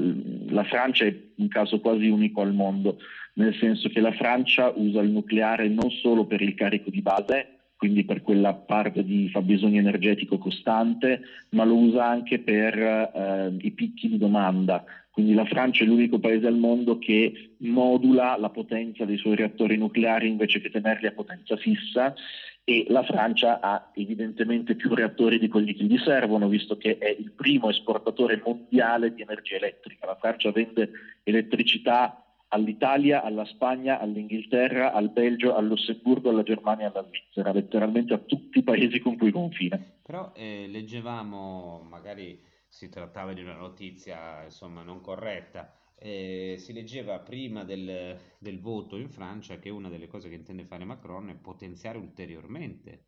la 0.48 0.64
Francia 0.64 1.04
è 1.04 1.14
un 1.36 1.48
caso 1.48 1.80
quasi 1.80 2.08
unico 2.08 2.42
al 2.42 2.54
mondo, 2.54 2.98
nel 3.34 3.54
senso 3.56 3.88
che 3.88 4.00
la 4.00 4.12
Francia 4.12 4.72
usa 4.74 5.00
il 5.00 5.10
nucleare 5.10 5.68
non 5.68 5.90
solo 5.90 6.26
per 6.26 6.42
il 6.42 6.54
carico 6.54 6.90
di 6.90 7.02
base, 7.02 7.60
quindi 7.76 8.04
per 8.04 8.22
quella 8.22 8.54
parte 8.54 9.02
di 9.02 9.30
fabbisogno 9.30 9.78
energetico 9.78 10.38
costante, 10.38 11.22
ma 11.50 11.64
lo 11.64 11.76
usa 11.76 12.06
anche 12.06 12.38
per 12.38 12.78
eh, 12.78 13.56
i 13.58 13.70
picchi 13.72 14.08
di 14.08 14.18
domanda. 14.18 14.84
Quindi 15.10 15.34
la 15.34 15.44
Francia 15.44 15.82
è 15.82 15.86
l'unico 15.86 16.18
paese 16.18 16.46
al 16.46 16.56
mondo 16.56 16.98
che 16.98 17.54
modula 17.58 18.36
la 18.38 18.50
potenza 18.50 19.04
dei 19.04 19.16
suoi 19.16 19.34
reattori 19.34 19.76
nucleari 19.76 20.28
invece 20.28 20.60
che 20.60 20.70
tenerli 20.70 21.06
a 21.06 21.12
potenza 21.12 21.56
fissa 21.56 22.14
e 22.64 22.86
la 22.88 23.02
Francia 23.02 23.60
ha 23.60 23.90
evidentemente 23.94 24.74
più 24.74 24.94
reattori 24.94 25.38
di 25.38 25.48
quelli 25.48 25.74
che 25.74 25.84
gli 25.84 25.98
servono, 25.98 26.48
visto 26.48 26.76
che 26.76 26.98
è 26.98 27.08
il 27.08 27.32
primo 27.32 27.70
esportatore 27.70 28.40
mondiale 28.44 29.12
di 29.12 29.22
energia 29.22 29.56
elettrica. 29.56 30.06
La 30.06 30.16
Francia 30.16 30.52
vende 30.52 30.90
elettricità 31.22 32.24
all'Italia, 32.48 33.22
alla 33.22 33.44
Spagna, 33.44 33.98
all'Inghilterra, 33.98 34.92
al 34.92 35.10
Belgio, 35.10 35.54
al 35.54 35.66
Lussemburgo, 35.66 36.30
alla 36.30 36.42
Germania 36.42 36.86
e 36.86 36.90
alla 36.94 37.06
Svizzera, 37.06 37.52
letteralmente 37.52 38.14
a 38.14 38.18
tutti 38.18 38.58
i 38.58 38.62
paesi 38.62 39.00
con 39.00 39.16
cui 39.16 39.30
confina. 39.30 39.80
Però 40.02 40.32
eh, 40.34 40.66
leggevamo, 40.68 41.86
magari 41.88 42.40
si 42.68 42.88
trattava 42.88 43.32
di 43.32 43.42
una 43.42 43.56
notizia 43.56 44.44
insomma 44.44 44.82
non 44.82 45.00
corretta, 45.00 45.72
eh, 46.02 46.56
si 46.58 46.72
leggeva 46.72 47.18
prima 47.18 47.62
del, 47.62 48.18
del, 48.38 48.58
voto 48.58 48.96
in 48.96 49.10
Francia 49.10 49.58
che 49.58 49.68
una 49.68 49.90
delle 49.90 50.06
cose 50.06 50.30
che 50.30 50.34
intende 50.34 50.64
fare 50.64 50.84
Macron 50.84 51.28
è 51.28 51.34
potenziare 51.34 51.98
ulteriormente 51.98 53.04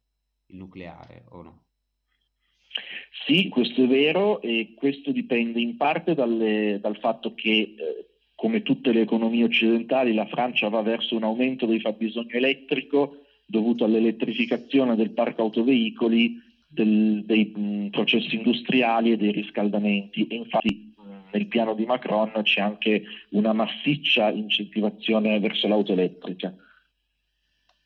il 0.49 0.57
nucleare, 0.57 1.25
o 1.31 1.43
no? 1.43 1.65
Sì, 3.27 3.49
questo 3.49 3.85
è 3.85 3.87
vero 3.87 4.41
e 4.43 4.75
questo 4.77 5.11
dipende 5.11 5.61
in 5.61 5.77
parte 5.77 6.15
dalle, 6.15 6.79
dal 6.81 6.99
fatto 6.99 7.35
che 7.35 7.51
eh, 7.51 8.07
come 8.35 8.63
tutte 8.63 8.93
le 8.93 9.03
economie 9.03 9.45
occidentali, 9.45 10.13
la 10.13 10.27
Francia 10.27 10.69
va 10.69 10.83
verso 10.83 11.17
un 11.17 11.23
aumento 11.23 11.65
del 11.65 11.81
fabbisogno 11.81 12.33
elettrico 12.33 13.25
dovuto 13.47 13.85
all'elettrificazione 13.85 14.97
del 14.97 15.11
parco 15.11 15.43
autoveicoli, 15.43 16.41
del, 16.67 17.23
dei 17.25 17.53
mh, 17.55 17.91
processi 17.91 18.37
industriali 18.37 19.13
e 19.13 19.17
dei 19.17 19.31
riscaldamenti. 19.31 20.27
E 20.27 20.35
infatti 20.37 20.92
nel 21.33 21.47
piano 21.47 21.75
di 21.75 21.85
Macron 21.85 22.31
c'è 22.43 22.61
anche 22.61 23.05
una 23.31 23.53
massiccia 23.53 24.31
incentivazione 24.31 25.39
verso 25.41 25.67
l'auto 25.69 25.93
elettrica. 25.93 26.55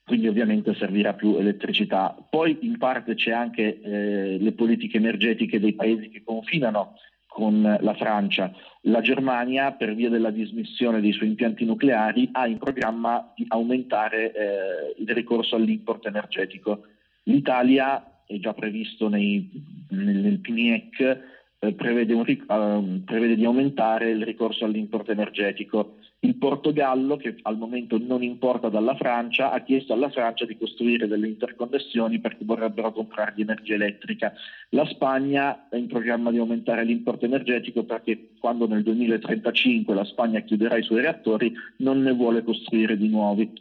Quindi 0.04 0.28
ovviamente 0.28 0.74
servirà 0.74 1.14
più 1.14 1.36
elettricità. 1.36 2.14
Poi 2.30 2.58
in 2.60 2.78
parte 2.78 3.14
c'è 3.14 3.32
anche 3.32 3.80
eh, 3.80 4.38
le 4.38 4.52
politiche 4.52 4.98
energetiche 4.98 5.58
dei 5.58 5.72
paesi 5.72 6.08
che 6.08 6.22
confinano 6.24 6.94
con 7.26 7.60
la 7.80 7.94
Francia. 7.94 8.52
La 8.82 9.00
Germania, 9.00 9.72
per 9.72 9.94
via 9.94 10.08
della 10.08 10.30
dismissione 10.30 11.00
dei 11.00 11.12
suoi 11.12 11.28
impianti 11.28 11.64
nucleari, 11.64 12.28
ha 12.32 12.46
in 12.46 12.58
programma 12.58 13.32
di 13.34 13.44
aumentare 13.48 14.32
eh, 14.32 14.94
il 14.96 15.08
ricorso 15.10 15.56
all'import 15.56 16.06
energetico. 16.06 16.86
L'Italia, 17.24 18.22
è 18.26 18.38
già 18.38 18.54
previsto 18.54 19.08
nei, 19.08 19.50
nel, 19.90 20.16
nel 20.16 20.38
PNIEC, 20.38 21.35
prevede, 21.58 22.12
un, 22.12 22.24
uh, 22.26 23.04
prevede 23.04 23.34
di 23.34 23.44
aumentare 23.44 24.10
il 24.10 24.24
ricorso 24.24 24.64
all'import 24.64 25.08
energetico. 25.08 25.96
Il 26.20 26.36
Portogallo, 26.36 27.16
che 27.16 27.36
al 27.42 27.56
momento 27.56 27.98
non 27.98 28.22
importa 28.22 28.68
dalla 28.68 28.94
Francia, 28.96 29.50
ha 29.52 29.60
chiesto 29.60 29.92
alla 29.92 30.10
Francia 30.10 30.44
di 30.44 30.56
costruire 30.56 31.06
delle 31.06 31.28
interconnessioni 31.28 32.18
perché 32.18 32.44
vorrebbero 32.44 32.92
comprargli 32.92 33.42
energia 33.42 33.74
elettrica. 33.74 34.32
La 34.70 34.86
Spagna 34.86 35.68
è 35.68 35.76
in 35.76 35.86
programma 35.86 36.30
di 36.30 36.38
aumentare 36.38 36.84
l'import 36.84 37.22
energetico 37.22 37.84
perché 37.84 38.30
quando 38.38 38.66
nel 38.66 38.82
2035 38.82 39.94
la 39.94 40.04
Spagna 40.04 40.40
chiuderà 40.40 40.76
i 40.76 40.82
suoi 40.82 41.02
reattori 41.02 41.52
non 41.78 42.00
ne 42.02 42.12
vuole 42.12 42.42
costruire 42.42 42.96
di 42.96 43.08
nuovi. 43.08 43.52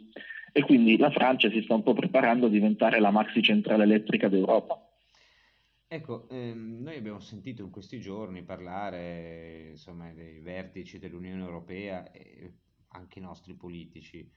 E 0.52 0.62
quindi 0.62 0.96
la 0.96 1.10
Francia 1.10 1.50
si 1.50 1.60
sta 1.62 1.74
un 1.74 1.82
po' 1.82 1.92
preparando 1.92 2.46
a 2.46 2.50
diventare 2.50 2.98
la 2.98 3.10
maxi 3.10 3.42
centrale 3.42 3.84
elettrica 3.84 4.28
d'Europa. 4.28 4.85
Ecco, 5.96 6.28
ehm, 6.28 6.82
noi 6.82 6.98
abbiamo 6.98 7.20
sentito 7.20 7.62
in 7.62 7.70
questi 7.70 7.98
giorni 8.00 8.42
parlare, 8.42 9.70
insomma, 9.70 10.12
dei 10.12 10.40
vertici 10.40 10.98
dell'Unione 10.98 11.42
Europea 11.42 12.12
e 12.12 12.52
anche 12.88 13.18
i 13.18 13.22
nostri 13.22 13.54
politici, 13.54 14.30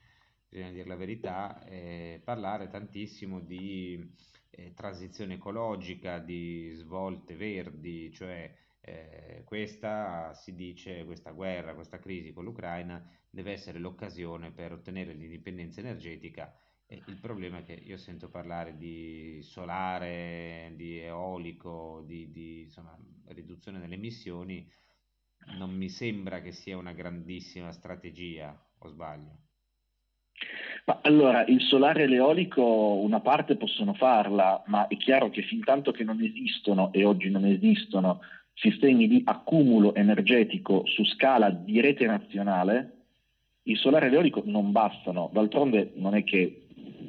bisogna 0.47 0.71
dire 0.71 0.87
la 0.87 0.95
verità, 0.95 1.61
eh, 1.65 2.21
parlare 2.23 2.69
tantissimo 2.69 3.41
di 3.41 4.09
eh, 4.51 4.73
transizione 4.73 5.33
ecologica, 5.33 6.19
di 6.19 6.71
svolte 6.75 7.35
verdi, 7.35 8.09
cioè 8.13 8.55
eh, 8.79 9.41
questa 9.43 10.33
si 10.35 10.55
dice, 10.55 11.03
questa 11.03 11.31
guerra, 11.31 11.75
questa 11.75 11.99
crisi 11.99 12.31
con 12.31 12.45
l'Ucraina 12.45 13.05
deve 13.29 13.51
essere 13.51 13.79
l'occasione 13.79 14.51
per 14.51 14.71
ottenere 14.71 15.11
l'indipendenza 15.11 15.81
energetica 15.81 16.57
il 16.89 17.17
problema 17.21 17.59
è 17.59 17.63
che 17.63 17.73
io 17.73 17.97
sento 17.97 18.29
parlare 18.29 18.75
di 18.77 19.39
solare, 19.41 20.73
di 20.75 20.99
eolico, 20.99 22.03
di, 22.05 22.31
di 22.31 22.61
insomma, 22.61 22.97
riduzione 23.27 23.79
delle 23.79 23.93
emissioni, 23.95 24.67
non 25.57 25.71
mi 25.71 25.89
sembra 25.89 26.41
che 26.41 26.51
sia 26.51 26.77
una 26.77 26.93
grandissima 26.93 27.71
strategia, 27.71 28.59
o 28.79 28.87
sbaglio? 28.87 29.37
Ma 30.85 30.99
allora, 31.03 31.45
il 31.45 31.61
solare 31.61 32.03
e 32.03 32.07
l'eolico 32.07 32.63
una 32.63 33.19
parte 33.19 33.55
possono 33.55 33.93
farla, 33.93 34.63
ma 34.67 34.87
è 34.87 34.97
chiaro 34.97 35.29
che 35.29 35.43
fin 35.43 35.63
tanto 35.63 35.91
che 35.91 36.03
non 36.03 36.21
esistono, 36.23 36.91
e 36.91 37.05
oggi 37.05 37.29
non 37.29 37.45
esistono, 37.45 38.21
sistemi 38.53 39.07
di 39.07 39.21
accumulo 39.25 39.93
energetico 39.93 40.85
su 40.87 41.05
scala 41.05 41.51
di 41.51 41.79
rete 41.81 42.05
nazionale, 42.07 42.95
il 43.63 43.77
solare 43.77 44.07
e 44.07 44.09
l'eolico 44.09 44.41
non 44.45 44.71
bastano. 44.71 45.29
D'altronde 45.31 45.91
non 45.95 46.15
è 46.15 46.23
che 46.23 46.58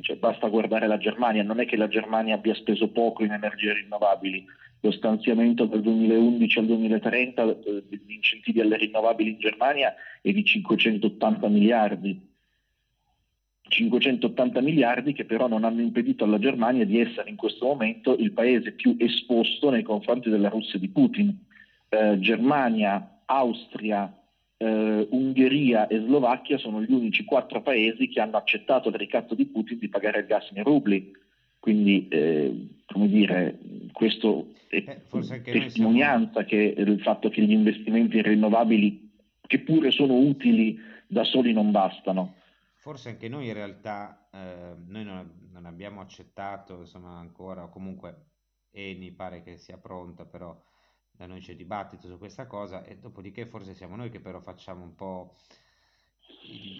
cioè, 0.00 0.16
basta 0.16 0.48
guardare 0.48 0.86
la 0.86 0.98
Germania, 0.98 1.42
non 1.42 1.60
è 1.60 1.66
che 1.66 1.76
la 1.76 1.88
Germania 1.88 2.34
abbia 2.34 2.54
speso 2.54 2.88
poco 2.88 3.24
in 3.24 3.32
energie 3.32 3.72
rinnovabili, 3.72 4.44
lo 4.80 4.90
stanziamento 4.90 5.66
dal 5.66 5.82
2011 5.82 6.58
al 6.58 6.66
2030 6.66 7.42
eh, 7.42 7.84
di 7.88 8.14
incentivi 8.14 8.60
alle 8.60 8.76
rinnovabili 8.76 9.30
in 9.30 9.38
Germania 9.38 9.94
è 10.22 10.30
di 10.32 10.44
580 10.44 11.48
miliardi. 11.48 12.28
580 13.70 14.60
miliardi 14.62 15.12
che 15.12 15.24
però 15.24 15.46
non 15.46 15.64
hanno 15.64 15.80
impedito 15.80 16.24
alla 16.24 16.38
Germania 16.38 16.84
di 16.84 16.98
essere 16.98 17.30
in 17.30 17.36
questo 17.36 17.66
momento 17.66 18.16
il 18.16 18.32
paese 18.32 18.72
più 18.72 18.96
esposto 18.98 19.70
nei 19.70 19.82
confronti 19.82 20.28
della 20.28 20.48
Russia 20.48 20.78
di 20.78 20.88
Putin. 20.88 21.46
Eh, 21.88 22.18
Germania, 22.18 23.20
Austria, 23.26 24.12
eh, 24.62 25.06
Ungheria 25.10 25.86
e 25.86 25.98
Slovacchia 26.00 26.58
sono 26.58 26.82
gli 26.82 26.92
unici 26.92 27.24
quattro 27.24 27.62
paesi 27.62 28.08
che 28.08 28.20
hanno 28.20 28.36
accettato 28.36 28.90
il 28.90 28.96
ricatto 28.96 29.34
di 29.34 29.46
Putin 29.46 29.78
di 29.78 29.88
pagare 29.88 30.20
il 30.20 30.26
gas 30.26 30.50
in 30.54 30.62
rubli. 30.62 31.12
Quindi, 31.58 32.08
eh, 32.08 32.68
come 32.86 33.08
dire, 33.08 33.58
questo 33.92 34.52
è 34.68 34.76
eh, 34.76 35.42
testimonianza 35.42 36.44
siamo... 36.44 36.48
che 36.48 36.74
il 36.76 37.00
fatto 37.00 37.30
che 37.30 37.42
gli 37.42 37.52
investimenti 37.52 38.20
rinnovabili, 38.20 39.10
che 39.46 39.60
pure 39.60 39.90
sono 39.90 40.14
utili, 40.14 40.78
da 41.06 41.24
soli 41.24 41.52
non 41.52 41.70
bastano. 41.70 42.34
Forse 42.76 43.08
anche 43.10 43.28
noi 43.28 43.46
in 43.46 43.54
realtà, 43.54 44.28
eh, 44.32 44.74
noi 44.88 45.04
non, 45.04 45.48
non, 45.52 45.64
abbiamo 45.64 46.02
accettato, 46.02 46.80
insomma, 46.80 47.18
ancora, 47.18 47.64
o 47.64 47.68
comunque 47.70 48.26
Eni 48.72 49.10
pare 49.10 49.42
che 49.42 49.56
sia 49.56 49.78
pronta, 49.78 50.24
però 50.24 50.58
da 51.20 51.26
noi 51.26 51.40
c'è 51.40 51.54
dibattito 51.54 52.08
su 52.08 52.16
questa 52.16 52.46
cosa 52.46 52.82
e 52.82 52.96
dopodiché 52.96 53.44
forse 53.44 53.74
siamo 53.74 53.94
noi 53.94 54.08
che 54.08 54.20
però 54.20 54.40
facciamo 54.40 54.82
un 54.84 54.94
po' 54.94 55.36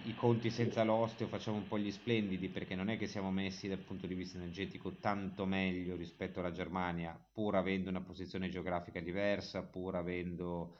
i, 0.05 0.15
conti 0.15 0.49
senza 0.49 0.83
l'osteo 0.83 1.27
facciamo 1.27 1.57
un 1.57 1.67
po' 1.67 1.77
gli 1.77 1.91
splendidi 1.91 2.49
perché 2.49 2.73
non 2.73 2.89
è 2.89 2.97
che 2.97 3.05
siamo 3.05 3.29
messi 3.29 3.67
dal 3.67 3.77
punto 3.77 4.07
di 4.07 4.15
vista 4.15 4.39
energetico 4.39 4.97
tanto 4.97 5.45
meglio 5.45 5.95
rispetto 5.95 6.39
alla 6.39 6.49
Germania, 6.49 7.15
pur 7.31 7.55
avendo 7.55 7.91
una 7.91 8.01
posizione 8.01 8.49
geografica 8.49 8.99
diversa, 8.99 9.61
pur 9.61 9.95
avendo 9.95 10.79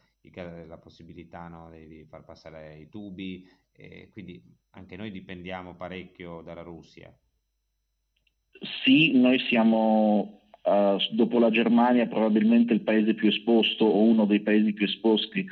la 0.68 0.78
possibilità 0.78 1.48
no, 1.48 1.70
di 1.70 2.04
far 2.10 2.24
passare 2.24 2.80
i 2.80 2.90
tubi, 2.90 3.48
e 3.72 4.10
quindi 4.10 4.44
anche 4.72 4.96
noi 4.96 5.12
dipendiamo 5.12 5.76
parecchio 5.76 6.42
dalla 6.42 6.62
Russia. 6.62 7.16
Sì, 8.84 9.12
noi 9.14 9.40
siamo 9.40 10.41
uh, 10.64 10.98
dopo 11.12 11.40
la 11.40 11.50
Germania 11.50 12.08
probabilmente 12.08 12.74
il 12.74 12.82
paese 12.82 13.14
più 13.14 13.30
esposto 13.30 13.86
o 13.86 14.04
uno 14.04 14.26
dei 14.26 14.40
paesi 14.40 14.74
più 14.74 14.86
esposti 14.86 15.46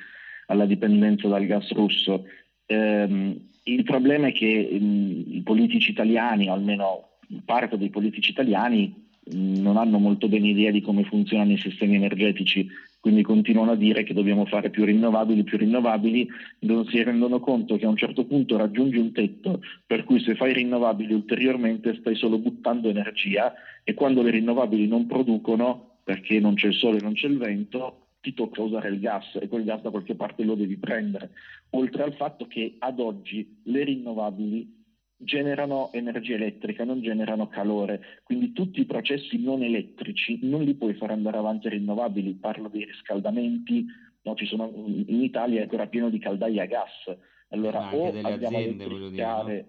alla 0.48 0.66
dipendenza 0.66 1.28
dal 1.28 1.46
gas 1.46 1.72
russo. 1.72 2.26
Um, 2.68 3.40
il 3.64 3.84
problema 3.84 4.28
è 4.28 4.32
che 4.32 4.68
um, 4.72 5.24
i 5.28 5.42
politici 5.42 5.92
italiani, 5.92 6.50
o 6.50 6.54
almeno 6.54 7.10
parte 7.46 7.78
dei 7.78 7.90
politici 7.90 8.32
italiani, 8.32 9.08
non 9.32 9.78
hanno 9.78 10.00
molto 10.00 10.28
bene 10.28 10.48
idea 10.48 10.72
di 10.72 10.82
come 10.82 11.04
funzionano 11.04 11.52
i 11.52 11.58
sistemi 11.58 11.96
energetici 11.96 12.68
quindi 13.00 13.22
continuano 13.24 13.72
a 13.72 13.76
dire 13.76 14.04
che 14.04 14.14
dobbiamo 14.14 14.46
fare 14.46 14.70
più 14.70 14.84
rinnovabili, 14.84 15.44
più 15.44 15.58
rinnovabili, 15.58 16.28
non 16.60 16.86
si 16.86 17.02
rendono 17.02 17.40
conto 17.40 17.78
che 17.78 17.86
a 17.86 17.90
un 17.90 17.96
certo 17.96 18.26
punto 18.26 18.58
raggiungi 18.58 18.98
un 18.98 19.14
tetto 19.14 19.62
per 19.86 20.04
cui 20.04 20.20
se 20.20 20.36
fai 20.36 20.54
rinnovabili 20.54 21.14
ulteriormente 21.14 21.96
stai 21.96 22.16
solo 22.16 22.38
buttando 22.38 22.90
energia 22.90 23.54
e 23.84 23.94
quando 23.94 24.22
le 24.22 24.32
rinnovabili 24.32 24.88
non 24.88 25.08
producono, 25.08 26.00
perché 26.04 26.40
non 26.40 26.56
c'è 26.56 26.68
il 26.68 26.74
sole 26.74 27.00
non 27.00 27.14
c'è 27.14 27.28
il 27.28 27.38
vento, 27.38 28.08
ti 28.22 28.34
tocca 28.34 28.62
usare 28.62 28.90
il 28.90 29.00
gas 29.00 29.38
e 29.40 29.48
quel 29.48 29.64
gas 29.64 29.82
da 29.82 29.92
qualche 29.92 30.16
parte 30.16 30.44
lo 30.44 30.56
devi 30.56 30.78
prendere. 30.78 31.32
Oltre 31.72 32.04
al 32.04 32.14
fatto 32.16 32.48
che 32.48 32.76
ad 32.80 33.00
oggi 33.00 33.62
le 33.64 33.84
rinnovabili 33.84 34.79
generano 35.22 35.92
energia 35.92 36.36
elettrica, 36.36 36.86
non 36.86 37.02
generano 37.02 37.50
calore, 37.50 38.22
quindi 38.24 38.54
tutti 38.54 38.80
i 38.80 38.86
processi 38.86 39.38
non 39.42 39.62
elettrici 39.64 40.40
non 40.44 40.64
li 40.64 40.76
puoi 40.76 40.94
fare 40.94 41.12
andare 41.12 41.38
avanti 41.38 41.68
rinnovabili, 41.68 42.36
parlo 42.36 42.70
dei 42.70 42.86
riscaldamenti, 42.86 43.86
no, 44.22 44.36
sono, 44.46 44.72
in 44.76 45.22
Italia 45.22 45.60
è 45.60 45.64
ancora 45.64 45.88
pieno 45.88 46.10
di 46.10 46.20
caldaie 46.20 46.62
a 46.62 46.66
gas, 46.66 47.18
allora 47.50 47.94
o 47.94 48.14
andiamo, 48.24 48.58
aziende, 48.58 48.86
no? 48.88 49.66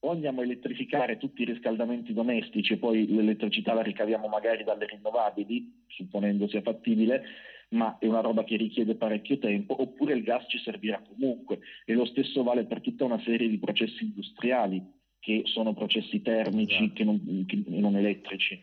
o 0.00 0.10
andiamo 0.12 0.40
a 0.40 0.44
elettrificare 0.44 1.16
tutti 1.16 1.42
i 1.42 1.46
riscaldamenti 1.46 2.12
domestici 2.12 2.74
e 2.74 2.78
poi 2.78 3.12
l'elettricità 3.12 3.74
la 3.74 3.82
ricaviamo 3.82 4.28
magari 4.28 4.62
dalle 4.62 4.86
rinnovabili, 4.86 5.84
supponendo 5.88 6.46
sia 6.46 6.62
fattibile, 6.62 7.24
ma 7.70 7.98
è 7.98 8.06
una 8.06 8.20
roba 8.20 8.44
che 8.44 8.56
richiede 8.56 8.94
parecchio 8.94 9.38
tempo, 9.38 9.80
oppure 9.80 10.14
il 10.14 10.22
gas 10.22 10.44
ci 10.48 10.58
servirà 10.58 11.02
comunque. 11.06 11.60
E 11.84 11.92
lo 11.92 12.04
stesso 12.04 12.42
vale 12.42 12.64
per 12.64 12.80
tutta 12.80 13.04
una 13.04 13.20
serie 13.20 13.48
di 13.48 13.58
processi 13.58 14.04
industriali, 14.04 14.82
che 15.20 15.42
sono 15.44 15.74
processi 15.74 16.22
termici 16.22 16.84
esatto. 16.84 16.92
che 16.94 17.04
non, 17.04 17.44
che 17.46 17.62
non 17.66 17.96
elettrici. 17.96 18.58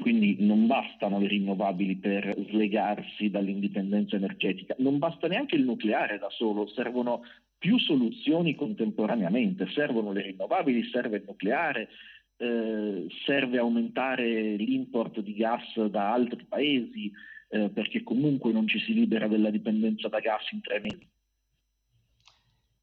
Quindi 0.00 0.36
non 0.38 0.66
bastano 0.66 1.18
le 1.18 1.26
rinnovabili 1.26 1.96
per 1.96 2.36
slegarsi 2.50 3.30
dall'indipendenza 3.30 4.14
energetica, 4.14 4.76
non 4.78 4.98
basta 4.98 5.26
neanche 5.26 5.56
il 5.56 5.64
nucleare 5.64 6.18
da 6.18 6.30
solo, 6.30 6.68
servono 6.68 7.22
più 7.58 7.78
soluzioni 7.78 8.54
contemporaneamente, 8.54 9.68
servono 9.70 10.12
le 10.12 10.22
rinnovabili, 10.22 10.88
serve 10.92 11.16
il 11.16 11.24
nucleare, 11.26 11.88
eh, 12.36 13.06
serve 13.24 13.58
aumentare 13.58 14.54
l'import 14.54 15.18
di 15.20 15.34
gas 15.34 15.84
da 15.86 16.12
altri 16.12 16.44
paesi, 16.48 17.10
eh, 17.48 17.70
perché 17.70 18.02
comunque 18.02 18.52
non 18.52 18.68
ci 18.68 18.78
si 18.80 18.92
libera 18.92 19.26
della 19.26 19.50
dipendenza 19.50 20.08
da 20.08 20.20
gas 20.20 20.50
in 20.52 20.60
tre 20.60 20.80
mesi. 20.80 21.10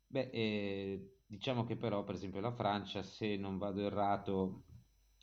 Beh, 0.08 0.30
eh, 0.32 1.17
diciamo 1.25 1.65
che 1.65 1.75
però, 1.75 2.04
per 2.04 2.15
esempio, 2.15 2.39
la 2.39 2.54
Francia, 2.54 3.04
se 3.04 3.36
non 3.38 3.58
vado 3.58 3.86
errato, 3.86 4.63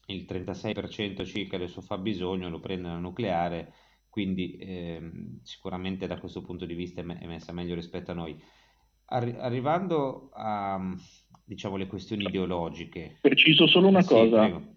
il 0.06 0.24
36% 0.24 1.24
circa 1.24 1.58
del 1.58 1.68
suo 1.68 1.82
fabbisogno 1.82 2.48
lo 2.48 2.60
prende 2.60 2.88
dal 2.88 3.00
nucleare, 3.00 3.72
quindi 4.08 4.56
ehm, 4.60 5.40
sicuramente 5.42 6.06
da 6.06 6.18
questo 6.18 6.42
punto 6.42 6.66
di 6.66 6.74
vista 6.74 7.00
è 7.00 7.26
messa 7.26 7.52
meglio 7.52 7.74
rispetto 7.74 8.10
a 8.10 8.14
noi. 8.14 8.40
Arri- 9.06 9.36
arrivando 9.38 10.30
a 10.34 10.80
diciamo 11.44 11.76
le 11.76 11.86
questioni 11.86 12.24
ideologiche. 12.24 13.18
Preciso 13.20 13.66
solo 13.66 13.88
una 13.88 14.02
sì, 14.02 14.08
cosa. 14.08 14.38
Prego 14.40 14.74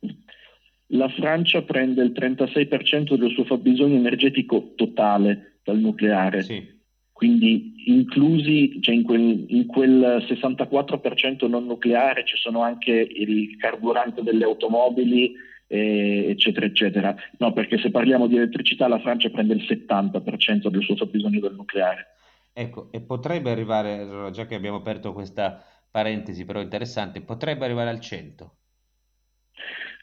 la 0.87 1.09
Francia 1.09 1.61
prende 1.63 2.03
il 2.03 2.11
36% 2.11 3.15
del 3.15 3.31
suo 3.31 3.45
fabbisogno 3.45 3.95
energetico 3.95 4.73
totale 4.75 5.59
dal 5.63 5.79
nucleare. 5.79 6.43
Sì. 6.43 6.73
Quindi 7.11 7.73
inclusi, 7.87 8.81
cioè 8.81 8.93
in, 8.93 9.03
quel, 9.03 9.45
in, 9.47 9.65
quel, 9.67 10.25
64% 10.27 11.47
non 11.47 11.65
nucleare 11.65 12.25
ci 12.25 12.35
sono 12.35 12.61
anche 12.61 12.91
il 12.91 13.55
carburante 13.55 14.21
delle 14.21 14.43
automobili, 14.43 15.33
eh, 15.67 16.25
eccetera, 16.29 16.65
eccetera. 16.65 17.15
No, 17.37 17.53
perché 17.53 17.77
se 17.77 17.89
parliamo 17.89 18.27
di 18.27 18.35
elettricità 18.35 18.87
la 18.87 18.99
Francia 18.99 19.29
prende 19.29 19.53
il 19.53 19.63
70% 19.63 20.67
del 20.67 20.83
suo 20.83 20.97
fabbisogno 20.97 21.39
dal 21.39 21.55
nucleare. 21.55 22.07
Ecco, 22.51 22.91
e 22.91 23.01
potrebbe 23.01 23.49
arrivare, 23.49 24.29
già 24.31 24.45
che 24.45 24.55
abbiamo 24.55 24.77
aperto 24.77 25.13
questa 25.13 25.63
parentesi 25.89 26.43
però 26.43 26.59
interessante, 26.59 27.21
potrebbe 27.21 27.63
arrivare 27.63 27.89
al 27.89 27.99
100%. 27.99 28.49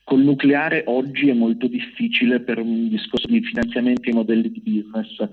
Col 0.05 0.21
nucleare 0.21 0.85
oggi 0.87 1.29
è 1.29 1.33
molto 1.33 1.67
difficile 1.67 2.41
per 2.41 2.59
un 2.59 2.88
discorso 2.88 3.29
di 3.29 3.43
finanziamenti 3.43 4.11
e 4.11 4.15
modelli 4.15 4.51
di 4.51 4.61
business. 4.61 5.29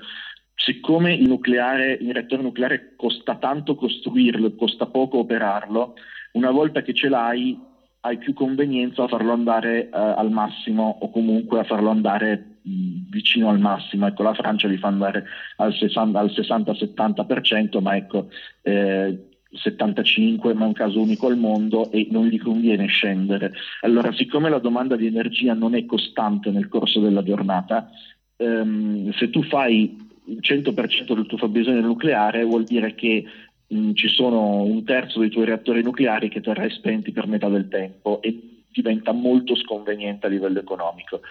Siccome 0.54 1.14
il 1.14 1.28
nucleare, 1.28 1.94
il 1.94 2.14
reattore 2.14 2.42
nucleare 2.42 2.94
costa 2.96 3.36
tanto 3.36 3.76
costruirlo 3.76 4.48
e 4.48 4.56
costa 4.56 4.86
poco 4.86 5.20
operarlo, 5.20 5.96
una 6.34 6.52
volta 6.52 6.82
che 6.82 6.94
ce 6.94 7.10
l'hai 7.10 7.68
hai 8.02 8.18
più 8.18 8.34
convenienza 8.34 9.04
a 9.04 9.08
farlo 9.08 9.34
andare 9.34 9.86
eh, 9.86 9.90
al 9.92 10.32
massimo 10.32 11.00
o 11.02 11.10
comunque 11.10 11.60
a 11.60 11.66
farlo 11.66 11.90
andare 11.90 12.60
mh, 12.62 13.10
vicino 13.10 13.50
al 13.50 13.60
massimo. 13.60 14.08
Ecco, 14.08 14.24
la 14.24 14.34
Francia 14.34 14.68
li 14.68 14.78
fa 14.78 14.88
andare 14.88 15.26
al 15.58 15.72
60-70%, 15.72 17.82
ma 17.82 17.98
ecco, 17.98 18.30
eh, 18.62 19.29
75, 19.52 20.54
ma 20.54 20.66
è 20.66 20.68
un 20.68 20.74
caso 20.74 21.00
unico 21.00 21.28
al 21.28 21.38
mondo 21.38 21.92
e 21.92 22.08
non 22.12 22.28
gli 22.28 22.40
conviene 22.40 22.88
scendere. 22.88 23.54
Allora, 23.82 24.12
siccome 24.14 24.50
la 24.50 24.60
domanda 24.60 24.96
di 24.96 25.08
energia 25.08 25.54
non 25.54 25.76
è 25.76 25.86
costante 25.86 26.52
nel 26.52 26.68
corso 26.68 27.00
della 27.00 27.24
giornata, 27.24 27.90
ehm, 28.38 29.12
se 29.14 29.30
tu 29.30 29.44
fai 29.44 30.08
il 30.26 30.40
100% 30.42 31.16
del 31.16 31.26
tuo 31.26 31.38
fabbisogno 31.38 31.82
nucleare 31.82 32.44
vuol 32.44 32.64
dire 32.64 32.94
che 32.94 33.26
mh, 33.68 33.94
ci 33.94 34.08
sono 34.08 34.62
un 34.62 34.84
terzo 34.84 35.20
dei 35.20 35.30
tuoi 35.30 35.46
reattori 35.46 35.82
nucleari 35.82 36.30
che 36.30 36.42
terrai 36.42 36.70
spenti 36.70 37.12
per 37.12 37.28
metà 37.28 37.50
del 37.50 37.68
tempo 37.68 38.22
e 38.22 38.64
diventa 38.72 39.12
molto 39.12 39.56
sconveniente 39.56 40.28
a 40.28 40.30
livello 40.30 40.60
economico. 40.60 41.22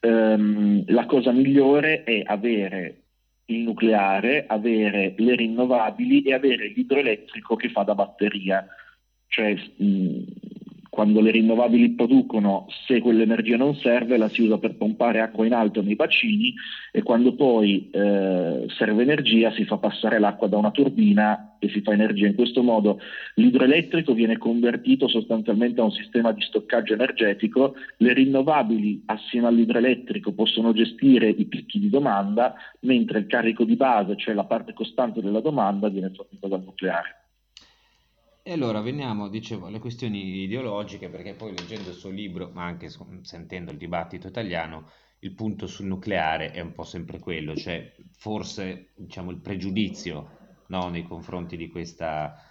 Ehm, 0.00 0.84
la 0.86 1.04
cosa 1.06 1.32
migliore 1.32 2.04
è 2.04 2.22
avere 2.24 3.02
il 3.50 3.60
nucleare, 3.60 4.44
avere 4.46 5.14
le 5.16 5.34
rinnovabili 5.34 6.22
e 6.22 6.34
avere 6.34 6.68
l'idroelettrico 6.68 7.56
che 7.56 7.70
fa 7.70 7.82
da 7.82 7.94
batteria. 7.94 8.66
Cioè, 9.26 9.56
quando 10.98 11.20
le 11.20 11.30
rinnovabili 11.30 11.90
producono, 11.90 12.66
se 12.88 12.98
quell'energia 12.98 13.56
non 13.56 13.76
serve, 13.76 14.16
la 14.16 14.28
si 14.28 14.42
usa 14.42 14.58
per 14.58 14.74
pompare 14.74 15.20
acqua 15.20 15.46
in 15.46 15.52
alto 15.52 15.80
nei 15.80 15.94
bacini 15.94 16.52
e 16.90 17.04
quando 17.04 17.36
poi 17.36 17.88
eh, 17.92 18.66
serve 18.66 19.02
energia 19.02 19.52
si 19.52 19.64
fa 19.64 19.76
passare 19.76 20.18
l'acqua 20.18 20.48
da 20.48 20.56
una 20.56 20.72
turbina 20.72 21.54
e 21.60 21.68
si 21.68 21.82
fa 21.82 21.92
energia. 21.92 22.26
In 22.26 22.34
questo 22.34 22.64
modo 22.64 22.98
l'idroelettrico 23.34 24.12
viene 24.12 24.38
convertito 24.38 25.06
sostanzialmente 25.06 25.80
a 25.80 25.84
un 25.84 25.92
sistema 25.92 26.32
di 26.32 26.40
stoccaggio 26.40 26.94
energetico, 26.94 27.76
le 27.98 28.12
rinnovabili 28.12 29.04
assieme 29.06 29.46
all'idroelettrico 29.46 30.32
possono 30.32 30.72
gestire 30.72 31.28
i 31.28 31.44
picchi 31.44 31.78
di 31.78 31.90
domanda, 31.90 32.54
mentre 32.80 33.20
il 33.20 33.28
carico 33.28 33.62
di 33.62 33.76
base, 33.76 34.16
cioè 34.16 34.34
la 34.34 34.46
parte 34.46 34.72
costante 34.72 35.22
della 35.22 35.40
domanda, 35.40 35.88
viene 35.88 36.10
fornito 36.12 36.48
dal 36.48 36.64
nucleare. 36.64 37.27
E 38.48 38.52
allora 38.52 38.80
veniamo, 38.80 39.28
dicevo, 39.28 39.66
alle 39.66 39.78
questioni 39.78 40.40
ideologiche, 40.40 41.10
perché 41.10 41.34
poi 41.34 41.54
leggendo 41.54 41.90
il 41.90 41.94
suo 41.94 42.08
libro, 42.08 42.48
ma 42.54 42.64
anche 42.64 42.88
sentendo 43.20 43.72
il 43.72 43.76
dibattito 43.76 44.26
italiano, 44.26 44.88
il 45.18 45.34
punto 45.34 45.66
sul 45.66 45.84
nucleare 45.84 46.52
è 46.52 46.60
un 46.60 46.72
po' 46.72 46.84
sempre 46.84 47.18
quello, 47.18 47.54
cioè 47.54 47.94
forse 48.16 48.94
diciamo, 48.96 49.32
il 49.32 49.40
pregiudizio 49.40 50.38
no, 50.68 50.88
nei 50.88 51.02
confronti 51.02 51.58
di 51.58 51.68
questa 51.68 52.42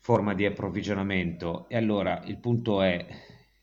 forma 0.00 0.34
di 0.34 0.44
approvvigionamento. 0.44 1.68
E 1.68 1.76
allora 1.76 2.20
il 2.24 2.38
punto 2.38 2.82
è 2.82 3.06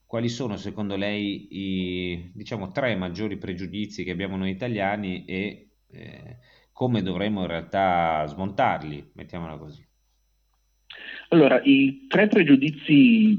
quali 0.06 0.29
sono 0.29 0.56
secondo 0.56 0.95
lei 0.95 1.47
i 1.51 2.32
diciamo, 2.34 2.71
tre 2.71 2.95
maggiori 2.95 3.36
pregiudizi 3.36 4.06
che 4.06 4.12
abbiamo 4.12 4.38
noi 4.38 4.51
italiani 4.51 5.25
e 5.25 5.71
eh, 5.91 6.38
come 6.71 7.01
dovremmo 7.01 7.41
in 7.41 7.47
realtà 7.47 8.25
smontarli, 8.27 9.12
mettiamola 9.15 9.58
così. 9.58 9.86
Allora, 11.34 11.60
i 11.63 12.06
tre 12.08 12.28
pregiudizi 12.28 13.36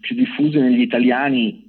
più 0.00 0.16
diffusi 0.16 0.58
negli 0.58 0.80
italiani 0.80 1.66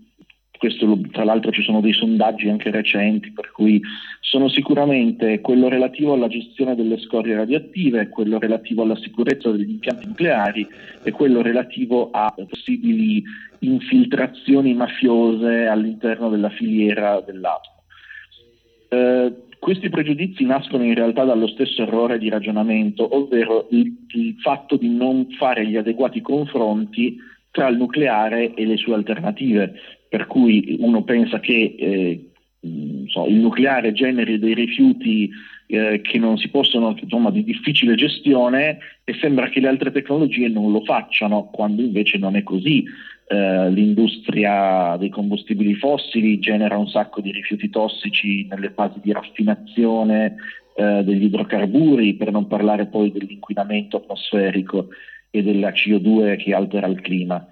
questo, 0.57 0.99
tra 1.11 1.25
l'altro 1.25 1.51
ci 1.51 1.61
sono 1.61 1.81
dei 1.81 1.91
sondaggi 1.91 2.47
anche 2.47 2.71
recenti, 2.71 3.31
per 3.31 3.51
cui 3.51 3.81
sono 4.21 4.47
sicuramente 4.47 5.41
quello 5.41 5.67
relativo 5.67 6.13
alla 6.13 6.29
gestione 6.29 6.75
delle 6.75 6.97
scorie 6.99 7.35
radioattive, 7.35 8.07
quello 8.07 8.39
relativo 8.39 8.83
alla 8.83 8.97
sicurezza 8.97 9.51
degli 9.51 9.69
impianti 9.69 10.07
nucleari 10.07 10.65
e 11.03 11.11
quello 11.11 11.41
relativo 11.41 12.09
a 12.11 12.33
possibili 12.47 13.21
infiltrazioni 13.59 14.73
mafiose 14.73 15.65
all'interno 15.65 16.29
della 16.29 16.49
filiera 16.49 17.19
dell'atomo. 17.19 17.83
Eh, 18.89 19.33
questi 19.59 19.89
pregiudizi 19.89 20.45
nascono 20.45 20.83
in 20.83 20.95
realtà 20.95 21.25
dallo 21.25 21.47
stesso 21.47 21.81
errore 21.81 22.17
di 22.17 22.29
ragionamento, 22.29 23.15
ovvero 23.15 23.67
il, 23.71 23.93
il 24.13 24.35
fatto 24.39 24.77
di 24.77 24.89
non 24.89 25.27
fare 25.37 25.67
gli 25.67 25.75
adeguati 25.75 26.21
confronti 26.21 27.17
tra 27.51 27.67
il 27.67 27.77
nucleare 27.77 28.53
e 28.53 28.65
le 28.65 28.77
sue 28.77 28.93
alternative, 28.93 29.73
per 30.07 30.27
cui 30.27 30.77
uno 30.79 31.03
pensa 31.03 31.39
che 31.39 31.75
eh, 31.77 32.29
so, 33.07 33.25
il 33.27 33.35
nucleare 33.35 33.91
generi 33.91 34.39
dei 34.39 34.53
rifiuti 34.53 35.29
eh, 35.67 36.01
che 36.01 36.17
non 36.17 36.37
si 36.37 36.49
possono, 36.49 36.95
insomma, 36.99 37.29
di 37.29 37.43
difficile 37.43 37.95
gestione 37.95 38.79
e 39.03 39.13
sembra 39.19 39.49
che 39.49 39.59
le 39.59 39.67
altre 39.67 39.91
tecnologie 39.91 40.47
non 40.47 40.71
lo 40.71 40.83
facciano, 40.83 41.49
quando 41.51 41.81
invece 41.81 42.17
non 42.17 42.35
è 42.35 42.43
così. 42.43 42.83
Eh, 43.31 43.69
l'industria 43.69 44.97
dei 44.97 45.09
combustibili 45.09 45.75
fossili 45.75 46.39
genera 46.39 46.79
un 46.79 46.87
sacco 46.87 47.21
di 47.21 47.31
rifiuti 47.31 47.69
tossici 47.69 48.47
nelle 48.49 48.71
fasi 48.71 48.99
di 49.03 49.11
raffinazione 49.11 50.35
eh, 50.73 51.03
degli 51.03 51.25
idrocarburi, 51.25 52.15
per 52.15 52.31
non 52.31 52.47
parlare 52.47 52.87
poi 52.87 53.11
dell'inquinamento 53.11 53.97
atmosferico 53.97 54.87
e 55.29 55.43
della 55.43 55.69
CO2 55.69 56.37
che 56.37 56.55
altera 56.55 56.87
il 56.87 57.01
clima. 57.01 57.47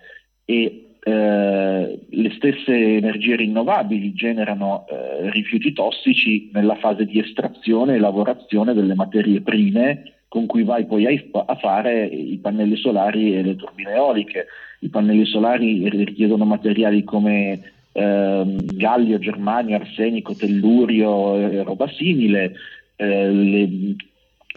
E 0.45 0.95
eh, 0.99 1.99
le 2.09 2.31
stesse 2.31 2.73
energie 2.73 3.35
rinnovabili 3.35 4.13
generano 4.13 4.87
eh, 4.89 5.29
rifiuti 5.29 5.73
tossici 5.73 6.49
nella 6.53 6.75
fase 6.77 7.05
di 7.05 7.19
estrazione 7.19 7.93
e 7.93 7.99
lavorazione 7.99 8.73
delle 8.73 8.95
materie 8.95 9.41
prime 9.41 10.13
con 10.27 10.47
cui 10.47 10.63
vai 10.63 10.87
poi 10.87 11.05
a, 11.05 11.43
a 11.45 11.55
fare 11.55 12.05
i 12.05 12.39
pannelli 12.39 12.77
solari 12.77 13.35
e 13.35 13.43
le 13.43 13.55
turbine 13.55 13.91
eoliche. 13.91 14.47
I 14.79 14.89
pannelli 14.89 15.25
solari 15.25 15.89
richiedono 15.89 16.45
materiali 16.45 17.03
come 17.03 17.59
eh, 17.91 18.43
gallio, 18.73 19.17
germanio, 19.17 19.75
arsenico, 19.75 20.35
tellurio 20.35 21.35
e 21.37 21.63
roba 21.63 21.87
simile. 21.89 22.53
Eh, 22.95 23.29
le, 23.31 23.69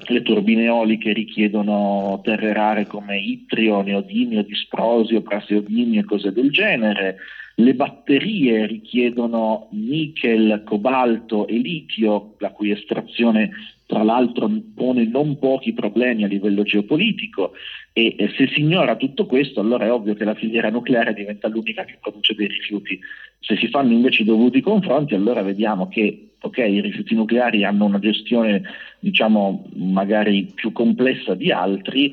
le 0.08 0.22
turbine 0.22 0.64
eoliche 0.64 1.12
richiedono 1.12 2.20
terre 2.22 2.52
rare 2.52 2.86
come 2.86 3.18
ittrio, 3.18 3.82
neodimio, 3.82 4.42
disprosio, 4.42 5.22
praseodimio 5.22 6.00
e 6.00 6.04
cose 6.04 6.32
del 6.32 6.50
genere. 6.50 7.16
Le 7.56 7.74
batterie 7.74 8.66
richiedono 8.66 9.68
nickel, 9.72 10.62
cobalto 10.64 11.46
e 11.46 11.58
litio, 11.58 12.34
la 12.38 12.50
cui 12.50 12.70
estrazione 12.70 13.50
tra 13.90 14.04
l'altro 14.04 14.48
pone 14.72 15.04
non 15.04 15.36
pochi 15.36 15.72
problemi 15.72 16.22
a 16.22 16.28
livello 16.28 16.62
geopolitico 16.62 17.54
e, 17.92 18.14
se 18.36 18.46
si 18.46 18.60
ignora 18.60 18.94
tutto 18.94 19.26
questo 19.26 19.58
allora 19.58 19.84
è 19.86 19.92
ovvio 19.92 20.14
che 20.14 20.22
la 20.22 20.36
filiera 20.36 20.70
nucleare 20.70 21.12
diventa 21.12 21.48
l'unica 21.48 21.84
che 21.84 21.98
produce 22.00 22.34
dei 22.36 22.46
rifiuti. 22.46 23.00
Se 23.40 23.56
si 23.56 23.66
fanno 23.66 23.92
invece 23.92 24.22
i 24.22 24.26
dovuti 24.26 24.60
confronti 24.60 25.16
allora 25.16 25.42
vediamo 25.42 25.88
che 25.88 26.34
okay, 26.40 26.72
i 26.72 26.80
rifiuti 26.80 27.16
nucleari 27.16 27.64
hanno 27.64 27.84
una 27.84 27.98
gestione 27.98 28.62
diciamo 29.00 29.66
magari 29.74 30.48
più 30.54 30.70
complessa 30.70 31.34
di 31.34 31.50
altri, 31.50 32.12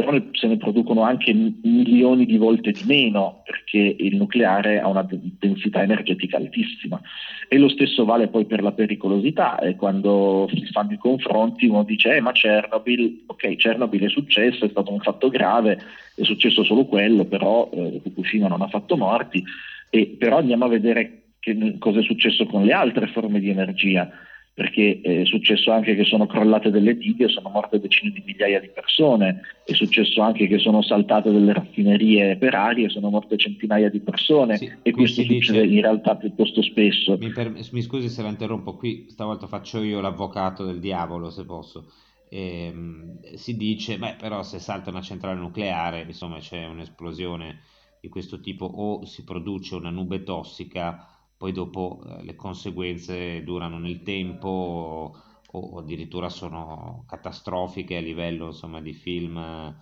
però 0.00 0.20
se 0.32 0.46
ne 0.46 0.58
producono 0.58 1.00
anche 1.02 1.32
milioni 1.32 2.26
di 2.26 2.36
volte 2.36 2.70
di 2.70 2.82
meno 2.84 3.42
perché 3.44 3.96
il 3.98 4.16
nucleare 4.16 4.78
ha 4.78 4.88
una 4.88 5.06
densità 5.08 5.82
energetica 5.82 6.36
altissima. 6.36 7.00
E 7.48 7.56
lo 7.56 7.70
stesso 7.70 8.04
vale 8.04 8.28
poi 8.28 8.44
per 8.44 8.62
la 8.62 8.72
pericolosità, 8.72 9.58
e 9.58 9.74
quando 9.74 10.50
si 10.52 10.66
fanno 10.66 10.92
i 10.92 10.98
confronti 10.98 11.66
uno 11.66 11.82
dice 11.84 12.16
eh, 12.16 12.20
ma 12.20 12.32
Chernobyl, 12.32 13.22
ok 13.26 13.56
Chernobyl 13.56 14.02
è 14.02 14.08
successo, 14.10 14.66
è 14.66 14.68
stato 14.68 14.92
un 14.92 15.00
fatto 15.00 15.30
grave, 15.30 15.78
è 16.14 16.24
successo 16.24 16.62
solo 16.62 16.84
quello, 16.84 17.24
però 17.24 17.70
eh, 17.72 18.00
Fukushima 18.02 18.48
non 18.48 18.60
ha 18.60 18.68
fatto 18.68 18.98
morti, 18.98 19.42
e, 19.88 20.16
però 20.18 20.38
andiamo 20.38 20.66
a 20.66 20.68
vedere 20.68 21.22
che, 21.38 21.76
cosa 21.78 22.00
è 22.00 22.02
successo 22.02 22.44
con 22.44 22.64
le 22.64 22.72
altre 22.72 23.06
forme 23.06 23.40
di 23.40 23.48
energia 23.48 24.10
perché 24.56 25.00
è 25.02 25.26
successo 25.26 25.70
anche 25.70 25.94
che 25.94 26.04
sono 26.04 26.24
crollate 26.24 26.70
delle 26.70 26.96
dighe, 26.96 27.28
sono 27.28 27.50
morte 27.50 27.78
decine 27.78 28.10
di 28.10 28.22
migliaia 28.24 28.58
di 28.58 28.70
persone, 28.72 29.42
è 29.62 29.74
successo 29.74 30.22
anche 30.22 30.46
che 30.46 30.58
sono 30.58 30.80
saltate 30.80 31.30
delle 31.30 31.52
raffinerie 31.52 32.38
per 32.38 32.54
aria 32.54 32.88
sono 32.88 33.10
morte 33.10 33.36
centinaia 33.36 33.90
di 33.90 34.00
persone 34.00 34.56
sì, 34.56 34.72
e 34.80 34.92
questo 34.92 35.20
succede 35.20 35.60
dice, 35.60 35.74
in 35.74 35.82
realtà 35.82 36.16
piuttosto 36.16 36.62
spesso. 36.62 37.18
Mi, 37.18 37.32
per, 37.32 37.50
mi, 37.50 37.82
scusi 37.82 38.08
se 38.08 38.22
la 38.22 38.30
interrompo, 38.30 38.76
qui 38.76 39.04
stavolta 39.10 39.46
faccio 39.46 39.82
io 39.82 40.00
l'avvocato 40.00 40.64
del 40.64 40.80
diavolo 40.80 41.28
se 41.28 41.44
posso. 41.44 41.92
E, 42.30 42.68
ehm, 42.68 43.34
si 43.34 43.58
dice, 43.58 43.98
beh 43.98 44.16
però 44.18 44.42
se 44.42 44.58
salta 44.58 44.88
una 44.88 45.02
centrale 45.02 45.38
nucleare, 45.38 46.00
insomma 46.06 46.38
c'è 46.38 46.64
un'esplosione 46.64 47.60
di 48.00 48.08
questo 48.08 48.40
tipo 48.40 48.64
o 48.64 49.04
si 49.04 49.22
produce 49.22 49.74
una 49.74 49.90
nube 49.90 50.22
tossica 50.22 51.10
poi 51.36 51.52
dopo 51.52 52.00
eh, 52.02 52.24
le 52.24 52.34
conseguenze 52.34 53.42
durano 53.42 53.78
nel 53.78 54.02
tempo 54.02 54.48
o, 54.48 55.16
o, 55.50 55.78
addirittura 55.78 56.28
sono 56.28 57.04
catastrofiche 57.06 57.96
a 57.96 58.00
livello 58.00 58.46
insomma, 58.46 58.80
di 58.80 58.94
film, 58.94 59.74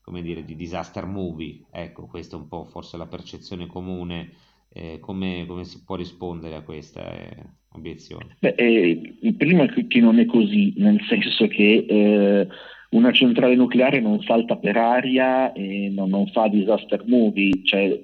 come 0.00 0.22
dire, 0.22 0.44
di 0.44 0.56
disaster 0.56 1.06
movie. 1.06 1.64
Ecco, 1.70 2.06
questa 2.06 2.36
è 2.36 2.40
un 2.40 2.48
po' 2.48 2.64
forse 2.64 2.96
la 2.96 3.06
percezione 3.06 3.66
comune. 3.66 4.32
Eh, 4.74 5.00
come, 5.00 5.44
come, 5.46 5.64
si 5.64 5.84
può 5.84 5.96
rispondere 5.96 6.54
a 6.54 6.62
questa 6.62 7.12
eh, 7.12 7.36
obiezione? 7.72 8.36
Beh, 8.38 8.54
eh, 8.56 9.18
è 9.20 9.86
che 9.86 10.00
non 10.00 10.18
è 10.18 10.24
così, 10.24 10.72
nel 10.78 10.98
senso 11.08 11.46
che 11.46 11.84
eh, 11.86 12.48
una 12.92 13.12
centrale 13.12 13.54
nucleare 13.54 14.00
non 14.00 14.20
salta 14.22 14.56
per 14.56 14.76
aria 14.76 15.52
e 15.52 15.90
non, 15.94 16.10
non 16.10 16.26
fa 16.28 16.48
disaster 16.48 17.04
movie, 17.06 17.62
cioè 17.64 17.98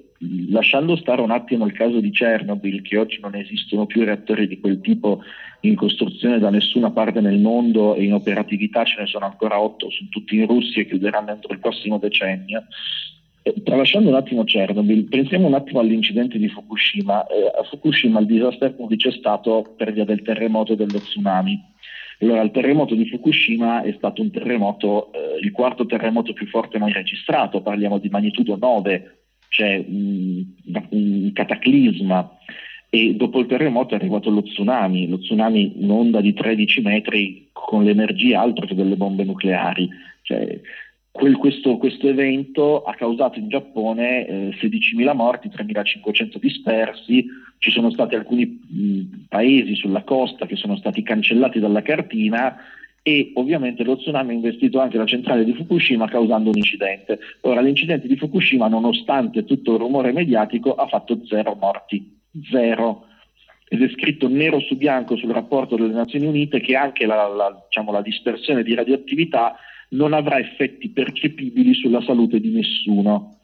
lasciando 0.49 0.95
stare 0.95 1.21
un 1.21 1.31
attimo 1.31 1.65
il 1.65 1.73
caso 1.73 1.99
di 1.99 2.11
Chernobyl, 2.11 2.81
che 2.81 2.97
oggi 2.97 3.19
non 3.21 3.35
esistono 3.35 3.85
più 3.85 4.03
reattori 4.03 4.47
di 4.47 4.59
quel 4.59 4.81
tipo 4.81 5.21
in 5.61 5.75
costruzione 5.75 6.39
da 6.39 6.49
nessuna 6.49 6.91
parte 6.91 7.21
nel 7.21 7.39
mondo 7.39 7.95
e 7.95 8.03
in 8.03 8.13
operatività 8.13 8.83
ce 8.83 8.99
ne 8.99 9.07
sono 9.07 9.25
ancora 9.25 9.61
otto, 9.61 9.89
sono 9.89 10.09
tutti 10.09 10.35
in 10.35 10.47
Russia 10.47 10.81
e 10.81 10.87
chiuderanno 10.87 11.31
entro 11.31 11.53
il 11.53 11.59
prossimo 11.59 11.97
decennio. 11.97 12.63
Eh, 13.43 13.61
tralasciando 13.63 14.09
un 14.09 14.15
attimo 14.15 14.43
Chernobyl, 14.43 15.05
pensiamo 15.05 15.47
un 15.47 15.53
attimo 15.53 15.79
all'incidente 15.79 16.37
di 16.37 16.49
Fukushima. 16.49 17.25
Eh, 17.27 17.59
a 17.59 17.63
Fukushima 17.63 18.19
il 18.19 18.25
disastro 18.25 18.73
c'è 18.95 19.11
stato 19.11 19.73
per 19.77 19.93
via 19.93 20.03
del 20.03 20.21
terremoto 20.21 20.73
e 20.73 20.75
dello 20.75 20.99
tsunami. 20.99 21.77
Allora, 22.21 22.41
il 22.41 22.51
terremoto 22.51 22.95
di 22.95 23.07
Fukushima 23.07 23.81
è 23.81 23.93
stato 23.97 24.21
un 24.21 24.29
terremoto, 24.29 25.11
eh, 25.13 25.39
il 25.41 25.51
quarto 25.51 25.85
terremoto 25.85 26.33
più 26.33 26.47
forte 26.47 26.77
mai 26.77 26.91
registrato, 26.91 27.61
parliamo 27.61 27.97
di 27.97 28.09
magnitudo 28.09 28.57
9 28.57 29.19
c'è 29.49 29.83
un, 29.85 30.45
un 30.89 31.31
cataclisma 31.33 32.37
e 32.89 33.15
dopo 33.15 33.39
il 33.39 33.47
terremoto 33.47 33.93
è 33.93 33.97
arrivato 33.97 34.29
lo 34.29 34.41
tsunami, 34.41 35.07
lo 35.07 35.19
tsunami 35.19 35.73
un'onda 35.75 36.21
di 36.21 36.33
13 36.33 36.81
metri 36.81 37.49
con 37.51 37.83
l'energia 37.83 38.41
altro 38.41 38.65
che 38.65 38.75
delle 38.75 38.95
bombe 38.95 39.23
nucleari. 39.23 39.87
Cioè, 40.21 40.59
questo, 41.37 41.77
questo, 41.77 42.07
evento 42.07 42.83
ha 42.83 42.93
causato 42.93 43.39
in 43.39 43.49
Giappone 43.49 44.25
eh, 44.25 44.49
16.000 44.61 45.15
morti, 45.15 45.49
3.500 45.49 46.37
dispersi, 46.39 47.25
ci 47.57 47.71
sono 47.71 47.91
stati 47.91 48.15
alcuni 48.15 48.45
mh, 48.45 49.25
paesi 49.27 49.75
sulla 49.75 50.03
costa 50.03 50.45
che 50.45 50.55
sono 50.55 50.77
stati 50.77 51.03
cancellati 51.03 51.59
dalla 51.59 51.81
cartina 51.81 52.55
e 53.01 53.31
ovviamente 53.35 53.83
lo 53.83 53.97
tsunami 53.97 54.31
ha 54.31 54.33
investito 54.33 54.79
anche 54.79 54.97
la 54.97 55.05
centrale 55.05 55.43
di 55.43 55.53
Fukushima 55.53 56.07
causando 56.07 56.49
un 56.49 56.57
incidente. 56.57 57.19
Ora 57.41 57.61
l'incidente 57.61 58.07
di 58.07 58.15
Fukushima 58.15 58.67
nonostante 58.67 59.45
tutto 59.45 59.73
il 59.73 59.79
rumore 59.79 60.11
mediatico 60.11 60.75
ha 60.75 60.87
fatto 60.87 61.25
zero 61.25 61.55
morti, 61.55 62.19
zero. 62.49 63.05
Ed 63.67 63.83
è 63.83 63.89
scritto 63.89 64.27
nero 64.27 64.59
su 64.59 64.75
bianco 64.75 65.15
sul 65.15 65.31
rapporto 65.31 65.75
delle 65.75 65.93
Nazioni 65.93 66.25
Unite 66.25 66.59
che 66.59 66.75
anche 66.75 67.05
la, 67.05 67.27
la, 67.27 67.63
diciamo, 67.65 67.91
la 67.91 68.01
dispersione 68.01 68.63
di 68.63 68.73
radioattività 68.73 69.55
non 69.89 70.13
avrà 70.13 70.39
effetti 70.39 70.89
percepibili 70.89 71.73
sulla 71.73 72.01
salute 72.01 72.39
di 72.39 72.49
nessuno 72.51 73.39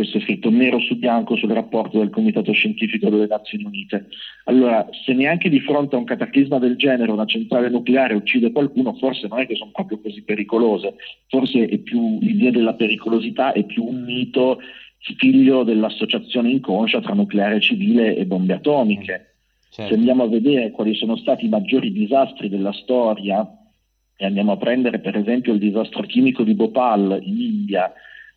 questo 0.00 0.16
è 0.16 0.20
scritto 0.22 0.48
nero 0.48 0.80
su 0.80 0.96
bianco 0.96 1.36
sul 1.36 1.50
rapporto 1.50 1.98
del 1.98 2.08
Comitato 2.08 2.52
Scientifico 2.52 3.10
delle 3.10 3.26
Nazioni 3.26 3.64
Unite. 3.64 4.06
Allora, 4.44 4.88
se 5.04 5.12
neanche 5.12 5.50
di 5.50 5.60
fronte 5.60 5.94
a 5.94 5.98
un 5.98 6.06
cataclisma 6.06 6.58
del 6.58 6.76
genere 6.76 7.12
una 7.12 7.26
centrale 7.26 7.68
nucleare 7.68 8.14
uccide 8.14 8.50
qualcuno, 8.50 8.94
forse 8.94 9.28
non 9.28 9.40
è 9.40 9.46
che 9.46 9.56
sono 9.56 9.72
proprio 9.72 10.00
così 10.00 10.22
pericolose, 10.22 10.94
forse 11.28 11.66
è 11.66 11.76
più, 11.80 12.18
l'idea 12.22 12.50
della 12.50 12.72
pericolosità 12.72 13.52
è 13.52 13.62
più 13.64 13.84
un 13.84 14.02
mito 14.04 14.60
figlio 15.18 15.64
dell'associazione 15.64 16.50
inconscia 16.50 17.02
tra 17.02 17.12
nucleare 17.12 17.60
civile 17.60 18.16
e 18.16 18.24
bombe 18.24 18.54
atomiche. 18.54 19.34
Certo. 19.68 19.92
Se 19.92 19.98
andiamo 19.98 20.22
a 20.22 20.28
vedere 20.28 20.70
quali 20.70 20.94
sono 20.94 21.16
stati 21.16 21.44
i 21.44 21.50
maggiori 21.50 21.92
disastri 21.92 22.48
della 22.48 22.72
storia, 22.72 23.46
e 24.20 24.26
andiamo 24.26 24.52
a 24.52 24.58
prendere 24.58 24.98
per 24.98 25.16
esempio 25.16 25.54
il 25.54 25.58
disastro 25.58 26.02
chimico 26.02 26.42
di 26.42 26.52
Bhopal 26.52 27.20
in 27.22 27.40
India, 27.40 27.90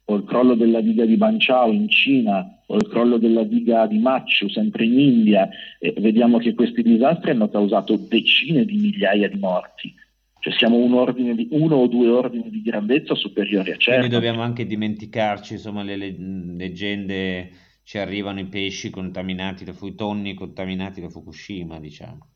o 0.05 0.15
il 0.15 0.23
crollo 0.23 0.55
della 0.55 0.79
diga 0.79 1.03
di 1.03 1.17
Banchao 1.17 1.73
in 1.73 1.89
Cina, 1.89 2.61
o 2.67 2.75
il 2.77 2.87
crollo 2.87 3.17
della 3.17 3.43
diga 3.43 3.85
di 3.85 3.99
Machu 3.99 4.47
sempre 4.47 4.85
in 4.85 4.97
India, 4.97 5.49
eh, 5.79 5.93
vediamo 5.97 6.37
che 6.37 6.53
questi 6.53 6.83
disastri 6.83 7.31
hanno 7.31 7.49
causato 7.49 7.97
decine 7.97 8.63
di 8.63 8.77
migliaia 8.77 9.27
di 9.27 9.37
morti. 9.37 9.93
Cioè 10.39 10.53
siamo 10.53 10.77
un 10.77 11.13
di, 11.35 11.49
uno 11.51 11.75
o 11.75 11.87
due 11.87 12.07
ordini 12.07 12.49
di 12.49 12.61
grandezza 12.61 13.13
superiori 13.13 13.71
a 13.71 13.75
certo. 13.75 13.99
Quindi 13.99 14.15
dobbiamo 14.15 14.41
anche 14.41 14.65
dimenticarci, 14.65 15.53
insomma, 15.53 15.83
le, 15.83 15.97
le 15.97 16.15
leggende 16.55 17.49
ci 17.83 17.97
arrivano 17.97 18.39
i 18.39 18.45
pesci 18.45 18.89
contaminati 18.89 19.65
da 19.65 19.73
i 19.81 19.95
tonni 19.95 20.33
contaminati 20.33 21.01
da 21.01 21.09
Fukushima, 21.09 21.77
diciamo. 21.81 22.32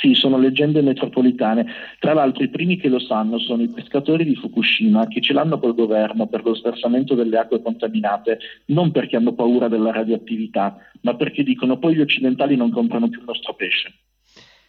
Sì, 0.00 0.14
sono 0.14 0.38
leggende 0.38 0.82
metropolitane. 0.82 1.66
Tra 1.98 2.14
l'altro 2.14 2.42
i 2.42 2.48
primi 2.48 2.76
che 2.76 2.88
lo 2.88 2.98
sanno 2.98 3.38
sono 3.38 3.62
i 3.62 3.68
pescatori 3.68 4.24
di 4.24 4.34
Fukushima 4.34 5.06
che 5.08 5.20
ce 5.20 5.32
l'hanno 5.32 5.58
col 5.58 5.74
governo 5.74 6.26
per 6.26 6.44
lo 6.44 6.54
sversamento 6.54 7.14
delle 7.14 7.38
acque 7.38 7.62
contaminate, 7.62 8.38
non 8.66 8.90
perché 8.90 9.16
hanno 9.16 9.34
paura 9.34 9.68
della 9.68 9.92
radioattività, 9.92 10.76
ma 11.02 11.14
perché 11.16 11.42
dicono 11.42 11.78
poi 11.78 11.94
gli 11.94 12.00
occidentali 12.00 12.56
non 12.56 12.70
comprano 12.70 13.08
più 13.08 13.20
il 13.20 13.26
nostro 13.26 13.54
pesce. 13.54 13.92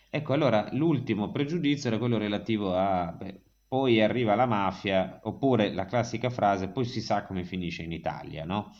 Ecco, 0.09 0.33
allora 0.33 0.67
l'ultimo 0.73 1.31
pregiudizio 1.31 1.89
era 1.89 1.97
quello 1.97 2.17
relativo 2.17 2.75
a 2.75 3.15
beh, 3.17 3.41
poi 3.71 4.01
arriva 4.01 4.35
la 4.35 4.45
mafia, 4.45 5.21
oppure 5.23 5.73
la 5.73 5.85
classica 5.85 6.29
frase 6.29 6.67
poi 6.67 6.83
si 6.83 6.99
sa 6.99 7.23
come 7.23 7.45
finisce 7.45 7.83
in 7.83 7.93
Italia, 7.93 8.43
no? 8.43 8.73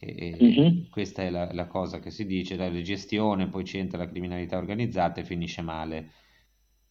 E, 0.00 0.36
uh-huh. 0.38 0.88
Questa 0.88 1.22
è 1.22 1.30
la, 1.30 1.52
la, 1.52 1.66
cosa 1.66 2.00
che 2.00 2.10
si 2.10 2.24
dice, 2.24 2.56
la 2.56 2.70
gestione, 2.80 3.48
poi 3.48 3.64
c'entra 3.64 3.98
la 3.98 4.08
criminalità 4.08 4.56
organizzata 4.56 5.20
e 5.20 5.24
finisce 5.24 5.60
male. 5.60 6.10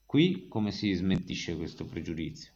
Qui 0.05 0.47
come 0.47 0.71
si 0.71 0.93
smentisce 0.93 1.57
questo 1.57 1.85
pregiudizio? 1.85 2.53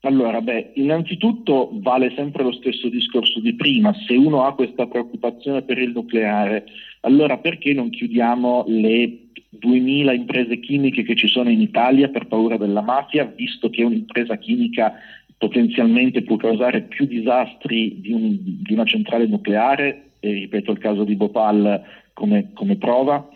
Allora, 0.00 0.42
beh, 0.42 0.72
innanzitutto 0.74 1.70
vale 1.80 2.12
sempre 2.14 2.42
lo 2.42 2.52
stesso 2.52 2.90
discorso 2.90 3.40
di 3.40 3.54
prima, 3.54 3.94
se 4.06 4.14
uno 4.14 4.44
ha 4.44 4.54
questa 4.54 4.86
preoccupazione 4.86 5.62
per 5.62 5.78
il 5.78 5.92
nucleare, 5.92 6.66
allora 7.00 7.38
perché 7.38 7.72
non 7.72 7.88
chiudiamo 7.88 8.64
le 8.68 9.28
2000 9.48 10.12
imprese 10.12 10.60
chimiche 10.60 11.04
che 11.04 11.16
ci 11.16 11.26
sono 11.26 11.48
in 11.48 11.60
Italia 11.60 12.08
per 12.08 12.26
paura 12.26 12.58
della 12.58 12.82
mafia, 12.82 13.24
visto 13.24 13.70
che 13.70 13.82
un'impresa 13.82 14.36
chimica 14.36 14.92
potenzialmente 15.38 16.22
può 16.22 16.36
causare 16.36 16.82
più 16.82 17.06
disastri 17.06 18.00
di, 18.00 18.12
un, 18.12 18.36
di 18.40 18.72
una 18.72 18.84
centrale 18.84 19.26
nucleare, 19.26 20.10
e 20.20 20.32
ripeto 20.32 20.72
il 20.72 20.78
caso 20.78 21.04
di 21.04 21.16
Bhopal 21.16 21.82
come, 22.12 22.50
come 22.54 22.76
prova, 22.76 23.28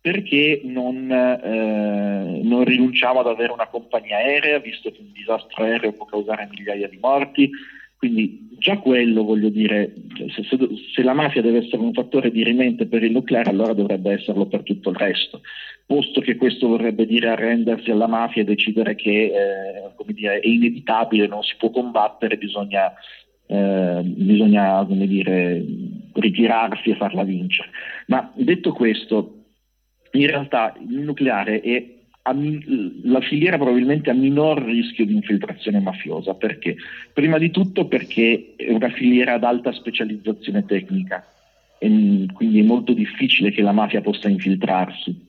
perché 0.00 0.60
non, 0.64 1.10
eh, 1.10 2.40
non, 2.42 2.64
rinunciamo 2.64 3.20
ad 3.20 3.26
avere 3.26 3.52
una 3.52 3.68
compagnia 3.68 4.18
aerea, 4.18 4.58
visto 4.58 4.90
che 4.90 5.00
un 5.00 5.12
disastro 5.12 5.64
aereo 5.64 5.92
può 5.92 6.04
causare 6.04 6.48
migliaia 6.50 6.88
di 6.88 6.98
morti. 7.00 7.50
Quindi 7.96 8.50
già 8.58 8.76
quello, 8.76 9.24
voglio 9.24 9.48
dire, 9.48 9.94
se, 10.34 10.42
se, 10.42 10.58
se 10.94 11.02
la 11.02 11.14
mafia 11.14 11.40
deve 11.40 11.58
essere 11.58 11.78
un 11.78 11.94
fattore 11.94 12.30
di 12.30 12.44
rimente 12.44 12.84
per 12.84 13.02
il 13.02 13.12
nucleare, 13.12 13.48
allora 13.48 13.72
dovrebbe 13.72 14.12
esserlo 14.12 14.44
per 14.44 14.62
tutto 14.62 14.90
il 14.90 14.96
resto 14.96 15.40
posto 15.86 16.20
che 16.20 16.36
questo 16.36 16.68
vorrebbe 16.68 17.06
dire 17.06 17.28
arrendersi 17.28 17.90
alla 17.90 18.06
mafia 18.06 18.42
e 18.42 18.44
decidere 18.44 18.94
che 18.94 19.32
eh, 19.32 20.12
dire, 20.12 20.40
è 20.40 20.46
inevitabile, 20.46 21.26
non 21.26 21.42
si 21.42 21.54
può 21.58 21.70
combattere, 21.70 22.36
bisogna, 22.36 22.92
eh, 23.46 24.00
bisogna 24.02 24.84
dire, 24.84 25.64
ritirarsi 26.12 26.90
e 26.90 26.96
farla 26.96 27.22
vincere. 27.22 27.70
Ma 28.06 28.32
detto 28.34 28.72
questo, 28.72 29.44
in 30.12 30.26
realtà 30.26 30.74
il 30.88 31.00
nucleare 31.00 31.60
è 31.60 31.92
la 33.02 33.20
filiera 33.20 33.56
probabilmente 33.56 34.08
a 34.08 34.14
minor 34.14 34.62
rischio 34.62 35.04
di 35.04 35.12
infiltrazione 35.12 35.80
mafiosa. 35.80 36.34
Perché? 36.34 36.76
Prima 37.12 37.36
di 37.36 37.50
tutto 37.50 37.86
perché 37.86 38.54
è 38.56 38.70
una 38.70 38.88
filiera 38.88 39.34
ad 39.34 39.44
alta 39.44 39.72
specializzazione 39.72 40.64
tecnica 40.64 41.22
quindi 42.32 42.60
è 42.60 42.62
molto 42.62 42.92
difficile 42.92 43.50
che 43.50 43.62
la 43.62 43.72
mafia 43.72 44.00
possa 44.00 44.28
infiltrarsi. 44.28 45.28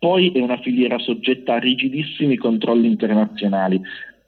Poi 0.00 0.30
è 0.32 0.40
una 0.40 0.56
filiera 0.56 0.98
soggetta 0.98 1.56
a 1.56 1.58
rigidissimi 1.58 2.36
controlli 2.36 2.86
internazionali. 2.86 3.78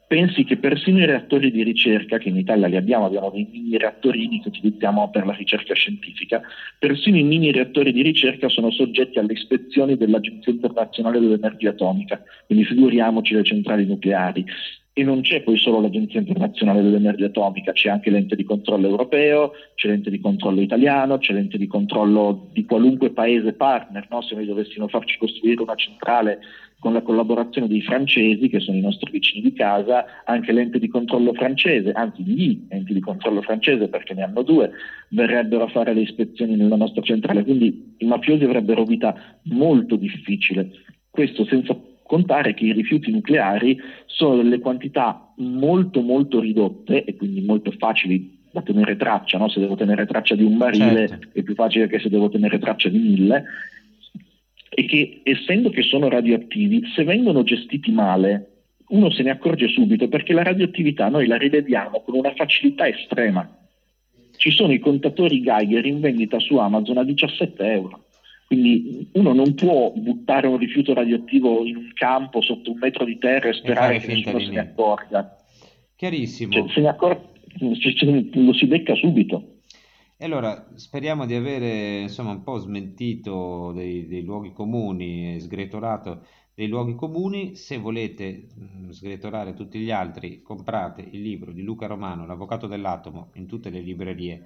Pensi 0.05 0.43
che 0.43 0.57
persino 0.57 0.99
i 0.99 1.07
reattori 1.07 1.49
di 1.49 1.63
ricerca, 1.63 2.19
che 2.19 2.29
in 2.29 2.37
Italia 2.37 2.67
li 2.67 2.75
abbiamo, 2.75 3.05
abbiamo 3.05 3.31
dei 3.31 3.47
mini 3.51 3.75
reattorini 3.79 4.39
che 4.39 4.49
utilizziamo 4.49 5.09
per 5.09 5.25
la 5.25 5.33
ricerca 5.33 5.73
scientifica, 5.73 6.39
persino 6.77 7.17
i 7.17 7.23
mini 7.23 7.51
reattori 7.51 7.91
di 7.91 8.03
ricerca 8.03 8.49
sono 8.49 8.69
soggetti 8.69 9.17
alle 9.17 9.33
ispezioni 9.33 9.97
dell'Agenzia 9.97 10.51
internazionale 10.51 11.19
dell'energia 11.19 11.71
atomica, 11.71 12.21
quindi 12.45 12.65
figuriamoci 12.65 13.33
le 13.33 13.43
centrali 13.43 13.87
nucleari. 13.87 14.45
E 14.95 15.03
non 15.03 15.21
c'è 15.21 15.41
poi 15.41 15.57
solo 15.57 15.81
l'Agenzia 15.81 16.19
internazionale 16.19 16.83
dell'energia 16.83 17.25
atomica, 17.25 17.71
c'è 17.71 17.89
anche 17.89 18.11
l'ente 18.11 18.35
di 18.35 18.43
controllo 18.43 18.87
europeo, 18.87 19.53
c'è 19.73 19.87
l'ente 19.87 20.11
di 20.11 20.19
controllo 20.19 20.61
italiano, 20.61 21.17
c'è 21.17 21.33
l'ente 21.33 21.57
di 21.57 21.65
controllo 21.65 22.49
di 22.53 22.63
qualunque 22.63 23.09
paese 23.09 23.53
partner. 23.53 24.05
No? 24.11 24.21
Se 24.21 24.35
noi 24.35 24.45
dovessimo 24.45 24.87
farci 24.87 25.17
costruire 25.17 25.63
una 25.63 25.73
centrale 25.73 26.41
con 26.77 26.93
la 26.93 27.01
collaborazione 27.01 27.67
dei 27.67 27.81
francesi, 27.81 28.49
che 28.49 28.59
sono 28.59 28.77
i 28.77 28.81
nostri 28.81 29.09
vicini 29.09 29.41
di 29.41 29.53
casa, 29.53 30.05
anche 30.25 30.51
l'ente 30.51 30.77
di 30.77 30.89
controllo 30.89 31.33
francese, 31.33 31.91
anzi 31.91 32.21
gli 32.21 32.65
enti 32.69 32.93
di 32.93 32.99
controllo 32.99 33.41
francese, 33.41 33.87
perché 33.87 34.13
ne 34.13 34.21
hanno 34.21 34.43
due, 34.43 34.69
verrebbero 35.09 35.63
a 35.63 35.69
fare 35.69 35.95
le 35.95 36.01
ispezioni 36.01 36.55
nella 36.55 36.75
nostra 36.75 37.01
centrale. 37.01 37.43
Quindi 37.43 37.95
i 37.97 38.05
mafiosi 38.05 38.43
avrebbero 38.43 38.83
vita 38.83 39.15
molto 39.45 39.95
difficile. 39.95 40.69
Questo 41.09 41.45
senza 41.45 41.75
contare 42.13 42.53
che 42.53 42.65
i 42.65 42.73
rifiuti 42.73 43.09
nucleari 43.09 43.75
sono 44.05 44.35
delle 44.35 44.59
quantità 44.59 45.33
molto 45.37 46.01
molto 46.01 46.39
ridotte 46.39 47.03
e 47.05 47.15
quindi 47.15 47.41
molto 47.41 47.71
facili 47.71 48.39
da 48.51 48.61
tenere 48.61 48.95
traccia, 48.97 49.39
no? 49.39 49.49
se 49.49 49.59
devo 49.59 49.73
tenere 49.73 50.05
traccia 50.05 50.35
di 50.35 50.43
un 50.43 50.57
barile 50.57 51.07
certo. 51.07 51.29
è 51.33 51.41
più 51.41 51.55
facile 51.55 51.87
che 51.87 51.97
se 51.97 52.09
devo 52.09 52.29
tenere 52.29 52.59
traccia 52.59 52.87
di 52.89 52.99
mille, 52.99 53.45
e 54.69 54.85
che 54.85 55.21
essendo 55.23 55.71
che 55.71 55.81
sono 55.81 56.07
radioattivi, 56.07 56.83
se 56.93 57.03
vengono 57.03 57.41
gestiti 57.41 57.91
male, 57.91 58.65
uno 58.89 59.09
se 59.09 59.23
ne 59.23 59.31
accorge 59.31 59.67
subito 59.69 60.07
perché 60.07 60.33
la 60.33 60.43
radioattività 60.43 61.09
noi 61.09 61.25
la 61.25 61.37
rivediamo 61.37 62.01
con 62.01 62.13
una 62.13 62.33
facilità 62.35 62.87
estrema. 62.87 63.57
Ci 64.37 64.51
sono 64.51 64.71
i 64.71 64.79
contatori 64.79 65.41
Geiger 65.41 65.83
in 65.87 65.99
vendita 65.99 66.37
su 66.37 66.57
Amazon 66.57 66.99
a 66.99 67.03
17 67.03 67.63
euro. 67.63 68.02
Quindi 68.53 69.09
uno 69.13 69.33
non 69.33 69.55
può 69.55 69.91
buttare 69.95 70.45
un 70.45 70.57
rifiuto 70.57 70.93
radioattivo 70.93 71.65
in 71.65 71.75
un 71.75 71.91
campo 71.95 72.39
sotto 72.39 72.69
un 72.69 72.77
metro 72.77 73.03
di 73.03 73.17
terra 73.17 73.49
e 73.49 73.53
sperare 73.53 73.95
e 73.95 73.99
che 73.99 74.13
nessuno 74.13 74.39
se 74.39 74.51
ne 74.51 74.59
accorga. 74.59 75.43
Chiarissimo. 75.95 76.51
Cioè, 76.51 76.69
se 76.69 76.81
ne 76.81 76.87
accor- 76.89 77.29
lo 77.59 78.53
si 78.53 78.67
becca 78.67 78.93
subito. 78.93 79.61
E 80.15 80.25
allora 80.25 80.67
speriamo 80.75 81.25
di 81.25 81.33
avere 81.33 82.01
insomma, 82.01 82.29
un 82.29 82.43
po' 82.43 82.57
smentito 82.59 83.71
dei, 83.73 84.05
dei 84.05 84.21
luoghi 84.21 84.51
comuni 84.51 85.39
sgretolato 85.39 86.23
dei 86.53 86.67
luoghi 86.67 86.93
comuni. 86.93 87.55
Se 87.55 87.79
volete 87.79 88.49
mh, 88.55 88.89
sgretolare 88.89 89.55
tutti 89.55 89.79
gli 89.79 89.89
altri, 89.89 90.43
comprate 90.43 91.01
il 91.01 91.21
libro 91.23 91.51
di 91.51 91.63
Luca 91.63 91.87
Romano, 91.87 92.27
L'avvocato 92.27 92.67
dell'atomo, 92.67 93.31
in 93.33 93.47
tutte 93.47 93.71
le 93.71 93.81
librerie 93.81 94.43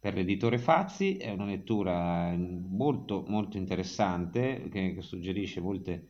per 0.00 0.14
l'editore 0.14 0.56
Fazzi, 0.56 1.18
è 1.18 1.30
una 1.30 1.44
lettura 1.44 2.34
molto 2.34 3.22
molto 3.28 3.58
interessante 3.58 4.68
che, 4.70 4.94
che 4.94 5.02
suggerisce 5.02 5.60
molte 5.60 6.08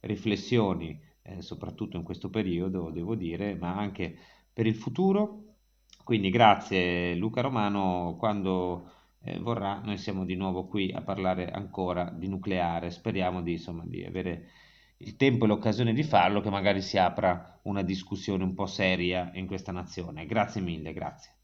riflessioni, 0.00 0.98
eh, 1.22 1.42
soprattutto 1.42 1.96
in 1.96 2.04
questo 2.04 2.30
periodo, 2.30 2.90
devo 2.90 3.16
dire, 3.16 3.56
ma 3.56 3.76
anche 3.76 4.16
per 4.52 4.66
il 4.66 4.76
futuro. 4.76 5.56
Quindi 6.04 6.30
grazie 6.30 7.16
Luca 7.16 7.40
Romano, 7.40 8.16
quando 8.16 8.90
eh, 9.24 9.38
vorrà 9.40 9.80
noi 9.80 9.98
siamo 9.98 10.24
di 10.24 10.36
nuovo 10.36 10.66
qui 10.66 10.92
a 10.92 11.02
parlare 11.02 11.50
ancora 11.50 12.10
di 12.10 12.28
nucleare, 12.28 12.90
speriamo 12.90 13.42
di, 13.42 13.52
insomma, 13.52 13.82
di 13.84 14.04
avere 14.04 14.50
il 14.98 15.16
tempo 15.16 15.44
e 15.44 15.48
l'occasione 15.48 15.92
di 15.92 16.04
farlo, 16.04 16.40
che 16.40 16.50
magari 16.50 16.80
si 16.80 16.96
apra 16.96 17.58
una 17.64 17.82
discussione 17.82 18.44
un 18.44 18.54
po' 18.54 18.66
seria 18.66 19.32
in 19.34 19.46
questa 19.46 19.72
nazione. 19.72 20.26
Grazie 20.26 20.60
mille, 20.60 20.92
grazie. 20.92 21.34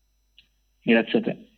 Grazie 0.80 1.18
a 1.18 1.22
te. 1.22 1.58